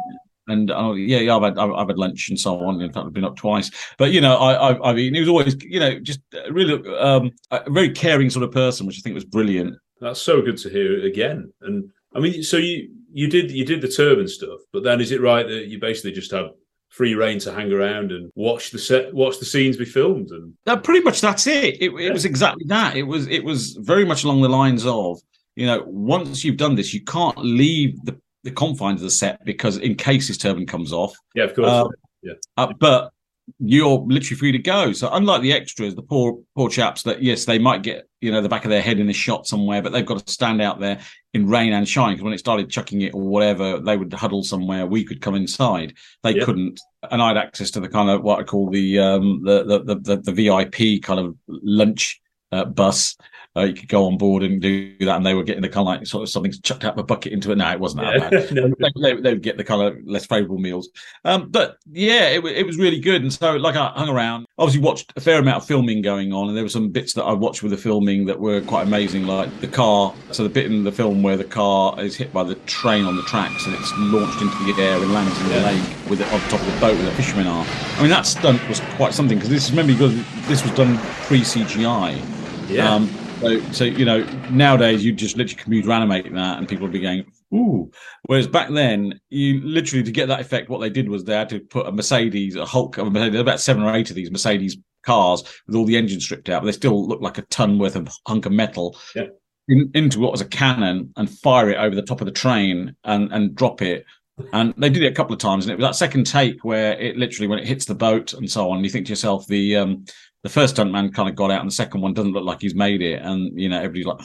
And 0.47 0.71
uh, 0.71 0.93
yeah, 0.93 1.19
yeah, 1.19 1.36
I've 1.36 1.43
had 1.43 1.60
I've, 1.60 1.89
had 1.89 1.97
lunch 2.00 2.30
and 2.30 2.39
so 2.39 2.58
on. 2.60 2.82
In 2.82 2.91
fact, 2.91 3.06
I've 3.06 3.13
been 3.13 3.26
up 3.26 3.36
twice. 3.36 3.69
But 4.00 4.13
you 4.13 4.21
know, 4.21 4.36
I, 4.38 4.69
I've, 4.69 4.82
I've 4.82 4.97
eaten. 4.97 5.13
He 5.13 5.19
was 5.19 5.30
always, 5.30 5.56
you 5.62 5.80
know, 5.80 6.00
just 6.00 6.21
really 6.50 6.73
um, 6.97 7.32
a 7.52 7.69
very 7.69 7.91
caring 7.91 8.32
sort 8.32 8.43
of 8.43 8.52
person, 8.52 8.88
which 8.88 8.97
I 8.97 9.02
think 9.02 9.13
was 9.13 9.26
brilliant. 9.26 9.76
That's 10.02 10.21
so 10.21 10.41
good 10.41 10.58
to 10.60 10.69
hear 10.69 11.06
again. 11.06 11.52
And 11.62 11.91
I 12.15 12.20
mean, 12.20 12.43
so 12.43 12.58
you 12.58 12.89
you 13.12 13.28
did 13.28 13.52
you 13.52 13.65
did 13.65 13.82
the 13.82 13.88
turban 13.88 14.28
stuff, 14.28 14.60
but 14.72 14.84
then 14.84 15.02
is 15.02 15.12
it 15.12 15.22
right 15.22 15.48
that 15.48 15.67
you 15.67 15.80
basically 15.80 16.12
just 16.12 16.32
had 16.32 16.46
free 16.89 17.15
reign 17.15 17.39
to 17.39 17.54
hang 17.54 17.72
around 17.72 18.12
and 18.12 18.32
watch 18.36 18.72
the 18.72 18.80
set, 18.80 19.13
watch 19.13 19.39
the 19.39 19.46
scenes 19.46 19.78
be 19.78 19.86
filmed, 19.86 20.30
and 20.32 20.54
that 20.65 20.84
pretty 20.84 21.02
much 21.02 21.22
that's 21.22 21.48
it. 21.48 21.82
It, 21.82 21.91
it 21.93 22.13
was 22.13 22.26
exactly 22.26 22.65
that. 22.67 22.96
It 22.96 23.04
was 23.04 23.28
it 23.28 23.43
was 23.43 23.74
very 23.74 24.06
much 24.06 24.24
along 24.24 24.41
the 24.41 24.50
lines 24.50 24.86
of 24.86 25.20
you 25.56 25.65
know 25.65 25.84
once 25.86 26.43
you've 26.43 26.58
done 26.58 26.76
this, 26.76 26.93
you 26.93 27.04
can't 27.04 27.38
leave 27.38 28.04
the 28.04 28.20
the 28.43 28.52
confines 28.52 29.02
of 29.02 29.06
the 29.06 29.12
set 29.12 29.43
because 29.46 29.78
in 29.78 29.96
case 29.96 30.28
his 30.28 30.38
turban 30.38 30.65
comes 30.65 30.93
off, 30.93 31.13
yeah, 31.36 31.43
of 31.46 31.56
course, 31.56 31.70
uh, 31.70 31.88
yeah. 32.24 32.34
Uh, 32.56 32.74
but 32.80 33.12
you're 33.60 34.00
literally 34.00 34.38
free 34.38 34.52
to 34.52 34.60
go. 34.60 34.91
So 34.91 35.10
unlike 35.12 35.41
the 35.41 35.54
extras, 35.54 35.96
the 35.96 36.02
poor 36.02 36.39
poor 36.56 36.70
chaps 36.70 37.04
that 37.04 37.22
yes, 37.22 37.46
they 37.46 37.60
might 37.60 37.84
get 37.84 38.08
you 38.22 38.32
know 38.32 38.41
the 38.41 38.50
back 38.50 38.65
of 38.65 38.70
their 38.70 38.82
head 38.82 39.00
in 39.00 39.10
a 39.10 39.13
shot 39.13 39.48
somewhere, 39.48 39.82
but 39.82 39.91
they've 39.91 40.06
got 40.06 40.26
to 40.26 40.34
stand 40.34 40.62
out 40.62 40.80
there 40.80 41.00
in 41.38 41.47
rain 41.47 41.71
and 41.71 41.88
shine. 41.88 42.13
Because 42.13 42.23
when 42.23 42.34
it 42.34 42.39
started 42.39 42.69
chucking 42.69 43.02
it 43.02 43.13
or 43.13 43.21
whatever, 43.21 43.80
they 43.80 43.95
would 43.95 44.12
huddle 44.13 44.43
somewhere. 44.43 44.86
We 44.86 45.06
could 45.06 45.21
come 45.21 45.36
inside. 45.36 45.93
They 46.23 46.36
yeah. 46.36 46.43
couldn't, 46.43 46.82
and 47.10 47.21
I 47.21 47.30
had 47.30 47.38
access 47.38 47.71
to 47.71 47.80
the 47.80 47.89
kind 47.89 48.10
of 48.10 48.23
what 48.23 48.39
I 48.39 48.43
call 48.43 48.69
the 48.69 49.00
um 49.00 49.43
the 49.43 49.63
the 49.63 49.95
the, 49.95 50.17
the 50.17 50.32
VIP 50.32 51.02
kind 51.02 51.19
of 51.19 51.36
lunch 51.47 52.19
uh, 52.52 52.65
bus 52.65 53.15
uh, 53.58 53.63
you 53.63 53.74
could 53.74 53.89
go 53.89 54.06
on 54.06 54.17
board 54.17 54.43
and 54.43 54.62
do 54.62 54.96
that, 55.00 55.17
and 55.17 55.26
they 55.26 55.34
were 55.34 55.43
getting 55.43 55.62
the 55.62 55.70
kind 55.70 55.88
of 55.88 55.88
like 55.88 56.08
sort 56.08 56.24
of 56.24 56.30
something 56.30 56.52
chucked 56.63 56.86
out 56.86 56.93
of 56.93 57.00
a 57.00 57.04
bucket 57.04 57.34
into 57.34 57.52
it. 57.52 57.58
No, 57.58 57.72
it 57.72 57.80
wasn't 57.80 58.04
that 58.04 58.32
bad. 58.32 58.52
no. 58.54 58.74
they, 58.80 58.91
they, 59.02 59.22
they, 59.22 59.34
would 59.34 59.41
get 59.41 59.58
the 59.58 59.63
kind 59.63 59.82
of 59.82 59.98
less 60.06 60.26
favourable 60.26 60.60
meals. 60.60 60.89
Um, 61.26 61.50
but 61.50 61.78
yeah, 61.91 62.28
it, 62.28 62.46
it 62.46 62.65
was 62.65 62.78
really 62.78 63.00
good. 63.00 63.22
And 63.22 63.34
so, 63.34 63.54
like, 63.56 63.76
I 63.76 63.88
hung 63.96 64.10
around, 64.10 64.46
obviously 64.58 64.82
watched 64.82 65.12
a 65.15 65.22
fair 65.22 65.39
amount 65.39 65.63
of 65.63 65.67
filming 65.67 66.02
going 66.02 66.34
on, 66.34 66.50
and 66.50 66.56
there 66.56 66.63
were 66.63 66.70
some 66.70 66.89
bits 66.89 67.13
that 67.13 67.24
I 67.24 67.34
watched 67.34 67.63
with 67.63 67.72
the 67.72 67.78
filming 67.78 68.26
that 68.26 68.39
were 68.39 68.62
quite 68.62 68.84
amazing, 68.84 69.26
like 69.26 69.60
the 69.60 69.67
car. 69.67 70.13
So 70.32 70.43
the 70.43 70.50
bit 70.50 70.67
in 70.67 70.84
the 70.84 70.91
film 70.91 71.24
where 71.24 71.38
the 71.38 71.43
car 71.43 72.00
is 72.00 72.15
hit 72.15 72.32
by 72.32 72.43
the 72.43 72.56
train 72.67 73.06
on 73.06 73.15
the 73.15 73.24
tracks 73.24 73.65
and 73.65 73.74
it's 73.76 73.91
launched 73.98 74.41
into 74.41 74.72
the 74.72 74.82
air 74.82 75.02
and 75.02 75.13
lands 75.13 75.39
in 75.41 75.48
the 75.48 75.56
yeah. 75.56 75.65
lake 75.65 76.10
with 76.10 76.22
it 76.22 76.32
on 76.32 76.39
top 76.41 76.60
of 76.60 76.74
the 76.74 76.80
boat 76.80 76.96
where 76.96 77.06
the 77.06 77.12
fishermen 77.12 77.48
are. 77.48 77.65
I 77.98 78.02
mean, 78.02 78.10
that 78.10 78.26
stunt 78.26 78.65
was 78.67 78.80
quite 78.98 79.13
something 79.13 79.38
because 79.38 79.50
this 79.50 79.65
is, 79.65 79.72
remember 79.72 79.93
because 79.93 80.15
this 80.48 80.63
was 80.63 80.72
done 80.74 80.98
pre 81.26 81.41
CGI. 81.41 82.22
Yeah. 82.70 82.93
Um, 82.93 83.10
so, 83.39 83.60
so 83.71 83.84
you 83.84 84.06
know, 84.06 84.23
nowadays 84.50 85.04
you 85.04 85.13
just 85.13 85.38
literally 85.38 85.62
computer 85.62 85.91
animate 85.91 86.34
that, 86.34 86.58
and 86.58 86.67
people 86.67 86.84
would 86.84 86.93
be 86.93 87.00
going, 87.00 87.26
"Ooh." 87.54 87.91
Whereas 88.23 88.47
back 88.47 88.69
then, 88.69 89.19
you 89.30 89.62
literally 89.62 90.04
to 90.04 90.12
get 90.12 90.28
that 90.28 90.39
effect, 90.39 90.69
what 90.69 90.80
they 90.80 90.89
did 90.89 91.10
was 91.10 91.23
they 91.23 91.36
had 91.36 91.50
to 91.50 91.60
put 91.60 91.88
a 91.88 91.91
Mercedes, 91.91 92.56
a 92.56 92.65
Hulk, 92.65 92.97
a 92.97 93.06
Mercedes, 93.06 93.39
about 93.39 93.60
seven 93.60 93.84
or 93.84 93.95
eight 93.95 94.10
of 94.10 94.15
these 94.15 94.32
Mercedes 94.32 94.78
cars 95.04 95.43
with 95.65 95.76
all 95.76 95.86
the 95.86 95.97
engines 95.97 96.26
stripped 96.26 96.50
out, 96.50 96.62
but 96.62 96.65
they 96.65 96.71
still 96.71 97.08
look 97.08 97.21
like 97.21 97.38
a 97.38 97.43
ton 97.43 97.80
worth 97.80 97.95
of 97.95 98.10
hunk 98.28 98.45
of 98.45 98.52
metal. 98.52 98.97
Yeah. 99.15 99.28
In, 99.69 99.91
into 99.93 100.19
what 100.19 100.32
was 100.32 100.41
a 100.41 100.45
cannon 100.45 101.12
and 101.17 101.30
fire 101.30 101.69
it 101.69 101.78
over 101.78 101.93
the 101.93 102.02
top 102.02 102.21
of 102.21 102.26
the 102.26 102.32
train 102.32 102.95
and 103.04 103.32
and 103.34 103.54
drop 103.54 103.82
it. 103.82 104.06
And 104.54 104.73
they 104.78 104.89
did 104.89 105.02
it 105.02 105.12
a 105.12 105.15
couple 105.15 105.34
of 105.34 105.39
times, 105.39 105.65
and 105.65 105.71
it 105.71 105.78
was 105.78 105.84
that 105.84 105.95
second 105.95 106.26
take 106.26 106.63
where 106.63 106.93
it 106.93 107.17
literally, 107.17 107.47
when 107.47 107.60
it 107.60 107.67
hits 107.67 107.86
the 107.86 107.95
boat 107.95 108.34
and 108.34 108.50
so 108.50 108.69
on, 108.69 108.84
you 108.84 108.89
think 108.89 109.08
to 109.08 109.12
yourself, 109.12 109.47
the 109.47 109.76
um, 109.76 110.06
the 110.43 110.50
first 110.50 110.76
stuntman 110.76 111.13
kind 111.13 111.30
of 111.30 111.36
got 111.36 111.52
out, 111.52 111.62
and 111.62 111.69
the 111.69 111.76
second 111.76 112.02
one 112.02 112.13
doesn't 112.13 112.34
look 112.34 112.45
like 112.45 112.62
he's 112.62 112.76
made 112.76 113.02
it, 113.02 113.21
and 113.21 113.60
you 113.60 113.69
know 113.69 113.78
everybody's 113.78 114.06
like. 114.06 114.19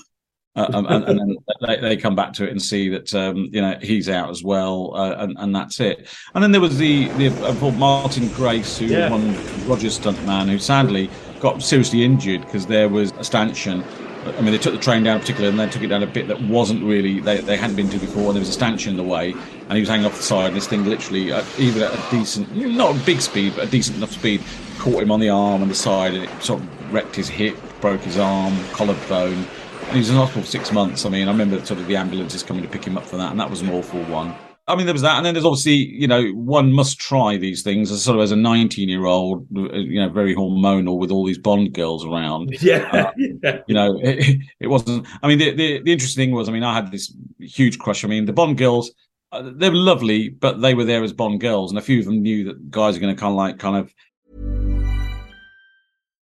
Uh, 0.55 0.69
um, 0.75 0.87
and, 0.91 1.05
and, 1.05 1.19
then 1.19 1.37
they, 1.67 1.81
they, 1.81 1.97
come 1.97 2.15
back 2.15 2.35
to 2.35 2.45
it 2.45 2.51
and 2.51 2.61
see 2.61 2.91
that 2.91 3.15
um, 3.15 3.49
you 3.53 3.63
know 3.63 3.75
he's 3.81 4.11
out 4.11 4.29
as 4.29 4.45
well, 4.45 4.95
uh, 4.95 5.15
and, 5.17 5.35
and 5.39 5.57
that's 5.57 5.81
it. 5.81 6.07
And 6.35 6.45
then 6.45 6.53
there 6.53 6.61
was 6.61 6.77
the 6.77 7.09
the 7.13 7.29
uh, 7.43 7.71
Martin 7.71 8.29
Grace, 8.35 8.77
who 8.77 8.85
yeah. 8.85 9.09
won 9.09 9.35
Roger's 9.67 9.99
stuntman, 9.99 10.51
who 10.51 10.59
sadly 10.59 11.09
got 11.41 11.63
seriously 11.63 12.05
injured 12.05 12.43
because 12.43 12.67
there 12.67 12.91
was 12.91 13.13
a 13.13 13.25
stanchion 13.25 13.83
I 14.25 14.41
mean, 14.41 14.53
they 14.53 14.59
took 14.59 14.73
the 14.73 14.81
train 14.81 15.03
down 15.03 15.19
particularly, 15.19 15.51
and 15.51 15.59
then 15.59 15.69
took 15.69 15.83
it 15.83 15.89
down 15.89 16.03
a 16.05 16.07
bit 16.07 16.29
that 16.29 16.41
wasn't 16.43 16.85
really 16.85 17.19
they, 17.19 17.39
they 17.39 17.57
hadn't 17.57 17.75
been 17.75 17.89
to 17.91 17.99
before. 17.99 18.27
And 18.27 18.37
there 18.37 18.41
was 18.41 18.49
a 18.49 18.53
stanchion 18.53 18.91
in 18.91 18.97
the 18.97 19.03
way, 19.03 19.33
and 19.33 19.73
he 19.73 19.81
was 19.81 19.89
hanging 19.89 20.07
off 20.07 20.17
the 20.17 20.23
side. 20.23 20.49
And 20.49 20.57
this 20.57 20.69
thing 20.69 20.85
literally, 20.85 21.33
uh, 21.33 21.45
even 21.59 21.83
at 21.83 21.93
a 21.93 22.11
decent, 22.11 22.55
not 22.55 22.95
a 22.95 22.99
big 23.05 23.21
speed, 23.21 23.55
but 23.57 23.67
a 23.67 23.71
decent 23.71 23.97
enough 23.97 24.13
speed, 24.13 24.41
caught 24.83 25.03
him 25.03 25.13
on 25.13 25.21
the 25.21 25.29
arm 25.29 25.63
and 25.63 25.71
the 25.71 25.75
side, 25.77 26.15
and 26.15 26.25
it 26.25 26.43
sort 26.43 26.61
of 26.61 26.93
wrecked 26.93 27.15
his 27.15 27.29
hip, 27.29 27.57
broke 27.81 28.01
his 28.01 28.19
arm, 28.19 28.53
collarbone. 28.73 29.47
And 29.85 29.93
he 29.93 29.99
was 29.99 30.11
in 30.11 30.17
hospital 30.17 30.43
for 30.43 30.49
six 30.49 30.73
months. 30.73 31.07
I 31.07 31.09
mean, 31.09 31.29
I 31.29 31.31
remember 31.31 31.65
sort 31.65 31.79
of 31.79 31.87
the 31.87 31.97
ambulances 31.97 32.43
coming 32.43 32.63
to 32.63 32.69
pick 32.69 32.85
him 32.85 32.99
up 32.99 33.05
for 33.05 33.17
that, 33.17 33.31
and 33.31 33.39
that 33.39 33.49
was 33.49 33.61
an 33.61 33.71
awful 33.71 34.03
one. 34.05 34.35
I 34.69 34.77
mean, 34.77 34.87
there 34.87 34.95
was 34.95 35.03
that, 35.03 35.17
and 35.17 35.27
then 35.27 35.35
there's 35.35 35.45
obviously, 35.45 35.75
you 35.75 36.07
know, 36.07 36.31
one 36.31 36.73
must 36.73 36.99
try 36.99 37.37
these 37.37 37.63
things 37.63 37.91
as 37.91 38.03
sort 38.03 38.17
of 38.17 38.23
as 38.23 38.31
a 38.31 38.37
19 38.37 38.89
year 38.89 39.07
old, 39.07 39.47
you 39.51 40.01
know, 40.01 40.09
very 40.09 40.35
hormonal 40.37 40.99
with 40.99 41.11
all 41.11 41.27
these 41.27 41.39
Bond 41.39 41.73
girls 41.75 42.05
around. 42.05 42.51
Yeah, 42.61 42.89
Uh, 42.93 43.11
yeah. 43.17 43.59
You 43.67 43.75
know, 43.75 43.99
it, 44.03 44.41
it 44.61 44.67
wasn't. 44.69 45.07
I 45.23 45.29
mean, 45.29 45.39
the, 45.39 45.53
the 45.53 45.83
the 45.83 45.93
interesting 45.93 46.23
thing 46.23 46.35
was, 46.35 46.49
I 46.49 46.53
mean, 46.53 46.63
I 46.63 46.75
had 46.75 46.93
this 46.93 47.13
huge 47.41 47.79
crush. 47.79 48.05
I 48.05 48.09
mean, 48.09 48.25
the 48.25 48.33
Bond 48.33 48.57
girls, 48.57 48.93
uh, 49.33 49.51
they 49.55 49.69
were 49.69 49.77
lovely, 49.77 50.29
but 50.29 50.61
they 50.61 50.75
were 50.75 50.85
there 50.85 51.03
as 51.03 51.13
Bond 51.13 51.41
girls, 51.41 51.73
and 51.73 51.79
a 51.79 51.83
few 51.83 51.99
of 51.99 52.05
them 52.05 52.23
knew 52.23 52.45
that 52.45 52.71
guys 52.71 52.97
are 52.97 53.01
going 53.01 53.15
to 53.15 53.21
kind 53.21 53.33
of 53.33 53.37
like, 53.37 53.59
kind 53.59 53.77
of 53.77 53.93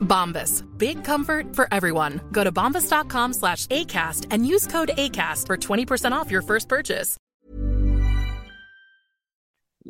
Bombas. 0.00 0.64
Big 0.76 1.04
comfort 1.04 1.54
for 1.54 1.68
everyone. 1.72 2.20
Go 2.32 2.42
to 2.44 2.50
bombas.com 2.50 3.32
slash 3.32 3.66
ACAST 3.66 4.26
and 4.30 4.46
use 4.46 4.66
code 4.66 4.90
ACAST 4.98 5.46
for 5.46 5.56
20% 5.56 6.12
off 6.12 6.30
your 6.30 6.42
first 6.42 6.68
purchase. 6.68 7.16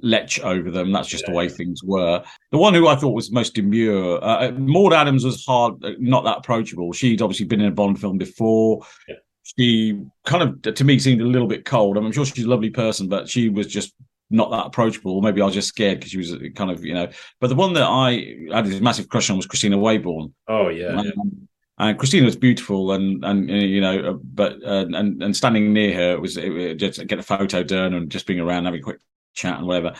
lech 0.02 0.38
over 0.40 0.70
them. 0.70 0.92
That's 0.92 1.08
just 1.08 1.26
the 1.26 1.32
way 1.32 1.48
things 1.48 1.82
were. 1.82 2.22
The 2.52 2.58
one 2.58 2.74
who 2.74 2.86
I 2.86 2.96
thought 2.96 3.14
was 3.14 3.32
most 3.32 3.54
demure, 3.54 4.22
uh, 4.22 4.52
Maud 4.52 4.92
Adams 4.92 5.24
was 5.24 5.44
hard, 5.44 5.84
uh, 5.84 5.92
not 5.98 6.24
that 6.24 6.38
approachable. 6.38 6.92
She'd 6.92 7.22
obviously 7.22 7.46
been 7.46 7.60
in 7.60 7.68
a 7.68 7.72
Bond 7.72 8.00
film 8.00 8.18
before. 8.18 8.84
Yeah. 9.08 9.16
She 9.56 9.98
kind 10.26 10.42
of, 10.42 10.74
to 10.74 10.84
me, 10.84 10.98
seemed 10.98 11.22
a 11.22 11.26
little 11.26 11.48
bit 11.48 11.64
cold. 11.64 11.96
I'm 11.96 12.12
sure 12.12 12.24
she's 12.24 12.44
a 12.44 12.48
lovely 12.48 12.70
person, 12.70 13.08
but 13.08 13.28
she 13.28 13.48
was 13.48 13.66
just 13.66 13.94
not 14.30 14.50
that 14.50 14.66
approachable. 14.66 15.16
or 15.16 15.22
Maybe 15.22 15.40
I 15.40 15.46
was 15.46 15.54
just 15.54 15.68
scared 15.68 15.98
because 15.98 16.10
she 16.10 16.18
was 16.18 16.32
uh, 16.32 16.38
kind 16.54 16.70
of, 16.70 16.84
you 16.84 16.94
know. 16.94 17.08
But 17.40 17.48
the 17.48 17.54
one 17.54 17.72
that 17.74 17.84
I 17.84 18.36
had 18.52 18.66
this 18.66 18.80
massive 18.80 19.08
crush 19.08 19.30
on 19.30 19.36
was 19.36 19.46
Kristina 19.46 19.76
Wayborn. 19.76 20.32
Oh 20.46 20.68
yeah, 20.68 21.02
yeah. 21.02 21.10
Um, 21.18 21.48
and 21.78 21.98
Kristina 21.98 22.24
was 22.24 22.36
beautiful, 22.36 22.92
and 22.92 23.24
and 23.24 23.50
uh, 23.50 23.54
you 23.54 23.80
know, 23.80 23.98
uh, 23.98 24.12
but 24.12 24.62
uh, 24.64 24.86
and 24.88 25.22
and 25.22 25.36
standing 25.36 25.72
near 25.72 25.94
her 25.94 26.12
it 26.12 26.20
was 26.20 26.36
it, 26.36 26.52
it 26.52 26.74
just 26.76 27.06
get 27.06 27.18
a 27.18 27.22
photo 27.22 27.62
done 27.62 27.94
and 27.94 28.10
just 28.10 28.26
being 28.26 28.40
around, 28.40 28.64
having 28.64 28.80
a 28.80 28.82
quick 28.82 29.00
chat 29.34 29.58
and 29.58 29.66
whatever. 29.66 29.94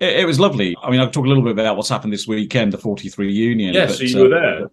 It, 0.00 0.20
it 0.20 0.26
was 0.26 0.40
lovely. 0.40 0.76
I 0.82 0.90
mean, 0.90 1.00
I'll 1.00 1.10
talk 1.10 1.24
a 1.24 1.28
little 1.28 1.42
bit 1.42 1.52
about 1.52 1.76
what's 1.76 1.88
happened 1.88 2.12
this 2.12 2.26
weekend, 2.26 2.72
the 2.72 2.78
43 2.78 3.32
Union. 3.32 3.74
Yeah, 3.74 3.86
but, 3.86 3.96
so 3.96 4.04
you 4.04 4.22
were 4.22 4.28
there. 4.28 4.60
The, 4.60 4.70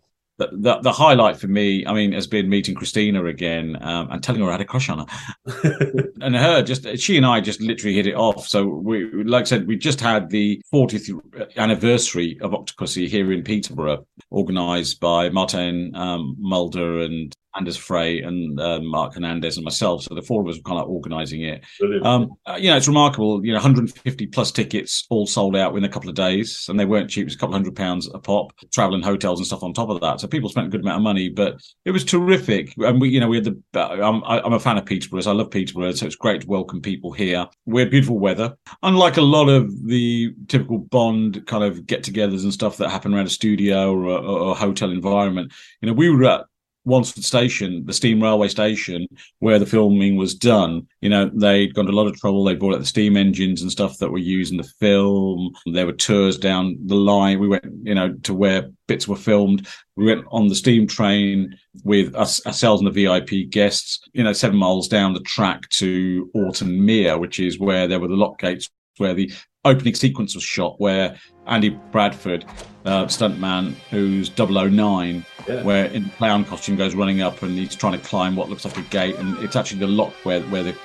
the, 0.52 0.80
the 0.82 0.92
highlight 0.92 1.38
for 1.38 1.48
me, 1.48 1.86
I 1.86 1.94
mean, 1.94 2.12
has 2.14 2.28
been 2.28 2.50
meeting 2.50 2.76
Kristina 2.76 3.30
again 3.30 3.78
um, 3.82 4.10
and 4.12 4.24
telling 4.24 4.42
her 4.42 4.50
I 4.50 4.54
had 4.54 4.62
a 4.62 4.66
crush 4.66 4.90
on 4.90 5.00
her 5.00 6.06
and 6.22 6.36
her 6.36 6.62
just 6.62 6.98
she 6.98 7.18
and 7.18 7.26
I 7.26 7.42
just 7.42 7.62
literally 7.62 7.96
hit 7.96 8.08
it 8.08 8.16
off. 8.16 8.48
So 8.48 8.66
we, 8.66 9.06
like 9.24 9.42
I 9.42 9.46
said, 9.46 9.68
we 9.68 9.78
just 9.78 10.00
had 10.00 10.30
the 10.30 10.62
40th 10.74 11.58
anniversary 11.58 12.40
of 12.42 12.52
Octopussy 12.52 13.08
here 13.08 13.32
in 13.32 13.44
Peterborough, 13.44 14.06
organised 14.32 15.00
by 15.00 15.30
Martin 15.30 15.96
um, 15.96 16.36
Mulder 16.40 17.00
and 17.00 17.36
Anders 17.56 17.78
Frey 17.78 18.22
and 18.22 18.60
uh, 18.60 18.80
Mark 18.82 19.16
Hernandez 19.16 19.58
and 19.58 19.64
myself. 19.64 20.04
So 20.04 20.16
the 20.16 20.22
four 20.22 20.42
of 20.42 20.48
us 20.48 20.58
were 20.58 20.64
kind 20.64 20.80
of 20.80 20.90
organising 20.90 21.42
it. 21.42 21.64
Um, 22.04 22.34
uh, 22.46 22.58
you 22.60 22.70
know, 22.70 22.78
it's 22.78 22.88
remarkable. 22.88 23.46
You 23.46 23.52
know, 23.52 23.58
150 23.58 24.28
plus 24.28 24.52
tickets 24.52 25.06
all 25.10 25.28
sold 25.28 25.56
out 25.56 25.74
within 25.74 25.90
a 25.90 25.92
couple 25.92 26.10
of 26.10 26.16
days, 26.16 26.66
and 26.70 26.80
they 26.80 26.86
weren't 26.86 27.10
cheap. 27.10 27.24
It 27.24 27.26
was 27.26 27.36
a 27.36 27.38
couple 27.38 27.54
hundred 27.54 27.76
pounds 27.76 28.10
a 28.14 28.20
pop, 28.20 28.54
Traveling 28.72 29.02
hotels 29.02 29.40
and 29.40 29.48
stuff 29.48 29.64
on 29.64 29.74
top 29.74 29.90
of 29.90 30.00
that. 30.02 30.20
So 30.20 30.28
people 30.28 30.50
spent 30.50 30.68
a 30.68 30.70
good 30.70 30.82
amount 30.82 30.98
of 30.98 31.04
money, 31.04 31.30
but 31.30 31.62
it 31.86 31.92
was 31.92 32.04
terrific. 32.04 32.74
And 32.78 33.02
we, 33.02 33.10
you 33.10 33.20
know, 33.20 33.28
we 33.28 33.38
had 33.38 33.46
the. 33.46 33.62
uh, 33.76 34.02
I'm, 34.02 34.24
I'm 34.24 34.54
a 34.54 34.60
fan 34.60 34.78
of 34.78 34.86
Peterborough. 34.86 35.22
So 35.22 35.32
I 35.32 35.34
love 35.34 35.52
Peterborough, 35.52 35.92
so 35.92 36.06
it's 36.06 36.16
great 36.16 36.42
to 36.42 36.48
welcome 36.48 36.82
people 36.82 37.12
here. 37.12 37.48
We 37.66 37.82
had 37.82 37.92
beautiful 37.92 38.20
weather, 38.20 38.56
unlike 38.84 39.18
a 39.18 39.22
lot 39.22 39.50
of 39.50 39.88
the 39.88 40.34
typical 40.48 40.80
Bond 40.80 41.46
kind 41.46 41.64
of 41.64 41.86
get-togethers 41.86 42.44
and 42.44 42.54
stuff 42.54 42.78
that 42.78 42.90
happen 42.90 43.14
around 43.14 43.28
a 43.28 43.30
studio 43.30 43.94
or 43.94 44.06
a, 44.06 44.16
or 44.16 44.52
a 44.52 44.56
hotel 44.56 44.92
environment. 44.92 45.52
You 45.82 45.88
know, 45.88 45.94
we 45.94 46.10
were 46.10 46.24
at 46.26 46.46
Wansford 46.86 47.24
Station, 47.24 47.86
the 47.86 47.94
steam 47.94 48.22
railway 48.22 48.48
station, 48.48 49.08
where 49.39 49.60
the 49.60 49.65
filming 49.65 50.15
was 50.15 50.34
done. 50.34 50.88
You 51.02 51.10
know, 51.10 51.30
they'd 51.34 51.74
gone 51.74 51.86
to 51.86 51.91
a 51.91 51.94
lot 51.94 52.08
of 52.08 52.17
trouble. 52.17 52.44
They 52.44 52.56
brought 52.56 52.74
out 52.74 52.80
the 52.80 52.86
steam 52.86 53.17
engines 53.17 53.62
and 53.62 53.72
stuff 53.72 53.98
that 54.00 54.10
were 54.12 54.17
used 54.17 54.52
in 54.52 54.58
the 54.58 54.63
film. 54.63 55.52
There 55.67 55.86
were 55.86 55.94
tours 55.94 56.38
down 56.38 56.78
the 56.86 56.96
line. 56.96 57.39
We 57.39 57.48
went, 57.48 57.65
you 57.84 57.94
know, 57.94 58.13
to 58.24 58.34
where 58.34 58.72
bits 58.88 59.08
were 59.08 59.15
filmed. 59.15 59.67
We 59.96 60.06
went 60.06 60.26
on 60.32 60.48
the 60.48 60.56
steam 60.56 60.88
train 60.88 61.56
with 61.84 62.15
us, 62.15 62.46
ourselves 62.46 62.82
and 62.82 62.94
the 62.94 63.06
VIP 63.06 63.50
guests, 63.50 64.00
you 64.13 64.24
know, 64.24 64.34
seven 64.34 64.58
miles 64.58 64.88
down 64.88 65.13
the 65.13 65.20
track 65.22 65.70
to 65.70 66.30
Orton 66.34 66.84
Mere, 66.84 67.17
which 67.17 67.39
is 67.39 67.60
where 67.60 67.88
there 67.88 68.00
were 68.00 68.08
the 68.08 68.15
lock 68.15 68.39
gates, 68.39 68.70
where 68.98 69.13
the 69.13 69.32
opening 69.65 69.95
sequence 69.95 70.36
was 70.36 70.43
shot, 70.43 70.80
where 70.80 71.17
Andy 71.47 71.69
Bradford, 71.91 72.45
uh, 72.86 73.06
stuntman, 73.06 73.74
who's 73.89 74.30
009, 74.30 75.24
Yeah. 75.47 75.63
where 75.63 75.86
in 75.86 76.06
clown 76.17 76.45
costume 76.45 76.76
goes 76.76 76.95
running 76.95 77.21
up 77.21 77.41
and 77.43 77.58
he's 77.58 77.76
trying 77.76 77.93
to 77.93 78.00
climb 78.08 78.36
what 78.36 78.50
looks 78.50 78.65
like 78.65 78.78
a 78.78 78.82
gate, 78.84 79.15
and 79.17 79.38
it's 79.39 79.56
actually 79.56 79.80
the 79.80 79.88
lock 79.88 80.13
where 80.24 80.41
where 80.43 80.63
the 80.63 80.76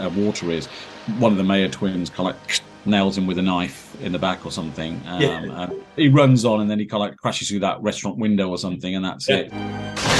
uh, 0.00 0.06
uh, 0.06 0.10
water 0.10 0.50
is. 0.50 0.66
One 1.18 1.32
of 1.32 1.38
the 1.38 1.44
Meyer 1.44 1.68
twins 1.68 2.10
kind 2.10 2.28
of 2.30 2.36
like 2.36 2.60
nails 2.86 3.16
him 3.18 3.26
with 3.26 3.38
a 3.38 3.42
knife 3.42 3.96
in 4.02 4.12
the 4.12 4.18
back 4.18 4.44
or 4.46 4.52
something. 4.52 5.00
Um, 5.06 5.20
Yeah. 5.22 5.70
he 5.96 6.08
runs 6.08 6.44
on 6.44 6.60
and 6.60 6.70
then 6.70 6.78
he 6.78 6.86
kind 6.86 7.02
of 7.02 7.10
like 7.10 7.18
crashes 7.18 7.48
through 7.48 7.60
that 7.60 7.80
restaurant 7.82 8.16
window 8.18 8.48
or 8.48 8.58
something, 8.58 8.94
and 8.94 9.04
that's 9.04 9.28
Yeah. 9.28 9.36
it. 9.36 10.15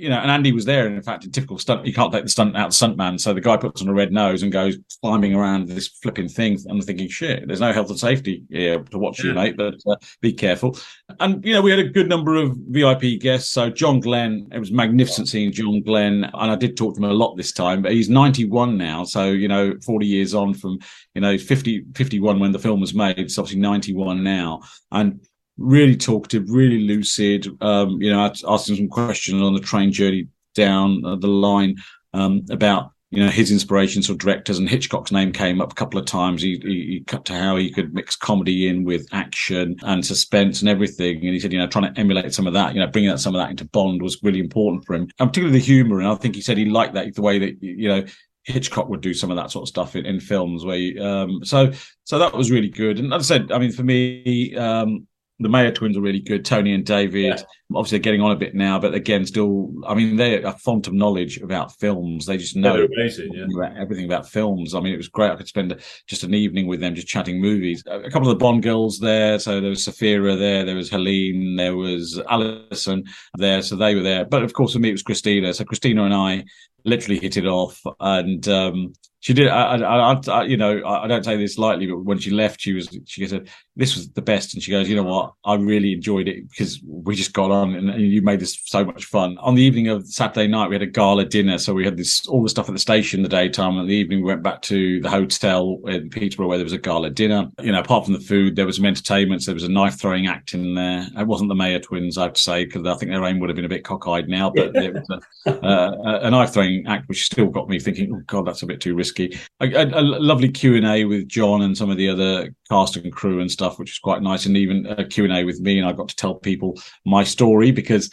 You 0.00 0.08
know, 0.08 0.18
and 0.18 0.30
Andy 0.30 0.52
was 0.52 0.64
there. 0.64 0.86
And 0.86 0.96
in 0.96 1.02
fact, 1.02 1.24
in 1.24 1.30
typical 1.30 1.58
stunt, 1.58 1.86
you 1.86 1.92
can't 1.92 2.12
take 2.12 2.22
the 2.22 2.28
stunt 2.28 2.56
out 2.56 2.70
the 2.70 2.74
stuntman. 2.74 3.20
So 3.20 3.34
the 3.34 3.40
guy 3.40 3.56
puts 3.56 3.82
on 3.82 3.88
a 3.88 3.94
red 3.94 4.12
nose 4.12 4.42
and 4.42 4.50
goes 4.50 4.78
climbing 5.02 5.34
around 5.34 5.68
this 5.68 5.88
flipping 5.88 6.28
thing. 6.28 6.58
I'm 6.68 6.80
thinking, 6.80 7.08
shit, 7.08 7.46
there's 7.46 7.60
no 7.60 7.72
health 7.72 7.90
and 7.90 7.98
safety 7.98 8.44
here 8.50 8.82
to 8.82 8.98
watch 8.98 9.22
you, 9.22 9.34
mate, 9.34 9.56
but 9.56 9.74
uh, 9.86 9.96
be 10.20 10.32
careful. 10.32 10.78
And, 11.20 11.44
you 11.44 11.52
know, 11.52 11.62
we 11.62 11.70
had 11.70 11.80
a 11.80 11.88
good 11.88 12.08
number 12.08 12.36
of 12.36 12.56
VIP 12.68 13.20
guests. 13.20 13.50
So 13.50 13.70
John 13.70 14.00
Glen, 14.00 14.48
it 14.52 14.58
was 14.58 14.72
magnificent 14.72 15.28
seeing 15.28 15.52
John 15.52 15.82
Glen. 15.82 16.24
And 16.24 16.50
I 16.50 16.56
did 16.56 16.76
talk 16.76 16.94
to 16.94 17.02
him 17.02 17.10
a 17.10 17.12
lot 17.12 17.36
this 17.36 17.52
time, 17.52 17.82
but 17.82 17.92
he's 17.92 18.08
91 18.08 18.76
now. 18.76 19.04
So, 19.04 19.30
you 19.30 19.48
know, 19.48 19.74
40 19.84 20.06
years 20.06 20.34
on 20.34 20.54
from, 20.54 20.78
you 21.14 21.20
know, 21.20 21.36
50, 21.36 21.84
51 21.94 22.40
when 22.40 22.52
the 22.52 22.58
film 22.58 22.80
was 22.80 22.94
made. 22.94 23.18
It's 23.18 23.38
obviously 23.38 23.60
91 23.60 24.24
now. 24.24 24.62
And 24.92 25.20
really 25.60 25.96
talkative, 25.96 26.50
really 26.50 26.80
lucid. 26.80 27.46
Um, 27.60 28.00
you 28.02 28.10
know, 28.10 28.32
him 28.44 28.76
some 28.76 28.88
questions 28.88 29.40
on 29.42 29.54
the 29.54 29.60
train 29.60 29.92
journey 29.92 30.28
down 30.54 31.04
uh, 31.04 31.16
the 31.16 31.28
line 31.28 31.76
um, 32.14 32.44
about 32.50 32.92
you 33.10 33.22
know 33.22 33.30
his 33.30 33.50
inspirations 33.50 34.06
for 34.06 34.14
directors, 34.14 34.58
and 34.58 34.68
Hitchcock's 34.68 35.12
name 35.12 35.32
came 35.32 35.60
up 35.60 35.72
a 35.72 35.74
couple 35.74 36.00
of 36.00 36.06
times. 36.06 36.42
He, 36.42 36.60
he, 36.62 36.86
he 36.86 37.04
cut 37.06 37.24
to 37.26 37.34
how 37.34 37.56
he 37.56 37.70
could 37.70 37.92
mix 37.92 38.16
comedy 38.16 38.68
in 38.68 38.84
with 38.84 39.06
action 39.12 39.76
and 39.82 40.04
suspense 40.04 40.60
and 40.60 40.68
everything. 40.68 41.16
And 41.16 41.34
he 41.34 41.40
said, 41.40 41.52
you 41.52 41.58
know, 41.58 41.66
trying 41.66 41.92
to 41.92 42.00
emulate 42.00 42.32
some 42.32 42.46
of 42.46 42.54
that, 42.54 42.74
you 42.74 42.80
know, 42.80 42.86
bringing 42.86 43.10
that 43.10 43.18
some 43.18 43.34
of 43.34 43.40
that 43.40 43.50
into 43.50 43.64
Bond 43.66 44.00
was 44.00 44.22
really 44.22 44.40
important 44.40 44.86
for 44.86 44.94
him, 44.94 45.08
and 45.18 45.28
particularly 45.28 45.58
the 45.58 45.64
humor. 45.64 46.00
And 46.00 46.08
I 46.08 46.14
think 46.14 46.34
he 46.34 46.40
said 46.40 46.56
he 46.56 46.64
liked 46.64 46.94
that 46.94 47.14
the 47.14 47.22
way 47.22 47.38
that 47.38 47.62
you 47.62 47.88
know. 47.88 48.04
Hitchcock 48.44 48.88
would 48.88 49.02
do 49.02 49.12
some 49.12 49.30
of 49.30 49.36
that 49.36 49.50
sort 49.50 49.64
of 49.64 49.68
stuff 49.68 49.94
in, 49.94 50.06
in 50.06 50.18
films 50.18 50.64
where 50.64 50.76
you, 50.76 51.04
um 51.04 51.44
so 51.44 51.70
so 52.04 52.18
that 52.18 52.32
was 52.32 52.50
really 52.50 52.70
good 52.70 52.98
and 52.98 53.12
as 53.12 53.30
I 53.30 53.36
said 53.36 53.52
I 53.52 53.58
mean 53.58 53.70
for 53.70 53.82
me 53.82 54.56
um 54.56 55.06
the 55.40 55.48
Meyer 55.48 55.72
twins 55.72 55.96
are 55.96 56.02
really 56.02 56.20
good. 56.20 56.44
Tony 56.44 56.74
and 56.74 56.84
David, 56.84 57.42
obviously 57.74 57.96
they're 57.96 58.02
getting 58.02 58.20
on 58.20 58.30
a 58.30 58.36
bit 58.36 58.54
now, 58.54 58.78
but 58.78 58.92
again, 58.92 59.24
still, 59.24 59.72
I 59.86 59.94
mean, 59.94 60.16
they're 60.16 60.44
a 60.44 60.52
font 60.52 60.86
of 60.86 60.92
knowledge 60.92 61.38
about 61.38 61.78
films. 61.80 62.26
They 62.26 62.36
just 62.36 62.56
know 62.56 62.84
amazing, 62.84 63.32
yeah. 63.32 63.46
about 63.56 63.76
everything 63.78 64.04
about 64.04 64.28
films. 64.28 64.74
I 64.74 64.80
mean, 64.80 64.92
it 64.92 64.98
was 64.98 65.08
great. 65.08 65.30
I 65.30 65.36
could 65.36 65.48
spend 65.48 65.80
just 66.06 66.24
an 66.24 66.34
evening 66.34 66.66
with 66.66 66.80
them 66.80 66.94
just 66.94 67.08
chatting 67.08 67.40
movies. 67.40 67.82
A 67.86 68.10
couple 68.10 68.30
of 68.30 68.38
the 68.38 68.42
Bond 68.42 68.62
girls 68.62 68.98
there. 68.98 69.38
So 69.38 69.62
there 69.62 69.70
was 69.70 69.86
Safira 69.86 70.38
there, 70.38 70.66
there 70.66 70.76
was 70.76 70.90
Helene, 70.90 71.56
there 71.56 71.76
was 71.76 72.20
Alison 72.28 73.04
there. 73.36 73.62
So 73.62 73.76
they 73.76 73.94
were 73.94 74.02
there. 74.02 74.26
But 74.26 74.42
of 74.42 74.52
course, 74.52 74.74
for 74.74 74.78
me, 74.78 74.90
it 74.90 74.92
was 74.92 75.02
Kristina. 75.02 75.54
So 75.54 75.64
Kristina 75.64 76.04
and 76.04 76.14
I 76.14 76.44
literally 76.84 77.18
hit 77.18 77.38
it 77.38 77.46
off. 77.46 77.80
And 77.98 78.46
um, 78.48 78.92
she 79.20 79.34
did, 79.34 79.48
I, 79.48 79.76
I, 79.76 80.20
I, 80.28 80.42
you 80.44 80.56
know, 80.56 80.82
I, 80.82 81.06
don't 81.06 81.24
say 81.24 81.36
this 81.36 81.58
lightly, 81.58 81.86
but 81.86 82.04
when 82.04 82.18
she 82.18 82.30
left, 82.30 82.58
she 82.58 82.72
was, 82.72 82.88
she 83.04 83.26
said, 83.26 83.50
this 83.76 83.94
was 83.94 84.08
the 84.10 84.22
best. 84.22 84.54
And 84.54 84.62
she 84.62 84.70
goes, 84.70 84.88
you 84.88 84.96
know 84.96 85.02
what? 85.02 85.34
I 85.44 85.56
really 85.56 85.92
enjoyed 85.92 86.26
it 86.26 86.48
because 86.48 86.80
we 86.86 87.14
just 87.14 87.34
got 87.34 87.50
on 87.50 87.74
and, 87.74 87.90
and 87.90 88.00
you 88.00 88.22
made 88.22 88.40
this 88.40 88.58
so 88.64 88.82
much 88.82 89.04
fun. 89.04 89.36
On 89.38 89.54
the 89.54 89.62
evening 89.62 89.88
of 89.88 90.06
Saturday 90.06 90.46
night, 90.46 90.70
we 90.70 90.74
had 90.74 90.82
a 90.82 90.86
gala 90.86 91.26
dinner. 91.26 91.58
So 91.58 91.74
we 91.74 91.84
had 91.84 91.98
this, 91.98 92.26
all 92.28 92.42
the 92.42 92.48
stuff 92.48 92.70
at 92.70 92.72
the 92.72 92.78
station 92.78 93.22
the 93.22 93.28
daytime. 93.28 93.76
And 93.76 93.90
the 93.90 93.94
evening, 93.94 94.22
we 94.22 94.28
went 94.28 94.42
back 94.42 94.62
to 94.62 95.02
the 95.02 95.10
hotel 95.10 95.78
in 95.86 96.08
Peterborough 96.08 96.48
where 96.48 96.56
there 96.56 96.64
was 96.64 96.72
a 96.72 96.78
gala 96.78 97.10
dinner. 97.10 97.50
You 97.60 97.72
know, 97.72 97.80
apart 97.80 98.06
from 98.06 98.14
the 98.14 98.20
food, 98.20 98.56
there 98.56 98.66
was 98.66 98.76
some 98.76 98.86
entertainments. 98.86 99.44
There 99.44 99.54
was 99.54 99.64
a 99.64 99.70
knife 99.70 100.00
throwing 100.00 100.28
act 100.28 100.54
in 100.54 100.74
there. 100.74 101.06
It 101.18 101.26
wasn't 101.26 101.50
the 101.50 101.54
Meyer 101.54 101.78
twins, 101.78 102.16
I 102.16 102.22
have 102.22 102.32
to 102.32 102.40
say, 102.40 102.64
because 102.64 102.86
I 102.86 102.94
think 102.94 103.12
their 103.12 103.24
aim 103.24 103.38
would 103.40 103.50
have 103.50 103.56
been 103.56 103.66
a 103.66 103.68
bit 103.68 103.84
cockeyed 103.84 104.28
now. 104.28 104.48
But 104.48 104.74
it 104.76 104.94
was 104.94 105.20
a, 105.44 105.50
uh, 105.50 106.20
a 106.22 106.30
knife 106.30 106.54
throwing 106.54 106.86
act, 106.86 107.06
which 107.06 107.26
still 107.26 107.48
got 107.48 107.68
me 107.68 107.78
thinking, 107.78 108.14
oh 108.14 108.22
God, 108.26 108.46
that's 108.46 108.62
a 108.62 108.66
bit 108.66 108.80
too 108.80 108.94
risky. 108.94 109.09
A, 109.18 109.34
a, 109.60 109.84
a 109.86 110.02
lovely 110.02 110.48
Q 110.50 110.76
and 110.76 110.86
A 110.86 111.04
with 111.04 111.28
John 111.28 111.62
and 111.62 111.76
some 111.76 111.90
of 111.90 111.96
the 111.96 112.08
other 112.08 112.54
cast 112.68 112.96
and 112.96 113.12
crew 113.12 113.40
and 113.40 113.50
stuff, 113.50 113.78
which 113.78 113.90
was 113.90 113.98
quite 113.98 114.22
nice, 114.22 114.46
and 114.46 114.56
even 114.56 114.86
a 114.86 115.04
Q 115.04 115.24
and 115.24 115.32
A 115.32 115.44
with 115.44 115.60
me, 115.60 115.78
and 115.78 115.88
I 115.88 115.92
got 115.92 116.08
to 116.08 116.16
tell 116.16 116.34
people 116.34 116.78
my 117.04 117.24
story 117.24 117.70
because 117.72 118.10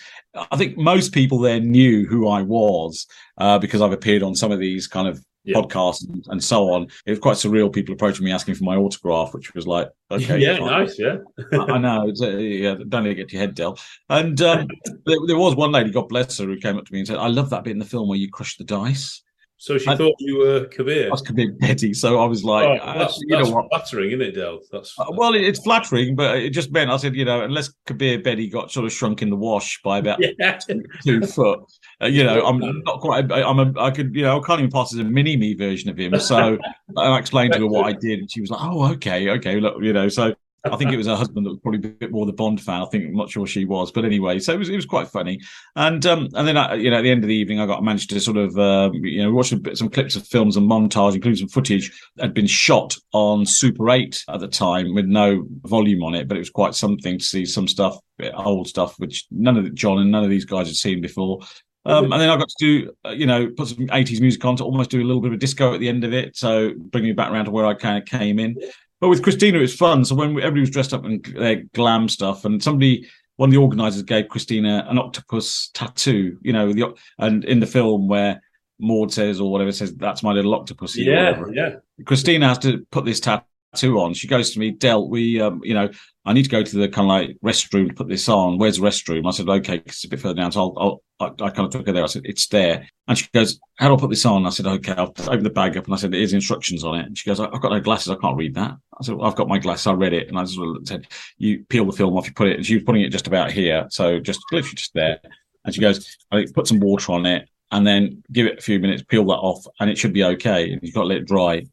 I 0.51 0.57
think 0.57 0.77
most 0.77 1.13
people 1.13 1.39
there 1.39 1.59
knew 1.59 2.05
who 2.07 2.27
I 2.27 2.41
was 2.41 3.07
uh, 3.37 3.59
because 3.59 3.81
I've 3.81 3.91
appeared 3.93 4.23
on 4.23 4.35
some 4.35 4.51
of 4.51 4.59
these 4.59 4.87
kind 4.87 5.07
of 5.07 5.23
Yeah. 5.43 5.55
podcasts 5.61 6.03
and, 6.07 6.25
and 6.27 6.43
so 6.43 6.69
on. 6.73 6.87
It 7.05 7.11
was 7.11 7.19
quite 7.19 7.37
surreal. 7.37 7.71
People 7.71 7.93
approaching 7.93 8.25
me 8.25 8.33
asking 8.33 8.55
for 8.55 8.65
my 8.65 8.75
autograph, 8.75 9.33
which 9.33 9.53
was 9.55 9.65
like, 9.65 9.87
okay, 10.11 10.37
yeah, 10.39 10.57
fine. 10.57 10.71
nice, 10.79 10.99
yeah. 10.99 11.17
I 11.53 11.75
I 11.75 11.77
know. 11.77 12.09
It's, 12.09 12.21
uh, 12.21 12.35
yeah, 12.37 12.75
don't 12.89 13.03
let 13.05 13.11
it 13.13 13.15
get 13.15 13.31
your 13.31 13.41
head, 13.41 13.55
Del. 13.55 13.79
And 14.09 14.39
um, 14.41 14.67
there, 15.05 15.17
there 15.25 15.37
was 15.37 15.55
one 15.55 15.71
lady, 15.71 15.89
God 15.91 16.09
bless 16.09 16.37
her, 16.39 16.45
who 16.45 16.57
came 16.59 16.77
up 16.77 16.85
to 16.85 16.91
me 16.93 16.99
and 16.99 17.07
said, 17.07 17.17
"I 17.17 17.27
love 17.29 17.49
that 17.51 17.63
bit 17.63 17.71
in 17.71 17.79
the 17.79 17.85
film 17.93 18.09
where 18.09 18.17
you 18.17 18.29
crush 18.29 18.57
the 18.57 18.65
dice." 18.65 19.23
So 19.59 19.77
she 19.79 19.87
I- 19.87 19.95
thought 19.95 20.13
you 20.19 20.37
were 20.37 20.65
Kabir. 20.65 21.07
I 21.07 21.09
was 21.09 21.21
Kabir 21.21 21.51
Bedi, 21.53 21.95
so 21.95 22.19
I 22.19 22.25
was 22.25 22.43
like, 22.43 22.67
Oh, 22.67 22.73
uh, 22.83 22.97
that's, 22.99 23.17
you 23.21 23.27
know 23.29 23.37
that's 23.39 23.49
what? 23.49 23.65
flattering, 23.71 24.09
isn't 24.11 24.21
it, 24.21 24.31
Del? 24.35 24.59
That's 24.71 24.93
Uh, 24.99 25.05
Well, 25.11 25.33
it- 25.33 25.41
it's 25.43 25.59
flattering, 25.59 26.15
but 26.15 26.37
it 26.37 26.51
just 26.51 26.71
meant 26.71 26.91
I 26.91 26.97
said, 26.97 27.15
you 27.15 27.25
know, 27.25 27.41
unless 27.41 27.73
Kabir 27.87 28.19
Bedi 28.19 28.51
got 28.51 28.71
sort 28.71 28.85
of 28.85 28.93
shrunk 28.93 29.21
in 29.23 29.29
the 29.31 29.35
wash 29.35 29.81
by 29.83 29.97
about 29.97 30.19
yeah. 30.39 30.59
two 31.03 31.21
foot, 31.21 31.59
uh, 32.01 32.05
you 32.05 32.23
know, 32.23 32.45
I'm 32.45 32.59
not 32.83 32.99
quite. 32.99 33.31
I- 33.31 33.43
I'm 33.43 33.59
a, 33.59 33.73
I 33.81 33.89
could, 33.91 34.13
you 34.15 34.21
know, 34.21 34.39
I 34.39 34.45
can't 34.45 34.59
even 34.59 34.71
pass 34.71 34.93
as 34.93 34.99
a 34.99 35.03
mini 35.03 35.35
me 35.37 35.55
version 35.55 35.89
of 35.89 35.97
him. 35.97 36.19
So 36.19 36.57
I 36.97 37.17
explained 37.17 37.53
to 37.53 37.59
her 37.59 37.67
what 37.67 37.85
I 37.87 37.93
did, 37.93 38.19
and 38.19 38.31
she 38.31 38.41
was 38.41 38.51
like, 38.51 38.61
"Oh, 38.63 38.91
okay, 38.93 39.29
okay, 39.29 39.59
look, 39.59 39.81
you 39.81 39.91
know." 39.93 40.07
So 40.09 40.35
I 40.73 40.77
think 40.77 40.91
it 40.91 40.97
was 40.97 41.07
her 41.07 41.15
husband 41.15 41.45
that 41.45 41.51
was 41.51 41.59
probably 41.59 41.89
a 41.89 41.93
bit 41.93 42.11
more 42.11 42.25
the 42.25 42.33
Bond 42.33 42.61
fan. 42.61 42.81
I 42.81 42.85
think 42.85 43.05
I'm 43.05 43.15
not 43.15 43.29
sure 43.29 43.47
she 43.47 43.65
was, 43.65 43.91
but 43.91 44.05
anyway, 44.05 44.39
so 44.39 44.53
it 44.53 44.59
was 44.59 44.69
it 44.69 44.75
was 44.75 44.85
quite 44.85 45.07
funny. 45.07 45.39
And 45.75 46.05
um, 46.05 46.29
and 46.33 46.47
then 46.47 46.57
I, 46.57 46.75
you 46.75 46.89
know, 46.89 46.97
at 46.97 47.01
the 47.01 47.11
end 47.11 47.23
of 47.23 47.27
the 47.27 47.35
evening, 47.35 47.59
I 47.59 47.65
got 47.65 47.83
managed 47.83 48.09
to 48.11 48.19
sort 48.19 48.37
of 48.37 48.57
um, 48.57 48.93
you 48.93 49.23
know 49.23 49.31
watch 49.31 49.53
bit, 49.61 49.77
some 49.77 49.89
clips 49.89 50.15
of 50.15 50.27
films 50.27 50.57
and 50.57 50.69
montage, 50.69 51.15
including 51.15 51.37
some 51.37 51.49
footage 51.49 51.91
that 52.15 52.23
had 52.23 52.33
been 52.33 52.47
shot 52.47 52.95
on 53.13 53.45
Super 53.45 53.89
8 53.89 54.23
at 54.29 54.39
the 54.39 54.47
time 54.47 54.93
with 54.93 55.05
no 55.05 55.45
volume 55.63 56.03
on 56.03 56.15
it, 56.15 56.27
but 56.27 56.37
it 56.37 56.41
was 56.41 56.49
quite 56.49 56.75
something 56.75 57.19
to 57.19 57.25
see 57.25 57.45
some 57.45 57.67
stuff, 57.67 57.97
old 58.35 58.67
stuff, 58.67 58.95
which 58.99 59.25
none 59.31 59.57
of 59.57 59.63
the, 59.63 59.69
John 59.71 59.99
and 59.99 60.11
none 60.11 60.23
of 60.23 60.29
these 60.29 60.45
guys 60.45 60.67
had 60.67 60.75
seen 60.75 61.01
before. 61.01 61.39
Um, 61.87 62.11
and 62.11 62.21
then 62.21 62.29
I 62.29 62.35
got 62.35 62.49
to 62.49 62.55
do, 62.59 62.91
uh, 63.05 63.11
you 63.11 63.25
know, 63.25 63.49
put 63.55 63.69
some 63.69 63.87
80s 63.87 64.19
music 64.19 64.43
on 64.43 64.57
to 64.57 64.65
almost 64.65 64.89
do 64.89 65.01
a 65.01 65.05
little 65.07 65.21
bit 65.21 65.29
of 65.29 65.35
a 65.35 65.39
disco 65.39 65.73
at 65.73 65.79
the 65.79 65.87
end 65.87 66.03
of 66.03 66.13
it. 66.13 66.35
So 66.35 66.73
bringing 66.75 67.11
me 67.11 67.13
back 67.13 67.31
around 67.31 67.45
to 67.45 67.51
where 67.51 67.65
I 67.65 67.75
kind 67.75 67.97
of 67.97 68.03
came 68.03 68.39
in. 68.39 68.57
But 68.99 69.09
with 69.09 69.21
Kristina, 69.21 69.61
it's 69.61 69.75
fun. 69.75 70.05
So 70.05 70.15
when 70.15 70.33
we, 70.33 70.41
everybody 70.41 70.61
was 70.61 70.69
dressed 70.69 70.93
up 70.93 71.05
in 71.05 71.21
their 71.35 71.63
glam 71.73 72.09
stuff, 72.09 72.45
and 72.45 72.61
somebody, 72.61 73.07
one 73.35 73.49
of 73.49 73.51
the 73.51 73.59
organisers 73.59 74.03
gave 74.03 74.25
Kristina 74.25 74.89
an 74.89 74.97
octopus 74.97 75.69
tattoo, 75.73 76.37
you 76.41 76.53
know, 76.53 76.73
the, 76.73 76.95
and 77.19 77.45
in 77.45 77.59
the 77.59 77.67
film 77.67 78.07
where 78.07 78.41
Maud 78.79 79.13
says 79.13 79.39
or 79.39 79.51
whatever 79.51 79.71
says, 79.71 79.95
that's 79.95 80.23
my 80.23 80.31
little 80.31 80.55
octopus. 80.55 80.97
yeah, 80.97 81.41
yeah. 81.53 81.75
Kristina 82.03 82.47
has 82.47 82.57
to 82.59 82.85
put 82.91 83.05
this 83.05 83.19
tattoo 83.19 83.45
on. 83.83 84.13
She 84.13 84.27
goes 84.27 84.51
to 84.51 84.59
me, 84.59 84.71
Del, 84.71 85.09
we, 85.09 85.41
um, 85.41 85.61
you 85.63 85.73
know, 85.73 85.89
I 86.25 86.33
need 86.33 86.43
to 86.43 86.49
go 86.49 86.63
to 86.63 86.77
the 86.77 86.89
kind 86.89 87.05
of 87.05 87.09
like 87.09 87.37
restroom 87.43 87.87
to 87.87 87.93
put 87.93 88.09
this 88.09 88.27
on. 88.27 88.57
Where's 88.57 88.77
the 88.77 88.83
restroom? 88.83 89.27
I 89.27 89.31
said, 89.31 89.47
okay, 89.47 89.81
it's 89.85 90.03
a 90.03 90.09
bit 90.09 90.19
further 90.19 90.35
down. 90.35 90.51
So 90.51 90.61
I'll, 90.61 90.73
I'll 90.77 91.01
I, 91.19 91.25
I 91.25 91.49
kind 91.49 91.65
of 91.65 91.71
took 91.71 91.87
her 91.87 91.93
there. 91.93 92.03
I 92.03 92.07
said, 92.07 92.23
it's 92.25 92.47
there. 92.47 92.87
And 93.07 93.17
she 93.17 93.27
goes, 93.33 93.59
how 93.75 93.87
do 93.87 93.95
I 93.95 93.99
put 93.99 94.09
this 94.09 94.25
on? 94.25 94.45
I 94.45 94.49
said, 94.49 94.67
okay, 94.67 94.93
I'll 94.93 95.13
open 95.19 95.43
the 95.43 95.49
bag 95.49 95.77
up. 95.77 95.85
And 95.85 95.93
I 95.93 95.97
said, 95.97 96.11
there's 96.11 96.33
instructions 96.33 96.83
on 96.83 96.99
it. 96.99 97.05
And 97.05 97.17
she 97.17 97.29
goes, 97.29 97.39
I've 97.39 97.61
got 97.61 97.71
no 97.71 97.79
glasses. 97.79 98.09
I 98.09 98.15
can't 98.15 98.37
read 98.37 98.55
that. 98.55 98.71
I 98.99 99.03
said, 99.03 99.15
well, 99.15 99.27
I've 99.27 99.35
got 99.35 99.47
my 99.47 99.57
glasses. 99.57 99.87
I 99.87 99.93
read 99.93 100.13
it. 100.13 100.27
And 100.27 100.37
I 100.37 100.43
just 100.43 100.59
said, 100.87 101.07
you 101.37 101.63
peel 101.69 101.85
the 101.85 101.91
film 101.91 102.15
off, 102.15 102.27
you 102.27 102.33
put 102.33 102.47
it. 102.47 102.57
And 102.57 102.65
she 102.65 102.75
was 102.75 102.83
putting 102.83 103.01
it 103.01 103.09
just 103.09 103.27
about 103.27 103.51
here. 103.51 103.87
So 103.89 104.19
just 104.19 104.41
literally 104.51 104.75
just 104.75 104.93
there. 104.93 105.19
And 105.65 105.73
she 105.73 105.81
goes, 105.81 106.17
I 106.31 106.45
put 106.53 106.67
some 106.67 106.79
water 106.79 107.11
on 107.11 107.25
it 107.25 107.49
and 107.71 107.85
then 107.85 108.23
give 108.31 108.45
it 108.45 108.59
a 108.59 108.61
few 108.61 108.79
minutes, 108.79 109.03
peel 109.03 109.25
that 109.25 109.33
off, 109.33 109.65
and 109.79 109.89
it 109.89 109.97
should 109.97 110.13
be 110.13 110.23
okay. 110.23 110.71
And 110.71 110.81
you've 110.83 110.93
got 110.93 111.01
to 111.01 111.07
let 111.07 111.17
it 111.17 111.27
dry. 111.27 111.65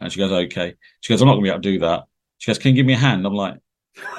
And 0.00 0.12
she 0.12 0.18
goes, 0.18 0.32
okay. 0.32 0.74
She 1.00 1.12
goes, 1.12 1.20
I'm 1.20 1.28
not 1.28 1.34
going 1.34 1.44
to 1.44 1.50
be 1.50 1.50
able 1.50 1.62
to 1.62 1.72
do 1.72 1.78
that. 1.80 2.04
She 2.38 2.50
goes, 2.50 2.58
can 2.58 2.70
you 2.70 2.76
give 2.76 2.86
me 2.86 2.92
a 2.92 2.98
hand? 2.98 3.26
I'm 3.26 3.34
like, 3.34 3.58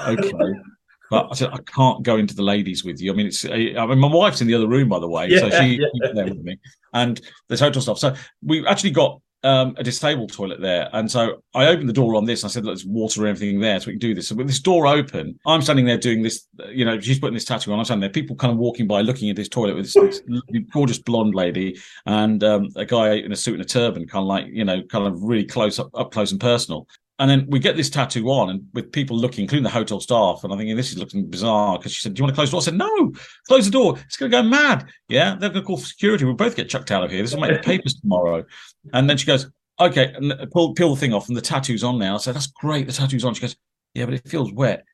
okay. 0.08 0.32
But 1.10 1.30
I 1.32 1.34
said, 1.34 1.50
I 1.52 1.58
can't 1.66 2.04
go 2.04 2.18
into 2.18 2.36
the 2.36 2.44
ladies 2.44 2.86
with 2.86 3.02
you. 3.02 3.12
I 3.12 3.16
mean, 3.16 3.26
it's, 3.26 3.44
I 3.44 3.50
mean, 3.88 3.98
my 3.98 4.08
wife's 4.08 4.42
in 4.42 4.48
the 4.48 4.54
other 4.54 4.68
room, 4.68 4.90
by 4.90 5.00
the 5.00 5.08
way. 5.08 5.28
Yeah, 5.28 5.40
so 5.40 5.50
she, 5.50 5.80
yeah. 5.80 6.12
there 6.14 6.26
with 6.26 6.44
me. 6.44 6.60
And 6.94 7.20
there's 7.48 7.62
hotel 7.62 7.82
stuff. 7.82 7.98
So 7.98 8.14
we 8.44 8.64
actually 8.68 8.92
got 8.92 9.20
um, 9.44 9.76
a 9.78 9.84
disabled 9.84 10.34
toilet 10.34 10.60
there. 10.60 10.90
And 10.94 11.10
so 11.10 11.44
I 11.54 11.68
opened 11.68 11.88
the 11.88 11.94
door 11.94 12.16
on 12.16 12.26
this. 12.26 12.44
I 12.44 12.48
said, 12.48 12.66
there's 12.66 12.86
water 12.86 13.22
and 13.22 13.30
everything 13.30 13.60
there, 13.60 13.80
so 13.80 13.88
we 13.88 13.94
can 13.94 14.00
do 14.00 14.14
this. 14.14 14.28
So 14.28 14.36
with 14.36 14.48
this 14.48 14.60
door 14.60 14.88
open, 14.88 15.40
I'm 15.46 15.62
standing 15.62 15.86
there 15.86 15.98
doing 15.98 16.22
this, 16.22 16.48
you 16.70 16.86
know, 16.86 17.00
she's 17.00 17.20
putting 17.20 17.34
this 17.34 17.46
tattoo 17.46 17.72
on. 17.72 17.80
I'm 17.80 17.86
standing 17.86 18.02
there, 18.02 18.10
people 18.10 18.36
kind 18.36 18.52
of 18.52 18.58
walking 18.58 18.88
by 18.88 19.02
looking 19.02 19.30
at 19.30 19.36
this 19.36 19.50
toilet 19.50 19.76
with 19.76 19.94
this, 19.94 20.22
this 20.28 20.64
gorgeous 20.74 21.00
blonde 21.00 21.36
lady 21.36 21.80
and 22.06 22.44
um, 22.44 22.70
a 22.76 22.86
guy 22.86 23.14
in 23.14 23.32
a 23.32 23.36
suit 23.36 23.56
and 23.56 23.64
a 23.64 23.66
turban, 23.66 24.08
kind 24.08 24.24
of 24.24 24.28
like, 24.28 24.48
you 24.48 24.66
know, 24.66 24.82
kind 24.84 25.08
of 25.08 25.22
really 25.24 25.46
close 25.46 25.80
up, 25.80 25.90
up 25.94 26.12
close 26.12 26.32
and 26.32 26.42
personal. 26.42 26.88
And 27.20 27.30
then 27.30 27.46
we 27.50 27.60
get 27.60 27.76
this 27.76 27.90
tattoo 27.90 28.30
on, 28.30 28.50
and 28.50 28.66
with 28.74 28.94
people 28.94 29.18
looking, 29.18 29.42
including 29.44 29.66
the 29.66 29.70
hotel 29.70 30.00
staff, 30.00 30.42
and 30.44 30.54
I'm 30.54 30.58
thinking 30.58 30.78
this 30.78 30.92
is 30.92 30.98
looking 30.98 31.30
bizarre 31.30 31.78
because 31.78 31.92
she 31.92 32.02
said, 32.02 32.14
"Do 32.14 32.22
you 32.22 32.24
want 32.24 32.34
to 32.34 32.36
close 32.36 32.50
the 32.50 32.54
door?" 32.54 32.62
I 32.62 32.64
said, 32.64 32.78
"No, 32.78 33.14
close 33.46 33.66
the 33.66 33.72
door. 33.72 34.00
It's 34.06 34.16
going 34.16 34.32
to 34.32 34.38
go 34.38 34.42
mad. 34.42 34.88
Yeah, 35.10 35.36
they're 35.36 35.50
going 35.50 35.62
to 35.62 35.68
call 35.68 35.78
for 35.78 35.86
security. 35.86 36.24
We'll 36.24 36.36
both 36.36 36.56
get 36.56 36.70
chucked 36.70 36.92
out 36.92 37.04
of 37.04 37.12
here. 37.12 37.22
This 37.22 37.34
will 37.34 37.42
make 37.42 37.52
the 37.52 37.60
papers 37.60 37.96
tomorrow." 37.96 38.46
And 38.94 39.10
then 39.10 39.18
she 39.18 39.28
goes, 39.28 39.52
"Okay," 39.82 40.14
and 40.14 40.32
uh, 40.32 40.46
pull 40.54 40.74
peel 40.74 40.96
the 40.96 41.00
thing 41.00 41.14
off, 41.14 41.28
and 41.28 41.36
the 41.36 41.42
tattoo's 41.42 41.84
on 41.84 42.00
now. 42.00 42.16
I 42.16 42.20
said, 42.20 42.36
"That's 42.36 42.48
great. 42.48 42.88
The 42.88 42.94
tattoo's 42.94 43.26
on." 43.26 43.34
She 43.34 43.42
goes, 43.42 43.58
"Yeah, 43.94 44.06
but 44.06 44.14
it 44.14 44.26
feels 44.26 44.54
wet." 44.54 44.86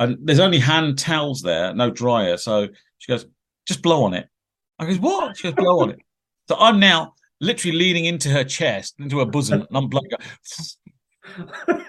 And 0.00 0.18
there's 0.20 0.40
only 0.40 0.58
hand 0.58 0.98
towels 0.98 1.42
there, 1.42 1.72
no 1.74 1.90
dryer. 1.90 2.38
So 2.38 2.66
she 2.98 3.12
goes, 3.12 3.24
"Just 3.68 3.82
blow 3.82 4.02
on 4.02 4.14
it." 4.14 4.28
I 4.80 4.86
goes, 4.86 4.98
"What?" 4.98 5.36
She 5.36 5.44
goes, 5.44 5.54
"Blow 5.54 5.80
on 5.82 5.90
it." 5.90 6.00
So 6.48 6.56
I'm 6.58 6.80
now 6.80 7.14
literally 7.40 7.76
leaning 7.76 8.06
into 8.06 8.30
her 8.30 8.42
chest, 8.42 8.96
into 8.98 9.20
her 9.20 9.26
bosom, 9.26 9.60
and 9.60 9.76
I'm 9.76 9.86
blowing. 9.86 10.08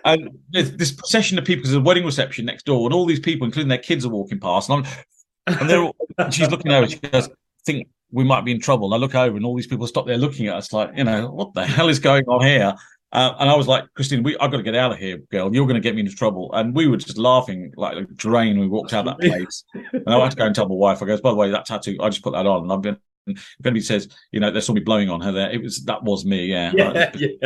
And 0.06 0.40
there's 0.50 0.72
this 0.76 0.92
procession 0.92 1.38
of 1.38 1.46
people. 1.46 1.64
There's 1.64 1.76
a 1.76 1.82
wedding 1.82 2.06
reception 2.06 2.46
next 2.46 2.66
door, 2.66 2.86
and 2.86 2.94
all 2.94 3.06
these 3.06 3.20
people, 3.20 3.46
including 3.46 3.70
their 3.70 3.78
kids, 3.78 4.06
are 4.06 4.10
walking 4.10 4.40
past. 4.40 4.70
And, 4.70 4.86
I'm, 4.86 5.58
and 5.60 5.70
they're 5.70 5.82
all, 5.82 5.96
and 6.18 6.34
she's 6.34 6.50
looking 6.50 6.72
over. 6.72 6.88
She 6.88 6.98
goes, 6.98 7.28
"I 7.28 7.32
think 7.66 7.88
we 8.12 8.24
might 8.24 8.46
be 8.46 8.52
in 8.52 8.60
trouble." 8.60 8.88
And 8.88 8.96
I 8.96 8.98
look 8.98 9.16
over, 9.16 9.36
and 9.36 9.46
all 9.46 9.56
these 9.56 9.68
people 9.68 9.88
stop 9.88 10.06
there 10.06 10.18
looking 10.18 10.48
at 10.48 10.56
us, 10.56 10.74
like, 10.74 10.92
you 10.96 11.04
know, 11.04 11.30
what 11.30 11.54
the 11.54 11.66
hell 11.66 11.90
is 11.90 12.00
going 12.00 12.26
on 12.26 12.46
here? 12.46 12.76
Uh, 13.12 13.34
and 13.40 13.50
I 13.50 13.56
was 13.56 13.68
like, 13.68 13.86
Christine, 13.96 14.22
we, 14.22 14.38
I've 14.38 14.52
got 14.52 14.58
to 14.58 14.64
get 14.64 14.76
out 14.76 14.92
of 14.92 15.00
here, 15.00 15.18
girl. 15.32 15.54
You're 15.54 15.66
going 15.66 15.76
to 15.76 15.82
get 15.82 15.96
me 15.96 16.02
into 16.02 16.16
trouble. 16.16 16.52
And 16.54 16.76
we 16.76 16.88
were 16.88 16.98
just 16.98 17.18
laughing 17.18 17.74
like 17.76 17.98
a 17.98 18.02
drain 18.02 18.60
we 18.60 18.68
walked 18.68 18.94
out 18.94 19.08
of 19.08 19.18
that 19.18 19.28
place. 19.28 19.64
and 19.74 20.04
I 20.08 20.20
had 20.20 20.32
to 20.32 20.38
go 20.38 20.46
and 20.46 20.54
tell 20.54 20.70
my 20.70 20.76
wife, 20.76 21.02
I 21.02 21.06
goes, 21.06 21.22
by 21.22 21.32
the 21.32 21.36
way, 21.36 21.50
that 21.50 21.66
tattoo, 21.66 21.98
I 22.02 22.10
just 22.10 22.24
put 22.24 22.34
that 22.34 22.46
on. 22.46 22.64
And 22.64 22.72
I've 22.72 22.82
been, 22.82 22.98
if 23.32 23.66
anybody 23.66 23.82
says, 23.82 24.10
you 24.32 24.40
know, 24.40 24.52
they 24.52 24.62
saw 24.62 24.74
me 24.74 24.82
blowing 24.82 25.10
on 25.10 25.22
her 25.22 25.32
there, 25.32 25.52
it 25.52 25.62
was, 25.62 25.84
that 25.86 26.04
was 26.04 26.26
me. 26.26 26.46
Yeah. 26.46 26.72
Yeah, 26.76 27.12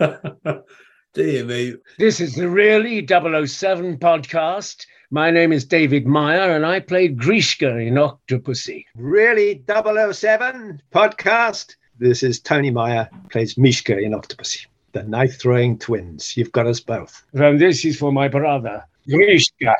yeah. 0.00 0.58
Dear 1.14 1.44
me. 1.44 1.74
This 1.98 2.20
is 2.20 2.34
the 2.34 2.48
Really 2.48 3.06
007 3.06 3.98
podcast. 3.98 4.86
My 5.10 5.30
name 5.30 5.52
is 5.52 5.64
David 5.64 6.06
Meyer, 6.06 6.54
and 6.54 6.66
I 6.66 6.80
played 6.80 7.16
Grishka 7.16 7.86
in 7.86 7.94
Octopussy. 7.94 8.84
Really 8.96 9.62
007 9.66 10.82
podcast. 10.92 11.76
This 11.98 12.22
is 12.22 12.40
Tony 12.40 12.70
Meyer, 12.70 13.08
plays 13.30 13.56
Mishka 13.56 13.96
in 13.98 14.12
Octopussy. 14.12 14.66
The 14.92 15.04
knife 15.04 15.40
throwing 15.40 15.78
twins. 15.78 16.36
You've 16.36 16.52
got 16.52 16.66
us 16.66 16.80
both. 16.80 17.22
And 17.32 17.60
this 17.60 17.84
is 17.84 17.98
for 17.98 18.12
my 18.12 18.28
brother, 18.28 18.84
Grishka. 19.08 19.74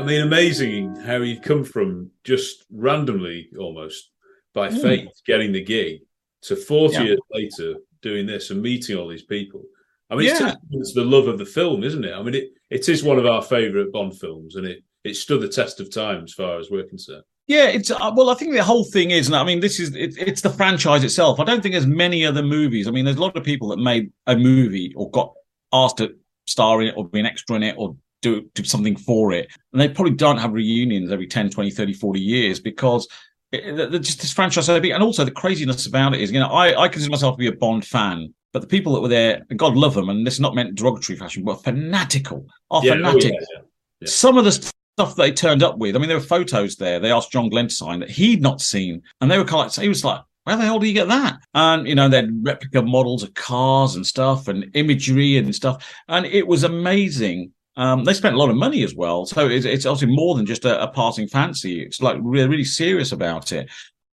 I 0.00 0.04
mean, 0.04 0.20
amazing 0.22 0.96
how 0.96 1.20
he'd 1.20 1.42
come 1.42 1.62
from 1.64 2.10
just 2.24 2.64
randomly 2.70 3.48
almost 3.58 4.10
by 4.54 4.68
Mm. 4.68 4.82
fate 4.82 5.08
getting 5.26 5.52
the 5.52 5.62
gig 5.62 6.00
to 6.42 6.56
40 6.56 6.94
Yeah. 6.94 7.02
years 7.04 7.18
later 7.32 7.74
doing 8.02 8.26
this 8.26 8.50
and 8.50 8.62
meeting 8.62 8.96
all 8.96 9.08
these 9.08 9.24
people. 9.24 9.62
I 10.08 10.16
mean, 10.16 10.28
it's 10.30 10.40
Yeah. 10.40 10.52
to 10.52 10.92
the 10.94 11.04
love 11.04 11.28
of 11.28 11.38
the 11.38 11.44
film, 11.44 11.84
isn't 11.84 12.04
it? 12.04 12.12
I 12.14 12.22
mean, 12.22 12.34
it, 12.34 12.50
it 12.70 12.88
is 12.88 13.04
one 13.04 13.18
of 13.18 13.26
our 13.26 13.42
favourite 13.42 13.92
Bond 13.92 14.18
films, 14.18 14.56
and 14.56 14.66
it 14.66 14.82
it 15.02 15.16
stood 15.16 15.40
the 15.40 15.48
test 15.48 15.80
of 15.80 15.88
time 15.90 16.24
as 16.24 16.34
far 16.34 16.58
as 16.58 16.70
we're 16.70 16.84
concerned. 16.84 17.22
Yeah, 17.46 17.68
it's 17.68 17.90
uh, 17.90 18.12
well. 18.14 18.28
I 18.28 18.34
think 18.34 18.52
the 18.52 18.62
whole 18.62 18.84
thing 18.84 19.12
is, 19.12 19.28
and 19.28 19.36
I 19.36 19.44
mean, 19.44 19.60
this 19.60 19.80
is 19.80 19.94
it, 19.94 20.14
it's 20.18 20.42
the 20.42 20.50
franchise 20.50 21.04
itself. 21.04 21.40
I 21.40 21.44
don't 21.44 21.62
think 21.62 21.72
there's 21.74 21.86
many 21.86 22.24
other 22.26 22.42
movies. 22.42 22.86
I 22.86 22.90
mean, 22.90 23.04
there's 23.06 23.16
a 23.16 23.20
lot 23.20 23.36
of 23.36 23.42
people 23.44 23.68
that 23.68 23.78
made 23.78 24.12
a 24.26 24.36
movie 24.36 24.92
or 24.96 25.10
got 25.10 25.32
asked 25.72 25.98
to 25.98 26.14
star 26.46 26.82
in 26.82 26.88
it 26.88 26.94
or 26.98 27.08
be 27.08 27.18
an 27.20 27.26
extra 27.26 27.56
in 27.56 27.62
it 27.62 27.76
or 27.78 27.96
do 28.22 28.48
do 28.54 28.64
something 28.64 28.96
for 28.96 29.32
it, 29.32 29.48
and 29.72 29.80
they 29.80 29.88
probably 29.88 30.14
don't 30.14 30.38
have 30.38 30.52
reunions 30.52 31.10
every 31.10 31.26
10, 31.26 31.50
20, 31.50 31.70
30, 31.70 31.92
40 31.92 32.20
years 32.20 32.60
because. 32.60 33.06
It, 33.52 33.80
it- 33.80 34.02
just 34.02 34.20
this 34.20 34.32
franchise 34.32 34.66
so 34.66 34.78
big, 34.78 34.92
and 34.92 35.02
also 35.02 35.24
the 35.24 35.30
craziness 35.32 35.84
about 35.86 36.14
it 36.14 36.20
is, 36.20 36.30
you 36.30 36.38
know, 36.38 36.46
I, 36.46 36.82
I 36.82 36.88
consider 36.88 37.10
myself 37.10 37.34
to 37.34 37.38
be 37.38 37.48
a 37.48 37.52
Bond 37.52 37.84
fan, 37.84 38.32
but 38.52 38.60
the 38.62 38.68
people 38.68 38.92
that 38.94 39.00
were 39.00 39.08
there, 39.08 39.44
and 39.50 39.58
God 39.58 39.74
love 39.74 39.94
them, 39.94 40.08
and 40.08 40.24
this 40.24 40.34
is 40.34 40.40
not 40.40 40.54
meant 40.54 40.76
derogatory 40.76 41.18
fashion, 41.18 41.44
were 41.44 41.56
fanatical, 41.56 42.46
are 42.70 42.80
Yeah, 42.84 42.92
oh, 42.92 42.94
fanatical 42.94 43.30
yeah, 43.30 43.36
yeah, 43.40 43.62
yeah. 44.02 44.08
some 44.08 44.38
of 44.38 44.44
the 44.44 44.52
stuff 44.52 45.16
they 45.16 45.32
turned 45.32 45.64
up 45.64 45.78
with. 45.78 45.96
I 45.96 45.98
mean, 45.98 46.06
there 46.06 46.16
were 46.16 46.22
photos 46.22 46.76
there. 46.76 47.00
They 47.00 47.10
asked 47.10 47.32
John 47.32 47.48
Glen 47.48 47.66
to 47.66 47.74
sign 47.74 47.98
that 47.98 48.10
he'd 48.10 48.40
not 48.40 48.60
seen, 48.60 49.02
and 49.20 49.28
they 49.28 49.36
were 49.36 49.44
kind 49.44 49.66
of 49.68 49.76
like, 49.76 49.82
he 49.82 49.88
was 49.88 50.04
like, 50.04 50.20
"Where 50.44 50.56
the 50.56 50.62
hell 50.64 50.78
do 50.78 50.86
you 50.86 50.94
get 50.94 51.08
that?" 51.08 51.40
And 51.52 51.88
you 51.88 51.96
know, 51.96 52.08
they 52.08 52.18
had 52.18 52.46
replica 52.46 52.82
models 52.82 53.24
of 53.24 53.34
cars 53.34 53.96
and 53.96 54.06
stuff, 54.06 54.46
and 54.46 54.70
imagery 54.74 55.38
and 55.38 55.52
stuff, 55.52 55.84
and 56.06 56.24
it 56.24 56.46
was 56.46 56.62
amazing. 56.62 57.50
Um, 57.76 58.04
they 58.04 58.14
spent 58.14 58.34
a 58.34 58.38
lot 58.38 58.50
of 58.50 58.56
money 58.56 58.82
as 58.82 58.94
well, 58.94 59.26
so 59.26 59.48
it's, 59.48 59.64
it's 59.64 59.86
obviously 59.86 60.14
more 60.14 60.34
than 60.34 60.44
just 60.46 60.64
a, 60.64 60.82
a 60.82 60.88
passing 60.88 61.28
fancy. 61.28 61.82
It's 61.82 62.02
like 62.02 62.18
really, 62.20 62.48
really 62.48 62.64
serious 62.64 63.12
about 63.12 63.52
it. 63.52 63.70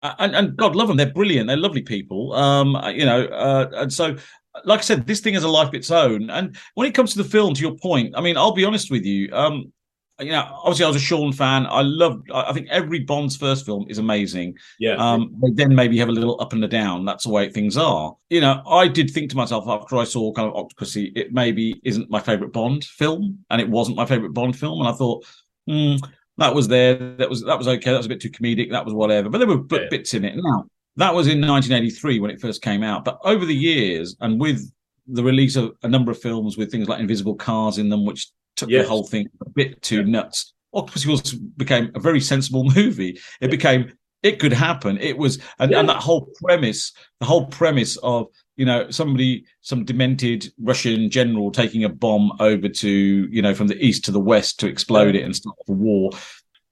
And, 0.02 0.34
and 0.34 0.56
God 0.56 0.74
love 0.76 0.88
them, 0.88 0.96
they're 0.96 1.12
brilliant, 1.12 1.48
they're 1.48 1.56
lovely 1.56 1.82
people. 1.82 2.32
Um, 2.32 2.76
you 2.94 3.04
know, 3.04 3.24
uh, 3.24 3.70
and 3.74 3.92
so 3.92 4.16
like 4.64 4.80
I 4.80 4.82
said, 4.82 5.06
this 5.06 5.20
thing 5.20 5.34
is 5.34 5.44
a 5.44 5.48
life 5.48 5.68
of 5.68 5.74
its 5.74 5.90
own. 5.90 6.30
And 6.30 6.56
when 6.74 6.86
it 6.86 6.94
comes 6.94 7.12
to 7.12 7.22
the 7.22 7.28
film, 7.28 7.54
to 7.54 7.60
your 7.60 7.76
point, 7.76 8.14
I 8.16 8.20
mean, 8.20 8.36
I'll 8.36 8.52
be 8.52 8.64
honest 8.64 8.90
with 8.90 9.04
you. 9.04 9.32
Um, 9.32 9.72
you 10.20 10.33
know, 10.33 10.46
obviously, 10.62 10.85
I 10.85 10.88
was 10.88 10.96
a 10.96 11.00
Sean 11.00 11.33
fan. 11.33 11.66
I 11.66 11.83
love. 11.83 12.22
I 12.35 12.52
think 12.52 12.68
every 12.70 13.00
Bond's 13.00 13.37
first 13.37 13.64
film 13.66 13.87
is 13.88 13.98
amazing. 13.98 14.56
Yeah. 14.78 14.94
Um, 14.96 15.35
they 15.42 15.50
then 15.52 15.74
maybe 15.74 15.98
have 15.98 16.09
a 16.09 16.12
little 16.12 16.40
up 16.40 16.52
and 16.52 16.62
a 16.64 16.68
down. 16.68 17.04
That's 17.04 17.24
the 17.24 17.30
way 17.30 17.50
things 17.50 17.76
are. 17.76 18.16
You 18.28 18.40
know, 18.40 18.62
I 18.68 18.88
did 18.88 19.11
think 19.11 19.30
to 19.30 19.37
myself 19.37 19.64
after 19.66 19.96
I 19.96 20.04
saw 20.04 20.33
kind 20.33 20.48
of 20.50 20.54
Octopussy, 20.54 21.12
it 21.16 21.33
maybe 21.33 21.80
isn't 21.85 22.11
my 22.11 22.20
favorite 22.20 22.52
Bond 22.52 22.85
film, 22.85 23.38
and 23.50 23.61
it 23.61 23.68
wasn't 23.68 23.96
my 23.96 24.06
favorite 24.06 24.35
Bond 24.35 24.59
film. 24.59 24.80
And 24.80 24.88
I 24.88 24.92
thought, 24.92 25.24
hmm, 25.66 25.96
that 26.38 26.54
was 26.54 26.68
there. 26.68 26.94
That 27.16 27.28
was 27.30 27.42
that 27.44 27.59
was 27.59 27.68
okay. 27.68 27.90
That 27.90 27.96
was 27.96 28.06
a 28.06 28.11
bit 28.11 28.20
too 28.20 28.30
comedic. 28.30 28.70
That 28.70 28.85
was 28.85 28.94
whatever. 28.94 29.28
But 29.28 29.38
there 29.38 29.48
were 29.48 29.59
b- 29.59 29.76
Yeah. 29.76 29.88
bits 29.90 30.14
in 30.14 30.24
it. 30.24 30.35
Now 30.37 30.64
that 30.96 31.14
was 31.14 31.28
in 31.28 31.40
1983 31.40 32.18
when 32.20 32.30
it 32.30 32.40
first 32.40 32.62
came 32.62 32.83
out. 32.83 33.04
But 33.04 33.18
over 33.24 33.46
the 33.46 33.54
years, 33.54 34.16
and 34.20 34.40
with 34.40 34.70
the 35.06 35.24
release 35.24 35.56
of 35.56 35.72
a 35.83 35.88
number 35.88 36.11
of 36.12 36.20
films 36.20 36.56
with 36.56 36.70
things 36.70 36.88
like 36.88 37.00
invisible 37.00 37.35
cars 37.35 37.78
in 37.78 37.88
them, 37.88 38.04
which 38.04 38.28
took 38.61 38.70
Yes. 38.70 38.85
the 38.85 38.88
whole 38.88 39.07
thing 39.07 39.27
a 39.44 39.51
bit 39.51 39.83
too 39.83 40.05
nuts. 40.05 40.55
Octopussy 40.75 41.38
became 41.57 41.90
a 41.94 42.01
very 42.01 42.20
sensible 42.20 42.64
movie. 42.77 43.18
It 43.40 43.51
became 43.51 43.92
it 44.23 44.38
could 44.38 44.53
happen. 44.53 44.99
It 44.99 45.16
was 45.16 45.38
and, 45.59 45.73
and 45.73 45.88
that 45.88 45.96
whole 45.96 46.29
premise, 46.42 46.92
the 47.20 47.27
whole 47.27 47.46
premise 47.46 47.96
of 47.99 48.27
you 48.57 48.66
know 48.66 48.90
somebody, 48.90 49.44
some 49.62 49.85
demented 49.85 50.53
Russian 50.61 51.11
general 51.11 51.51
taking 51.51 51.85
a 51.85 51.88
bomb 51.88 52.33
over 52.38 52.68
to 52.68 52.88
you 52.88 53.42
know 53.42 53.55
from 53.55 53.66
the 53.68 53.83
east 53.85 54.05
to 54.05 54.12
the 54.12 54.20
west 54.20 54.61
to 54.61 54.68
explode 54.68 55.14
it 55.16 55.25
and 55.25 55.35
start 55.35 55.57
a 55.68 55.73
war. 55.73 56.11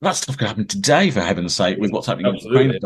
That 0.01 0.13
stuff 0.13 0.37
could 0.37 0.47
happen 0.47 0.67
today, 0.67 1.11
for 1.11 1.21
heaven's 1.21 1.55
sake, 1.55 1.79
with 1.79 1.91
what's 1.91 2.07
happening 2.07 2.33
in 2.33 2.41
Ukraine. 2.41 2.79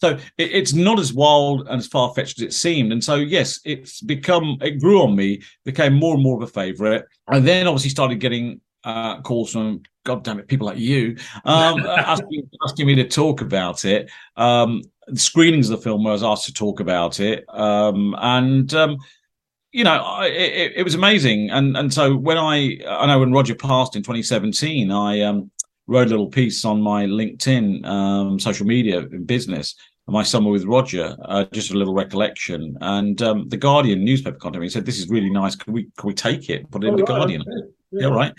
So, 0.00 0.10
it, 0.36 0.52
it's 0.52 0.72
not 0.72 0.98
as 0.98 1.12
wild 1.12 1.68
and 1.68 1.78
as 1.78 1.86
far 1.86 2.12
fetched 2.14 2.38
as 2.38 2.44
it 2.44 2.52
seemed. 2.52 2.92
And 2.92 3.02
so, 3.02 3.16
yes, 3.16 3.60
it's 3.64 4.00
become, 4.00 4.58
it 4.60 4.80
grew 4.80 5.02
on 5.02 5.16
me, 5.16 5.42
became 5.64 5.94
more 5.94 6.14
and 6.14 6.22
more 6.22 6.36
of 6.36 6.48
a 6.48 6.52
favorite. 6.52 7.06
And 7.26 7.46
then 7.46 7.66
obviously 7.66 7.90
started 7.90 8.20
getting 8.20 8.60
uh, 8.84 9.20
calls 9.22 9.52
from, 9.52 9.82
God 10.04 10.24
damn 10.24 10.38
it, 10.38 10.48
people 10.48 10.66
like 10.66 10.78
you, 10.78 11.16
um, 11.44 11.80
asking, 11.86 12.48
asking 12.64 12.86
me 12.86 12.94
to 12.96 13.08
talk 13.08 13.40
about 13.40 13.84
it. 13.84 14.10
Um, 14.36 14.82
the 15.06 15.18
screenings 15.18 15.70
of 15.70 15.78
the 15.78 15.82
film 15.82 16.04
where 16.04 16.12
I 16.12 16.14
was 16.14 16.22
asked 16.22 16.46
to 16.46 16.52
talk 16.52 16.80
about 16.80 17.20
it. 17.20 17.44
Um, 17.48 18.14
and, 18.18 18.72
um, 18.74 18.98
you 19.72 19.84
know, 19.84 19.92
I, 19.92 20.26
it, 20.26 20.72
it 20.76 20.82
was 20.82 20.94
amazing. 20.94 21.50
And 21.50 21.76
and 21.76 21.92
so 21.92 22.16
when 22.16 22.38
I, 22.38 22.78
I 22.88 23.06
know 23.06 23.18
when 23.18 23.32
Roger 23.32 23.54
passed 23.54 23.96
in 23.96 24.02
2017, 24.02 24.90
I 24.90 25.20
um, 25.20 25.50
wrote 25.88 26.06
a 26.06 26.10
little 26.10 26.28
piece 26.28 26.64
on 26.64 26.80
my 26.80 27.06
LinkedIn 27.06 27.84
um, 27.84 28.38
social 28.38 28.66
media 28.66 29.00
in 29.00 29.24
business 29.24 29.74
my 30.08 30.22
summer 30.22 30.50
with 30.50 30.64
Roger, 30.64 31.16
uh, 31.26 31.44
just 31.52 31.70
a 31.70 31.76
little 31.76 31.94
recollection. 31.94 32.76
And 32.80 33.20
um, 33.22 33.48
the 33.48 33.56
Guardian 33.56 34.04
newspaper 34.04 34.38
contacted 34.38 34.60
me 34.60 34.66
and 34.66 34.72
said, 34.72 34.86
"This 34.86 34.98
is 34.98 35.08
really 35.08 35.30
nice. 35.30 35.54
Can 35.54 35.72
we 35.72 35.84
can 35.98 36.06
we 36.06 36.14
take 36.14 36.48
it? 36.48 36.70
Put 36.70 36.84
it 36.84 36.88
in 36.88 36.94
Oh, 36.94 36.96
the 36.96 37.02
right, 37.02 37.18
Guardian." 37.18 37.42
okay. 37.42 37.68
Yeah, 37.92 38.08
right. 38.08 38.32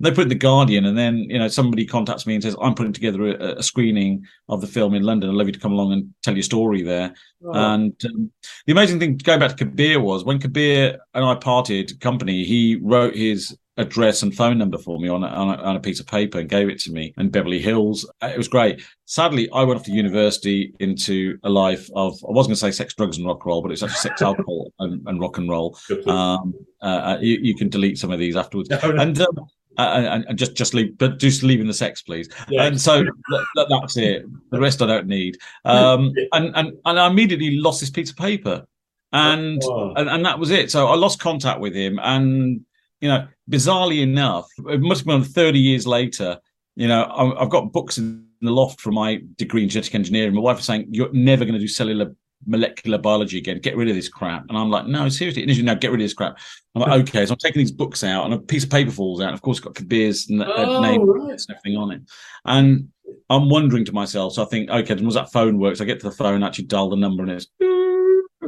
They 0.00 0.10
put 0.10 0.20
it 0.20 0.22
in 0.22 0.28
the 0.28 0.34
Guardian, 0.34 0.84
and 0.84 0.98
then 0.98 1.18
you 1.18 1.38
know 1.38 1.48
somebody 1.48 1.86
contacts 1.86 2.26
me 2.26 2.34
and 2.34 2.42
says, 2.42 2.56
"I'm 2.60 2.74
putting 2.74 2.92
together 2.92 3.28
a, 3.28 3.58
a 3.58 3.62
screening 3.62 4.24
of 4.48 4.60
the 4.60 4.66
film 4.66 4.94
in 4.94 5.02
London. 5.02 5.30
I'd 5.30 5.36
love 5.36 5.46
you 5.46 5.52
to 5.52 5.58
come 5.58 5.72
along 5.72 5.92
and 5.94 6.14
tell 6.22 6.34
your 6.34 6.42
story 6.42 6.82
there." 6.82 7.14
Oh. 7.44 7.52
And 7.52 7.94
um, 8.04 8.30
the 8.66 8.72
amazing 8.72 9.00
thing 9.00 9.16
going 9.16 9.40
back 9.40 9.56
to 9.56 9.64
Kabir 9.64 10.00
was 10.00 10.24
when 10.24 10.38
Kabir 10.38 10.98
and 11.14 11.24
I 11.24 11.34
parted 11.36 11.98
company, 12.00 12.44
he 12.44 12.78
wrote 12.82 13.14
his 13.14 13.56
address 13.76 14.22
and 14.22 14.34
phone 14.34 14.56
number 14.58 14.78
for 14.78 14.98
me 15.00 15.08
on 15.08 15.24
a, 15.24 15.26
on 15.26 15.48
a, 15.58 15.62
on 15.62 15.76
a 15.76 15.80
piece 15.80 15.98
of 15.98 16.06
paper 16.06 16.38
and 16.38 16.48
gave 16.48 16.68
it 16.68 16.78
to 16.78 16.92
me 16.92 17.12
in 17.18 17.28
Beverly 17.28 17.60
Hills. 17.60 18.08
Uh, 18.22 18.30
It 18.32 18.38
was 18.38 18.46
great. 18.48 18.82
Sadly, 19.06 19.48
I 19.52 19.64
went 19.64 19.80
off 19.80 19.86
to 19.86 19.92
university 19.92 20.72
into 20.78 21.38
a 21.42 21.50
life 21.50 21.88
of, 21.96 22.12
I 22.28 22.30
wasn't 22.30 22.50
going 22.50 22.54
to 22.54 22.56
say 22.56 22.70
sex, 22.70 22.94
drugs, 22.94 23.18
and 23.18 23.26
rock 23.26 23.38
and 23.42 23.46
roll, 23.46 23.62
but 23.62 23.72
it's 23.72 23.82
actually 23.82 23.96
sex, 23.98 24.22
alcohol, 24.30 24.72
and, 24.78 25.02
and 25.06 25.20
rock 25.20 25.38
and 25.38 25.48
roll. 25.50 25.76
Um, 26.06 26.54
uh, 26.82 26.84
uh, 26.86 27.18
you, 27.20 27.38
you 27.42 27.54
can 27.56 27.68
delete 27.68 27.98
some 27.98 28.12
of 28.12 28.18
these 28.20 28.36
afterwards. 28.36 28.70
No, 28.70 28.78
no. 28.80 29.02
And, 29.02 29.20
um, 29.20 29.38
uh, 29.76 29.82
and, 30.08 30.24
and 30.28 30.38
just 30.38 30.54
just 30.54 30.72
leave, 30.72 30.96
but 30.98 31.18
just 31.18 31.42
leaving 31.42 31.66
the 31.66 31.74
sex, 31.74 32.00
please. 32.00 32.28
Yeah. 32.48 32.62
And 32.66 32.80
so 32.80 33.02
that, 33.02 33.46
that- 33.56 33.66
that's 33.68 33.96
it. 33.96 34.24
The 34.52 34.60
rest 34.60 34.80
I 34.82 34.86
don't 34.86 35.08
need. 35.08 35.36
Um, 35.64 36.12
and 36.32 36.52
and 36.54 36.74
and 36.84 37.00
I 37.00 37.08
immediately 37.08 37.56
lost 37.56 37.80
this 37.80 37.90
piece 37.90 38.10
of 38.10 38.16
paper, 38.16 38.64
and 39.12 39.60
Oh. 39.64 39.92
and, 39.96 40.08
and 40.08 40.24
that 40.24 40.38
was 40.38 40.52
it. 40.52 40.70
So 40.70 40.86
I 40.86 40.94
lost 40.94 41.18
contact 41.18 41.58
with 41.58 41.74
him, 41.74 41.98
and 42.00 42.60
you 43.00 43.08
know, 43.08 43.26
bizarrely 43.50 44.00
enough, 44.02 44.46
it 44.68 44.80
must 44.80 45.00
have 45.00 45.06
been 45.06 45.24
30 45.24 45.58
years 45.58 45.86
later. 45.86 46.38
You 46.76 46.88
know, 46.88 47.02
I- 47.02 47.42
I've 47.42 47.50
got 47.50 47.72
books 47.72 47.98
in 47.98 48.26
the 48.40 48.50
loft 48.50 48.80
from 48.80 48.94
my 48.94 49.20
degree 49.36 49.62
in 49.62 49.68
genetic 49.68 49.94
engineering. 49.94 50.34
My 50.34 50.40
wife 50.40 50.56
was 50.56 50.66
saying, 50.66 50.88
"You're 50.90 51.12
never 51.12 51.44
going 51.44 51.54
to 51.54 51.60
do 51.60 51.68
cellular 51.68 52.14
molecular 52.46 52.98
biology 52.98 53.38
again. 53.38 53.58
Get 53.58 53.76
rid 53.76 53.88
of 53.88 53.94
this 53.94 54.08
crap." 54.08 54.44
And 54.48 54.58
I'm 54.58 54.70
like, 54.70 54.86
"No, 54.86 55.08
seriously." 55.08 55.42
And 55.42 55.50
he's, 55.50 55.62
"No, 55.62 55.74
get 55.74 55.90
rid 55.90 56.00
of 56.00 56.04
this 56.04 56.14
crap." 56.14 56.36
I'm 56.74 56.82
like, 56.82 57.08
"Okay." 57.08 57.24
So 57.26 57.32
I'm 57.32 57.38
taking 57.38 57.60
these 57.60 57.72
books 57.72 58.02
out, 58.04 58.24
and 58.24 58.34
a 58.34 58.38
piece 58.38 58.64
of 58.64 58.70
paper 58.70 58.90
falls 58.90 59.20
out. 59.20 59.28
And 59.28 59.34
of 59.34 59.42
course, 59.42 59.58
it's 59.58 59.64
got 59.64 59.74
Kabir's 59.74 60.28
n- 60.30 60.42
uh, 60.42 60.52
Oh, 60.56 60.82
name 60.82 61.02
right. 61.08 61.30
and 61.30 61.46
everything 61.48 61.76
on 61.78 61.92
it. 61.92 62.02
And 62.44 62.88
I'm 63.30 63.48
wondering 63.48 63.84
to 63.86 63.92
myself. 63.92 64.34
So 64.34 64.42
I 64.42 64.46
think, 64.46 64.68
okay, 64.68 64.94
was 64.96 65.14
that 65.14 65.32
phone 65.32 65.58
works? 65.58 65.80
I 65.80 65.84
get 65.84 66.00
to 66.00 66.08
the 66.10 66.14
phone, 66.16 66.42
actually 66.42 66.66
dial 66.66 66.90
the 66.90 66.96
number, 66.96 67.22
and 67.22 67.32
it's 67.32 67.46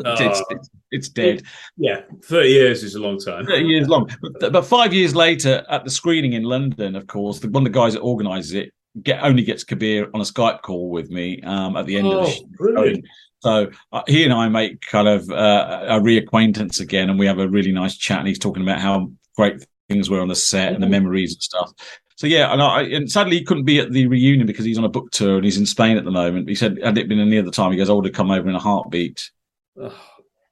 it's, 0.05 0.43
it's, 0.51 0.71
it's 0.91 1.09
dead. 1.09 1.43
Yeah, 1.77 2.03
30 2.25 2.49
years 2.49 2.83
is 2.83 2.95
a 2.95 3.01
long 3.01 3.19
time. 3.19 3.47
30 3.47 3.65
years 3.65 3.89
long. 3.89 4.09
But, 4.41 4.53
but 4.53 4.63
five 4.67 4.93
years 4.93 5.15
later, 5.15 5.65
at 5.69 5.85
the 5.85 5.91
screening 5.91 6.35
in 6.35 6.43
London, 6.43 6.97
of 6.97 7.07
course, 7.07 7.41
the, 7.41 7.49
one 7.49 7.67
of 7.67 7.73
the 7.73 7.79
guys 7.79 7.95
that 7.95 8.01
organises 8.01 8.55
it 8.55 8.73
get 9.03 9.23
only 9.23 9.43
gets 9.43 9.65
Kabir 9.65 10.09
on 10.15 10.21
a 10.21 10.25
Skype 10.25 10.63
call 10.63 10.91
with 10.91 11.11
me 11.11 11.41
um, 11.43 11.77
at 11.77 11.87
the 11.87 11.97
end 11.99 12.07
of 12.09 12.13
the 12.13 12.19
Oh, 12.21 12.31
show. 12.31 12.45
brilliant. 12.57 13.05
So 13.41 13.71
uh, 13.93 14.03
he 14.09 14.25
and 14.25 14.33
I 14.33 14.49
make 14.49 14.81
kind 14.81 15.07
of 15.07 15.31
uh, 15.31 15.85
a 15.89 16.01
reacquaintance 16.01 16.81
again, 16.81 17.11
and 17.11 17.19
we 17.19 17.27
have 17.27 17.39
a 17.39 17.49
really 17.49 17.73
nice 17.73 17.97
chat. 17.97 18.19
And 18.19 18.27
he's 18.29 18.39
talking 18.39 18.63
about 18.63 18.81
how 18.81 19.13
great 19.37 19.65
things 19.89 20.09
were 20.11 20.21
on 20.21 20.29
the 20.29 20.35
set 20.35 20.73
and 20.73 20.83
the 20.83 20.87
memories 20.89 21.35
and 21.35 21.43
stuff. 21.43 21.73
So 22.17 22.27
yeah, 22.27 22.51
and, 22.51 22.63
I, 22.63 22.83
and 22.85 23.11
sadly 23.13 23.37
he 23.37 23.45
couldn't 23.45 23.65
be 23.65 23.79
at 23.79 23.93
the 23.93 24.07
reunion 24.07 24.47
because 24.47 24.65
he's 24.65 24.79
on 24.79 24.85
a 24.85 24.89
book 24.89 25.11
tour 25.11 25.37
and 25.37 25.45
he's 25.45 25.59
in 25.59 25.67
Spain 25.67 25.99
at 25.99 26.05
the 26.07 26.11
moment. 26.11 26.49
He 26.49 26.55
said 26.55 26.79
had 26.83 26.97
it 26.97 27.09
been 27.09 27.21
any 27.21 27.39
other 27.39 27.51
time, 27.51 27.71
he 27.73 27.77
goes, 27.77 27.91
I 27.91 27.93
would 27.93 28.07
have 28.07 28.15
come 28.15 28.31
over 28.31 28.49
in 28.49 28.55
a 28.55 28.59
heartbeat. 28.59 29.31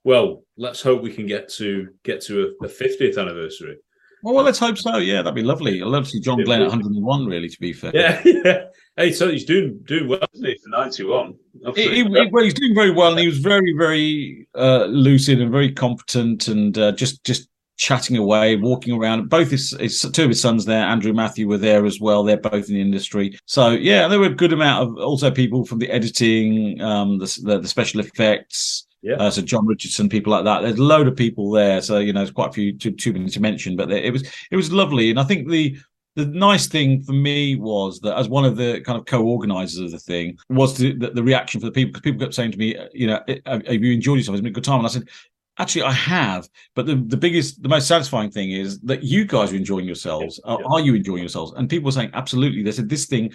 Well, 0.05 0.43
let's 0.57 0.83
hope 0.83 1.03
we 1.03 1.13
can 1.13 1.27
get 1.27 1.49
to 1.55 1.89
get 2.03 2.21
to 2.23 2.55
a, 2.61 2.65
a 2.67 2.69
50th 2.69 3.19
anniversary. 3.19 3.77
Well, 4.23 4.35
well, 4.35 4.45
let's 4.45 4.59
hope 4.59 4.79
so. 4.79 4.97
Yeah, 4.97 5.23
that'd 5.23 5.35
be 5.35 5.43
lovely. 5.43 5.83
I'd 5.83 5.87
love 5.89 6.05
to 6.05 6.11
see 6.11 6.21
John 6.21 6.43
Glen 6.45 6.63
at 6.63 6.69
101. 6.69 7.27
Really, 7.27 7.49
to 7.49 7.61
be 7.61 7.73
fair. 7.75 7.91
Yeah, 7.95 8.23
yeah. 8.25 8.65
Hey, 8.97 9.13
so 9.13 9.31
he's 9.31 9.45
doing 9.45 9.81
doing 9.85 10.09
well, 10.09 10.21
isn't 10.35 10.47
he, 10.47 10.57
for 10.63 10.71
91? 10.71 11.35
He, 11.75 11.83
he- 11.89 11.95
he- 12.05 12.29
well, 12.33 12.45
he's 12.45 12.55
doing 12.55 12.75
very 12.75 12.91
well, 12.91 13.11
and 13.11 13.19
he 13.21 13.27
was 13.27 13.39
very, 13.39 13.75
very 13.77 14.47
uh, 14.55 14.85
lucid 14.87 15.41
and 15.43 15.51
very 15.51 15.73
competent, 15.73 16.49
and 16.49 16.77
uh, 16.79 16.93
just 16.93 17.23
just 17.25 17.49
chatting 17.77 18.17
away, 18.17 18.57
walking 18.57 18.95
around. 18.95 19.29
Both 19.29 19.51
his, 19.51 19.73
his 19.81 20.01
two 20.01 20.23
of 20.23 20.29
his 20.31 20.41
sons 20.41 20.65
there, 20.65 20.87
Andrew 20.87 21.11
and 21.11 21.17
Matthew, 21.17 21.47
were 21.49 21.59
there 21.59 21.85
as 21.85 22.01
well. 22.01 22.25
They're 22.25 22.37
both 22.39 22.69
in 22.69 22.75
the 22.77 22.81
industry, 22.81 23.39
so 23.47 23.71
yeah, 23.71 24.09
there 24.09 24.21
were 24.21 24.27
a 24.27 24.35
good 24.35 24.53
amount 24.55 24.89
of 24.89 24.97
also 25.05 25.31
people 25.31 25.65
from 25.67 25.81
the 25.81 25.91
editing, 25.91 26.81
um, 26.81 27.19
the 27.19 27.41
the, 27.43 27.61
the 27.61 27.69
special 27.69 28.01
effects. 28.01 28.87
Yeah. 29.05 29.17
Uh, 29.17 29.31
so 29.31 29.43
John 29.43 29.67
Richardson, 29.67 30.09
people 30.09 30.33
like 30.33 30.45
that. 30.45 30.63
There's 30.63 30.79
a 30.79 30.83
load 30.83 31.07
of 31.07 31.15
people 31.15 31.51
there. 31.51 31.83
So 31.83 31.99
you 31.99 32.15
know, 32.15 32.21
there's 32.21 32.31
quite 32.31 32.49
a 32.49 32.53
few 32.53 32.77
too, 32.77 32.91
too 32.93 33.13
many 33.13 33.29
to 33.29 33.41
mention, 33.41 33.77
but 33.77 33.93
it 33.93 34.11
was 34.11 34.23
it 34.51 34.57
was 34.57 34.73
lovely, 34.73 35.11
and 35.11 35.21
I 35.21 35.25
think 35.25 35.49
the 35.49 35.77
the 36.17 36.25
nice 36.25 36.67
thing 36.69 37.03
for 37.03 37.13
me 37.13 37.57
was 37.57 38.01
that 38.01 38.17
as 38.17 38.29
one 38.29 38.47
of 38.47 38.57
the 38.57 38.81
kind 38.81 38.99
of 38.99 39.05
co-organizers 39.05 39.81
of 39.81 39.91
the 39.91 39.99
thing 39.99 40.39
was 40.49 40.79
the, 40.79 40.97
the, 40.97 41.11
the 41.11 41.23
reaction 41.23 41.61
for 41.61 41.67
the 41.67 41.73
people 41.73 41.93
because 41.93 42.03
people 42.03 42.21
kept 42.21 42.35
saying 42.35 42.53
to 42.53 42.59
me, 42.59 42.77
you 42.95 43.09
know, 43.09 43.21
have 43.45 43.83
you 43.85 43.93
enjoyed 43.93 44.19
yourself? 44.19 44.37
It's 44.37 44.43
been 44.43 44.53
a 44.53 44.55
good 44.55 44.65
time, 44.65 44.79
and 44.79 44.87
I 44.87 44.91
said. 44.91 45.09
Actually, 45.57 45.83
I 45.83 45.93
have, 45.93 46.49
but 46.75 46.85
the, 46.85 46.97
the 46.97 47.17
biggest, 47.17 47.63
the 47.63 47.69
most 47.69 47.87
satisfying 47.87 48.29
thing 48.29 48.51
is 48.51 48.81
that 48.81 49.05
you 49.05 49.25
guys 49.25 49.53
are 49.53 49.57
enjoying 49.57 49.87
yourselves. 49.87 50.41
Are, 50.43 50.59
are 50.69 50.81
you 50.81 50.97
enjoying 50.97 51.23
yourselves? 51.23 51.53
And 51.57 51.71
people 51.71 51.85
were 51.85 51.93
saying, 51.93 52.11
absolutely. 52.13 52.65
They 52.65 52.73
said 52.73 52.89
this 52.89 53.07
thing, 53.07 53.33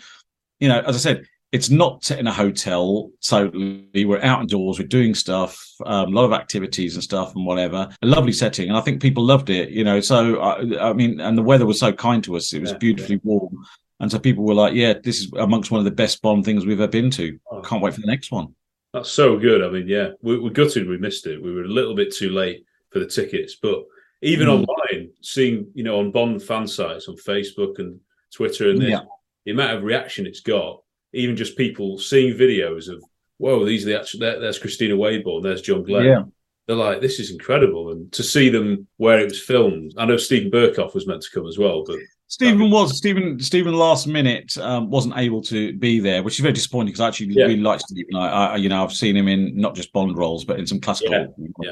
you 0.59 0.67
know, 0.67 0.81
as 0.81 0.97
I 0.97 0.99
said, 0.99 1.25
it's 1.51 1.69
not 1.69 2.03
set 2.03 2.19
in 2.19 2.27
a 2.27 2.33
hotel 2.33 3.09
totally. 3.25 4.05
We're 4.05 4.21
out 4.21 4.41
indoors, 4.41 4.77
we're 4.77 4.87
doing 4.87 5.15
stuff, 5.15 5.59
um, 5.85 6.13
a 6.13 6.15
lot 6.15 6.25
of 6.25 6.33
activities 6.33 6.95
and 6.95 7.03
stuff 7.03 7.35
and 7.35 7.45
whatever. 7.45 7.89
A 8.01 8.05
lovely 8.05 8.33
setting. 8.33 8.69
And 8.69 8.77
I 8.77 8.81
think 8.81 9.01
people 9.01 9.23
loved 9.23 9.49
it, 9.49 9.69
you 9.69 9.83
know. 9.83 9.99
So, 9.99 10.39
I, 10.39 10.89
I 10.89 10.93
mean, 10.93 11.19
and 11.19 11.37
the 11.37 11.43
weather 11.43 11.65
was 11.65 11.79
so 11.79 11.91
kind 11.91 12.23
to 12.25 12.35
us. 12.35 12.53
It 12.53 12.61
was 12.61 12.71
yeah, 12.71 12.77
beautifully 12.77 13.15
yeah. 13.15 13.21
warm. 13.23 13.57
And 13.99 14.11
so 14.11 14.19
people 14.19 14.43
were 14.43 14.53
like, 14.53 14.73
yeah, 14.75 14.93
this 15.03 15.19
is 15.19 15.31
amongst 15.37 15.71
one 15.71 15.79
of 15.79 15.85
the 15.85 15.91
best 15.91 16.21
Bond 16.21 16.45
things 16.45 16.65
we've 16.65 16.79
ever 16.79 16.87
been 16.87 17.09
to. 17.11 17.39
Oh. 17.51 17.61
Can't 17.61 17.81
wait 17.81 17.95
for 17.95 18.01
the 18.01 18.07
next 18.07 18.31
one. 18.31 18.55
That's 18.93 19.11
so 19.11 19.37
good. 19.37 19.63
I 19.63 19.69
mean, 19.69 19.87
yeah, 19.87 20.09
we, 20.21 20.39
we're 20.39 20.51
gutted 20.51 20.87
we 20.87 20.97
missed 20.97 21.27
it. 21.27 21.41
We 21.41 21.53
were 21.53 21.63
a 21.63 21.67
little 21.67 21.95
bit 21.95 22.13
too 22.13 22.29
late 22.29 22.63
for 22.91 22.99
the 22.99 23.07
tickets. 23.07 23.57
But 23.61 23.83
even 24.21 24.47
mm. 24.47 24.65
online, 24.65 25.11
seeing, 25.21 25.67
you 25.73 25.83
know, 25.83 25.99
on 25.99 26.11
Bond 26.11 26.43
fan 26.43 26.67
sites 26.67 27.07
on 27.07 27.15
Facebook 27.17 27.79
and 27.79 27.99
Twitter 28.33 28.69
and 28.69 28.81
yeah. 28.81 29.01
the 29.45 29.51
amount 29.51 29.77
of 29.77 29.83
reaction 29.83 30.27
it's 30.27 30.41
got 30.41 30.81
even 31.13 31.35
just 31.35 31.57
people 31.57 31.97
seeing 31.97 32.37
videos 32.37 32.89
of, 32.89 33.03
whoa, 33.37 33.65
these 33.65 33.85
are 33.85 33.89
the 33.89 33.99
actual, 33.99 34.19
there's 34.19 34.59
Kristina 34.59 34.97
Wayborn, 34.97 35.43
there's 35.43 35.61
John 35.61 35.83
Glen. 35.83 36.05
Yeah. 36.05 36.23
They're 36.67 36.75
like, 36.75 37.01
this 37.01 37.19
is 37.19 37.31
incredible. 37.31 37.91
And 37.91 38.11
to 38.11 38.21
see 38.21 38.49
them 38.49 38.87
where 38.97 39.19
it 39.19 39.29
was 39.29 39.41
filmed, 39.41 39.93
I 39.97 40.05
know 40.05 40.17
Steven 40.17 40.51
Berkoff 40.51 40.93
was 40.93 41.07
meant 41.07 41.23
to 41.23 41.31
come 41.33 41.47
as 41.47 41.57
well, 41.57 41.83
but 41.83 41.97
Steven 42.27 42.69
was 42.69 42.95
Steven. 42.95 43.39
Steven 43.39 43.73
last 43.73 44.05
minute 44.05 44.55
um, 44.59 44.91
wasn't 44.91 45.17
able 45.17 45.41
to 45.41 45.73
be 45.73 45.99
there, 45.99 46.21
which 46.21 46.35
is 46.35 46.41
very 46.41 46.53
disappointing 46.53 46.89
because 46.89 46.99
I 46.99 47.07
actually 47.07 47.33
yeah. 47.33 47.45
really 47.45 47.59
like 47.59 47.79
Steven. 47.79 48.15
I, 48.15 48.27
I, 48.27 48.55
you 48.57 48.69
know, 48.69 48.83
I've 48.83 48.93
seen 48.93 49.17
him 49.17 49.27
in 49.27 49.57
not 49.57 49.73
just 49.73 49.91
Bond 49.93 50.15
roles, 50.15 50.45
but 50.45 50.59
in 50.59 50.67
some 50.67 50.79
classical. 50.79 51.11
Yeah. 51.11 51.25
yeah. 51.59 51.71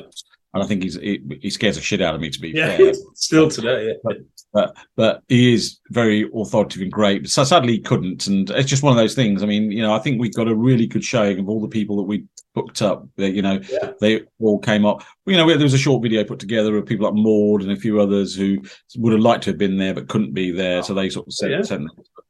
And 0.54 0.64
I 0.64 0.66
think 0.66 0.84
he's 0.84 0.96
he, 0.96 1.22
he, 1.42 1.50
scares 1.50 1.76
the 1.76 1.82
shit 1.82 2.02
out 2.02 2.16
of 2.16 2.22
me 2.22 2.30
to 2.30 2.40
be 2.40 2.50
yeah, 2.50 2.78
fair. 2.78 2.94
Still 3.14 3.50
today, 3.50 3.88
yeah. 3.88 3.94
But, 4.04 4.18
but, 4.54 4.76
but 4.96 5.24
he 5.28 5.54
is 5.54 5.80
very 5.90 6.30
authoritative 6.34 6.82
and 6.82 6.92
great. 6.92 7.30
So 7.30 7.44
sadly, 7.44 7.74
he 7.74 7.80
couldn't, 7.80 8.28
and 8.28 8.50
it's 8.52 8.70
just 8.70 8.82
one 8.82 8.92
of 8.92 8.98
those 8.98 9.14
things. 9.14 9.44
I 9.44 9.46
mean, 9.46 9.72
you 9.72 9.82
know, 9.82 9.94
I 9.94 10.00
think 10.00 10.20
we 10.20 10.30
got 10.30 10.48
a 10.48 10.56
really 10.56 10.88
good 10.88 11.04
showing 11.04 11.38
of 11.40 11.50
all 11.50 11.62
the 11.62 11.68
people 11.68 11.98
that 11.98 12.04
we 12.04 12.26
booked 12.56 12.82
up. 12.82 13.08
You 13.18 13.42
know, 13.42 13.60
yeah. 13.70 13.92
they 14.00 14.22
all 14.40 14.58
came 14.58 14.86
up. 14.86 15.04
You 15.26 15.38
know, 15.38 15.48
there 15.48 15.60
was 15.60 15.74
a 15.74 15.78
short 15.78 16.02
video 16.02 16.24
put 16.24 16.40
together 16.40 16.76
of 16.78 16.86
people 16.86 17.06
like 17.06 17.22
Maud 17.22 17.62
and 17.62 17.72
a 17.72 17.76
few 17.76 18.00
others 18.00 18.34
who 18.34 18.58
would 18.98 19.14
have 19.14 19.22
liked 19.22 19.44
to 19.44 19.52
have 19.52 19.60
been 19.60 19.78
there 19.78 19.94
but 19.94 20.08
couldn't 20.08 20.34
be 20.34 20.52
there. 20.52 20.82
So 20.82 20.94
they 20.94 21.10
sort 21.10 21.28
of 21.28 21.34
sent, 21.34 21.52
yeah. 21.52 21.62
sent 21.62 21.90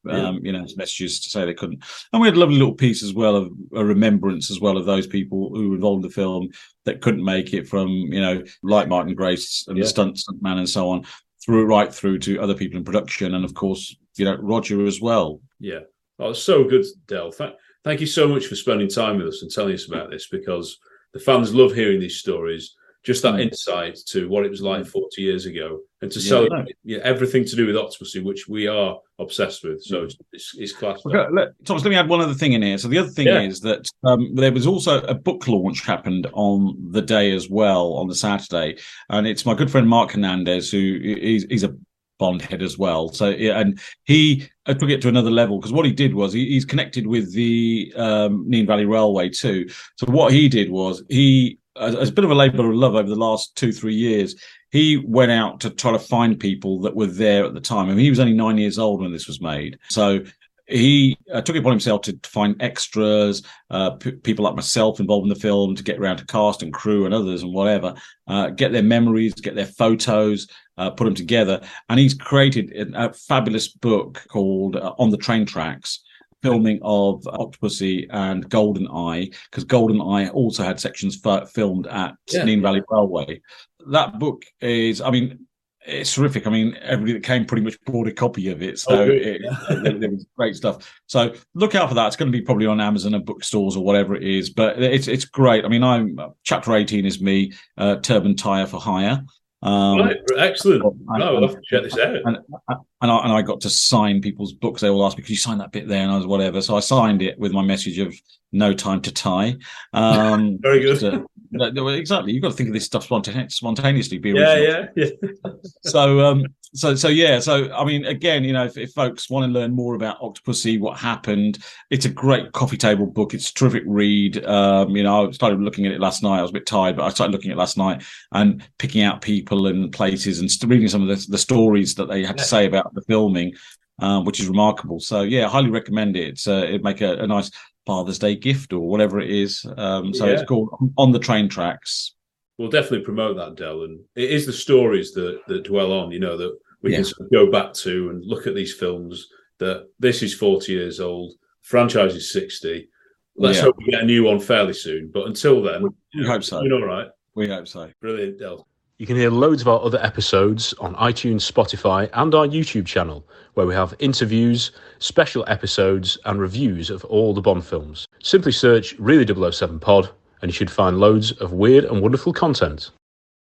um, 0.09 0.45
you 0.45 0.51
know, 0.51 0.65
messages 0.75 1.19
to 1.21 1.29
say 1.29 1.45
they 1.45 1.53
couldn't. 1.53 1.83
And 2.11 2.21
we 2.21 2.27
had 2.27 2.35
a 2.35 2.39
lovely 2.39 2.57
little 2.57 2.73
piece 2.73 3.03
as 3.03 3.13
well 3.13 3.35
of 3.35 3.51
a 3.75 3.83
remembrance 3.83 4.51
as 4.51 4.59
well 4.59 4.77
of 4.77 4.85
those 4.85 5.07
people 5.07 5.49
who 5.53 5.69
were 5.69 5.75
involved 5.75 6.03
in 6.03 6.09
the 6.09 6.13
film 6.13 6.49
that 6.85 7.01
couldn't 7.01 7.23
make 7.23 7.53
it 7.53 7.67
from, 7.67 7.89
you 7.89 8.21
know, 8.21 8.43
like 8.63 8.87
Martin 8.87 9.15
Grace 9.15 9.65
and 9.67 9.77
yeah. 9.77 9.83
the 9.83 9.89
stunt 9.89 10.19
man 10.41 10.57
and 10.57 10.69
so 10.69 10.89
on 10.89 11.05
through 11.47 11.65
right 11.65 11.93
through 11.93 12.19
to 12.19 12.41
other 12.41 12.53
people 12.53 12.77
in 12.77 12.83
production, 12.83 13.33
and 13.33 13.45
of 13.45 13.53
course, 13.53 13.95
you 14.17 14.25
know, 14.25 14.35
Roger 14.35 14.85
as 14.85 14.99
well. 15.01 15.39
Yeah, 15.59 15.81
oh, 16.19 16.33
so 16.33 16.65
good, 16.65 16.85
Del. 17.07 17.31
Thank, 17.31 17.55
thank 17.83 18.01
you 18.01 18.07
so 18.07 18.27
much 18.27 18.47
for 18.47 18.55
spending 18.55 18.89
time 18.89 19.17
with 19.17 19.27
us 19.27 19.41
and 19.41 19.49
telling 19.49 19.73
us 19.73 19.87
about 19.87 20.11
this 20.11 20.27
because 20.27 20.77
the 21.13 21.19
fans 21.19 21.55
love 21.55 21.73
hearing 21.73 22.01
these 22.01 22.17
stories 22.17 22.75
just 23.03 23.23
that 23.23 23.35
mm. 23.35 23.41
insight 23.41 23.97
to 24.07 24.27
what 24.27 24.45
it 24.45 24.49
was 24.49 24.61
like 24.61 24.83
mm. 24.83 24.87
40 24.87 25.21
years 25.21 25.45
ago 25.45 25.79
and 26.01 26.11
to 26.11 26.19
yeah, 26.19 26.29
celebrate 26.29 26.75
yeah, 26.83 26.99
everything 27.03 27.45
to 27.45 27.55
do 27.55 27.65
with 27.65 27.75
Octopussy, 27.75 28.23
which 28.23 28.47
we 28.47 28.67
are 28.67 28.97
obsessed 29.19 29.63
with. 29.63 29.81
So 29.83 30.05
mm. 30.05 30.15
it's, 30.33 30.53
it's, 30.57 30.73
class. 30.73 31.01
Okay, 31.05 31.25
let, 31.31 31.49
Thomas, 31.65 31.83
let 31.83 31.89
me 31.89 31.95
add 31.95 32.09
one 32.09 32.21
other 32.21 32.33
thing 32.33 32.53
in 32.53 32.61
here. 32.61 32.77
So 32.77 32.87
the 32.87 32.97
other 32.97 33.09
thing 33.09 33.27
yeah. 33.27 33.41
is 33.41 33.61
that 33.61 33.89
um, 34.03 34.35
there 34.35 34.51
was 34.51 34.67
also 34.67 35.01
a 35.03 35.13
book 35.13 35.47
launch 35.47 35.85
happened 35.85 36.27
on 36.33 36.75
the 36.91 37.01
day 37.01 37.31
as 37.31 37.49
well, 37.49 37.93
on 37.93 38.07
the 38.07 38.15
Saturday. 38.15 38.77
And 39.09 39.25
it's 39.25 39.45
my 39.45 39.53
good 39.53 39.71
friend 39.71 39.87
Mark 39.87 40.11
Hernandez, 40.11 40.69
who 40.69 40.99
he's, 41.01 41.45
he's 41.45 41.63
a 41.63 41.75
Bond 42.19 42.41
head 42.41 42.63
as 42.63 42.77
well. 42.77 43.09
So 43.09 43.29
yeah, 43.29 43.59
and 43.59 43.79
he 44.05 44.49
uh, 44.65 44.73
took 44.73 44.89
it 44.89 45.01
to 45.03 45.07
another 45.07 45.29
level 45.29 45.59
because 45.59 45.71
what 45.71 45.85
he 45.85 45.91
did 45.91 46.15
was 46.15 46.33
he, 46.33 46.47
he's 46.47 46.65
connected 46.65 47.05
with 47.05 47.31
the 47.33 47.93
um, 47.95 48.43
Nene 48.47 48.65
Valley 48.65 48.85
Railway 48.85 49.29
too. 49.29 49.69
So 49.97 50.07
what 50.07 50.33
he 50.33 50.49
did 50.49 50.71
was 50.71 51.03
he 51.09 51.59
as, 51.79 52.09
a 52.09 52.11
bit 52.11 52.25
of 52.25 52.31
a 52.31 52.35
labour 52.35 52.69
of 52.69 52.75
love 52.75 52.95
over 52.95 53.09
the 53.09 53.15
last 53.15 53.55
two, 53.55 53.71
three 53.71 53.95
years, 53.95 54.35
he 54.71 54.97
went 54.97 55.31
out 55.31 55.59
to 55.61 55.69
try 55.69 55.91
to 55.91 55.99
find 55.99 56.39
people 56.39 56.81
that 56.81 56.95
were 56.95 57.07
there 57.07 57.45
at 57.45 57.53
the 57.53 57.61
time. 57.61 57.85
I 57.85 57.89
mean, 57.89 57.99
he 57.99 58.09
was 58.09 58.19
only 58.19 58.33
nine 58.33 58.57
years 58.57 58.77
old 58.77 59.01
when 59.01 59.13
this 59.13 59.27
was 59.27 59.41
made. 59.41 59.79
So 59.89 60.23
he 60.67 61.17
uh, 61.33 61.41
took 61.41 61.55
it 61.55 61.59
upon 61.59 61.71
himself 61.71 62.01
to, 62.01 62.13
to 62.13 62.29
find 62.29 62.61
extras, 62.61 63.41
uh, 63.69 63.91
p- 63.91 64.11
people 64.11 64.43
like 64.43 64.55
myself 64.55 64.99
involved 64.99 65.23
in 65.23 65.29
the 65.29 65.39
film, 65.39 65.75
to 65.75 65.83
get 65.83 65.97
around 65.97 66.17
to 66.17 66.25
cast 66.25 66.61
and 66.61 66.73
crew 66.73 67.05
and 67.05 67.13
others 67.13 67.41
and 67.41 67.53
whatever, 67.53 67.95
uh, 68.27 68.49
get 68.49 68.73
their 68.73 68.83
memories, 68.83 69.33
get 69.33 69.55
their 69.55 69.65
photos, 69.65 70.47
uh, 70.77 70.89
put 70.89 71.05
them 71.05 71.15
together. 71.15 71.61
And 71.89 71.99
he's 71.99 72.13
created 72.13 72.71
a, 72.93 73.07
a 73.07 73.13
fabulous 73.13 73.69
book 73.69 74.21
called 74.27 74.75
uh, 74.75 74.93
On 74.99 75.09
the 75.09 75.17
Train 75.17 75.45
Tracks, 75.45 76.03
filming 76.47 76.79
of 76.81 77.23
Octopussy 77.23 78.07
and 78.09 78.49
Golden 78.49 78.87
Eye, 78.87 79.29
because 79.51 79.65
Golden 79.65 79.99
Eye 79.99 80.29
also 80.29 80.63
had 80.63 80.79
sections 80.79 81.19
filmed 81.53 81.87
at 81.87 82.15
yeah. 82.31 82.45
Nene 82.45 82.61
Valley 82.61 82.81
Railway. 82.89 83.41
That 83.87 84.17
book 84.17 84.43
is, 84.61 85.01
I 85.01 85.11
mean, 85.11 85.45
it's 85.85 86.13
terrific. 86.13 86.47
I 86.47 86.49
mean, 86.49 86.77
everybody 86.81 87.13
that 87.13 87.23
came 87.23 87.45
pretty 87.45 87.63
much 87.63 87.77
bought 87.85 88.07
a 88.07 88.13
copy 88.13 88.49
of 88.49 88.61
it, 88.61 88.79
so 88.79 88.97
oh, 88.97 89.09
it, 89.09 89.41
it, 89.41 90.03
it, 90.03 90.11
was 90.11 90.25
great 90.37 90.55
stuff. 90.55 91.01
So 91.07 91.33
look 91.53 91.75
out 91.75 91.89
for 91.89 91.95
that. 91.95 92.07
It's 92.07 92.15
going 92.15 92.31
to 92.31 92.37
be 92.37 92.43
probably 92.43 92.65
on 92.65 92.79
Amazon 92.79 93.13
and 93.13 93.25
bookstores 93.25 93.75
or 93.75 93.83
whatever 93.83 94.15
it 94.15 94.23
is, 94.23 94.49
but 94.49 94.81
it's 94.81 95.07
it's 95.07 95.25
great. 95.25 95.65
I 95.65 95.69
mean, 95.69 95.83
I'm 95.83 96.17
chapter 96.43 96.75
18 96.75 97.05
is 97.05 97.21
me, 97.21 97.53
uh, 97.77 97.97
Turban 97.97 98.35
Tire 98.35 98.67
for 98.67 98.79
hire. 98.79 99.23
Um, 99.63 99.99
right, 99.99 100.17
excellent. 100.37 100.83
And, 100.83 101.19
no, 101.19 101.35
I'll 101.35 101.47
have 101.47 101.55
to 101.55 101.61
check 101.65 101.83
this 101.83 101.97
out. 101.97 102.15
And, 102.15 102.37
and, 102.67 103.11
I, 103.11 103.17
and 103.23 103.31
I 103.31 103.41
got 103.41 103.61
to 103.61 103.69
sign 103.69 104.21
people's 104.21 104.53
books. 104.53 104.81
They 104.81 104.89
all 104.89 105.05
asked 105.05 105.17
me, 105.17 105.23
"Could 105.23 105.31
you 105.31 105.37
sign 105.37 105.57
that 105.57 105.71
bit 105.71 105.87
there?" 105.87 106.03
And 106.03 106.11
I 106.11 106.17
was 106.17 106.27
whatever. 106.27 106.61
So 106.61 106.75
I 106.75 106.79
signed 106.79 107.21
it 107.21 107.39
with 107.39 107.53
my 107.53 107.63
message 107.63 107.97
of 107.97 108.13
"No 108.51 108.73
time 108.73 109.01
to 109.01 109.11
tie." 109.11 109.55
Um, 109.93 110.57
Very 110.61 110.81
good. 110.81 110.99
To, 110.99 111.25
exactly. 111.53 112.33
You've 112.33 112.41
got 112.41 112.49
to 112.49 112.55
think 112.55 112.69
of 112.69 112.73
this 112.73 112.85
stuff 112.85 113.03
spontaneously. 113.03 114.17
Be 114.17 114.31
original. 114.31 114.63
Yeah, 114.63 114.85
yeah, 114.95 115.09
yeah. 115.21 115.51
so, 115.83 116.19
um, 116.25 116.45
so, 116.73 116.95
so 116.95 117.07
yeah. 117.07 117.39
So, 117.39 117.71
I 117.73 117.85
mean, 117.85 118.05
again, 118.05 118.43
you 118.43 118.53
know, 118.53 118.65
if, 118.65 118.77
if, 118.77 118.91
folks 118.93 119.29
want 119.29 119.45
to 119.45 119.59
learn 119.59 119.73
more 119.73 119.95
about 119.95 120.19
Octopussy, 120.21 120.79
what 120.79 120.97
happened, 120.97 121.59
it's 121.89 122.05
a 122.05 122.09
great 122.09 122.51
coffee 122.51 122.77
table 122.77 123.05
book. 123.05 123.33
It's 123.33 123.49
a 123.49 123.53
terrific 123.53 123.83
read. 123.85 124.43
Um, 124.45 124.95
you 124.95 125.03
know, 125.03 125.27
I 125.27 125.31
started 125.31 125.61
looking 125.61 125.85
at 125.85 125.91
it 125.91 126.01
last 126.01 126.23
night. 126.23 126.39
I 126.39 126.41
was 126.41 126.51
a 126.51 126.53
bit 126.55 126.65
tired, 126.65 126.95
but 126.95 127.05
I 127.05 127.09
started 127.09 127.31
looking 127.31 127.51
at 127.51 127.55
it 127.55 127.59
last 127.59 127.77
night 127.77 128.03
and 128.31 128.63
picking 128.77 129.03
out 129.03 129.21
people 129.21 129.67
and 129.67 129.91
places 129.91 130.39
and 130.39 130.49
reading 130.69 130.87
some 130.87 131.07
of 131.07 131.07
the, 131.07 131.31
the 131.31 131.37
stories 131.37 131.95
that 131.95 132.07
they 132.07 132.23
had 132.23 132.37
to 132.37 132.43
say 132.43 132.65
about 132.65 132.93
the 132.93 133.01
filming. 133.01 133.53
Um, 133.99 134.25
which 134.25 134.39
is 134.39 134.47
remarkable. 134.47 134.99
So 134.99 135.21
yeah, 135.21 135.47
highly 135.47 135.71
recommend 135.71 136.15
it. 136.15 136.27
It's, 136.27 136.47
uh, 136.47 136.65
it'd 136.67 136.83
make 136.83 137.01
a, 137.01 137.15
a 137.17 137.25
nice 137.25 137.49
Father's 137.87 138.19
Day 138.19 138.35
gift 138.35 138.71
or 138.71 138.87
whatever 138.87 139.19
it 139.19 139.31
is. 139.31 139.65
Um, 139.75 140.13
so 140.13 140.27
yeah. 140.27 140.33
it's 140.33 140.43
called 140.43 140.69
On 140.97 141.11
the 141.11 141.17
Train 141.17 141.49
Tracks. 141.49 142.13
We'll 142.59 142.69
definitely 142.69 143.05
promote 143.05 143.37
that, 143.37 143.55
Del. 143.55 143.83
And 143.83 143.99
it 144.15 144.29
is 144.29 144.45
the 144.45 144.53
stories 144.53 145.13
that, 145.13 145.39
that 145.47 145.63
dwell 145.63 145.91
on, 145.91 146.11
you 146.11 146.19
know, 146.19 146.37
that 146.37 146.55
we 146.81 146.91
yeah. 146.91 146.97
can 146.97 147.05
sort 147.05 147.21
of 147.21 147.31
go 147.31 147.51
back 147.51 147.73
to 147.73 148.09
and 148.09 148.23
look 148.25 148.45
at 148.45 148.55
these 148.55 148.75
films 148.75 149.27
that 149.59 149.87
this 149.99 150.21
is 150.21 150.35
40 150.35 150.71
years 150.71 150.99
old, 150.99 151.33
franchise 151.61 152.15
is 152.15 152.31
60. 152.31 152.89
Let's 153.35 153.57
yeah. 153.57 153.63
hope 153.63 153.75
we 153.77 153.91
get 153.91 154.03
a 154.03 154.05
new 154.05 154.23
one 154.23 154.39
fairly 154.39 154.73
soon. 154.73 155.09
But 155.13 155.27
until 155.27 155.61
then, 155.61 155.83
we, 155.83 156.21
we 156.21 156.27
hope 156.27 156.43
so. 156.43 156.61
You 156.61 156.69
know, 156.69 156.81
right? 156.81 157.07
We 157.35 157.47
hope 157.47 157.67
so. 157.67 157.89
Brilliant, 158.01 158.39
Del. 158.39 158.67
You 158.99 159.05
can 159.05 159.15
hear 159.15 159.29
loads 159.29 159.61
of 159.61 159.67
our 159.67 159.79
other 159.79 160.03
episodes 160.03 160.73
on 160.79 160.95
iTunes, 160.95 161.51
Spotify, 161.51 162.09
and 162.13 162.33
our 162.33 162.47
YouTube 162.47 162.87
channel, 162.87 163.23
where 163.53 163.67
we 163.67 163.75
have 163.75 163.93
interviews, 163.99 164.71
special 164.97 165.45
episodes, 165.47 166.17
and 166.25 166.39
reviews 166.39 166.89
of 166.89 167.05
all 167.05 167.35
the 167.35 167.41
Bond 167.41 167.63
films. 167.63 168.07
Simply 168.23 168.51
search 168.51 168.97
Really 168.97 169.51
007 169.51 169.79
Pod, 169.79 170.09
and 170.41 170.49
you 170.49 170.53
should 170.53 170.71
find 170.71 170.99
loads 170.99 171.31
of 171.33 171.53
weird 171.53 171.85
and 171.85 172.01
wonderful 172.01 172.33
content. 172.33 172.89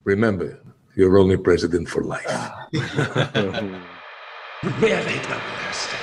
Remember, 0.06 0.62
you're 0.96 1.18
only 1.18 1.36
president 1.36 1.89
for 1.89 2.04
life. 2.04 2.26
Oh 4.64 6.03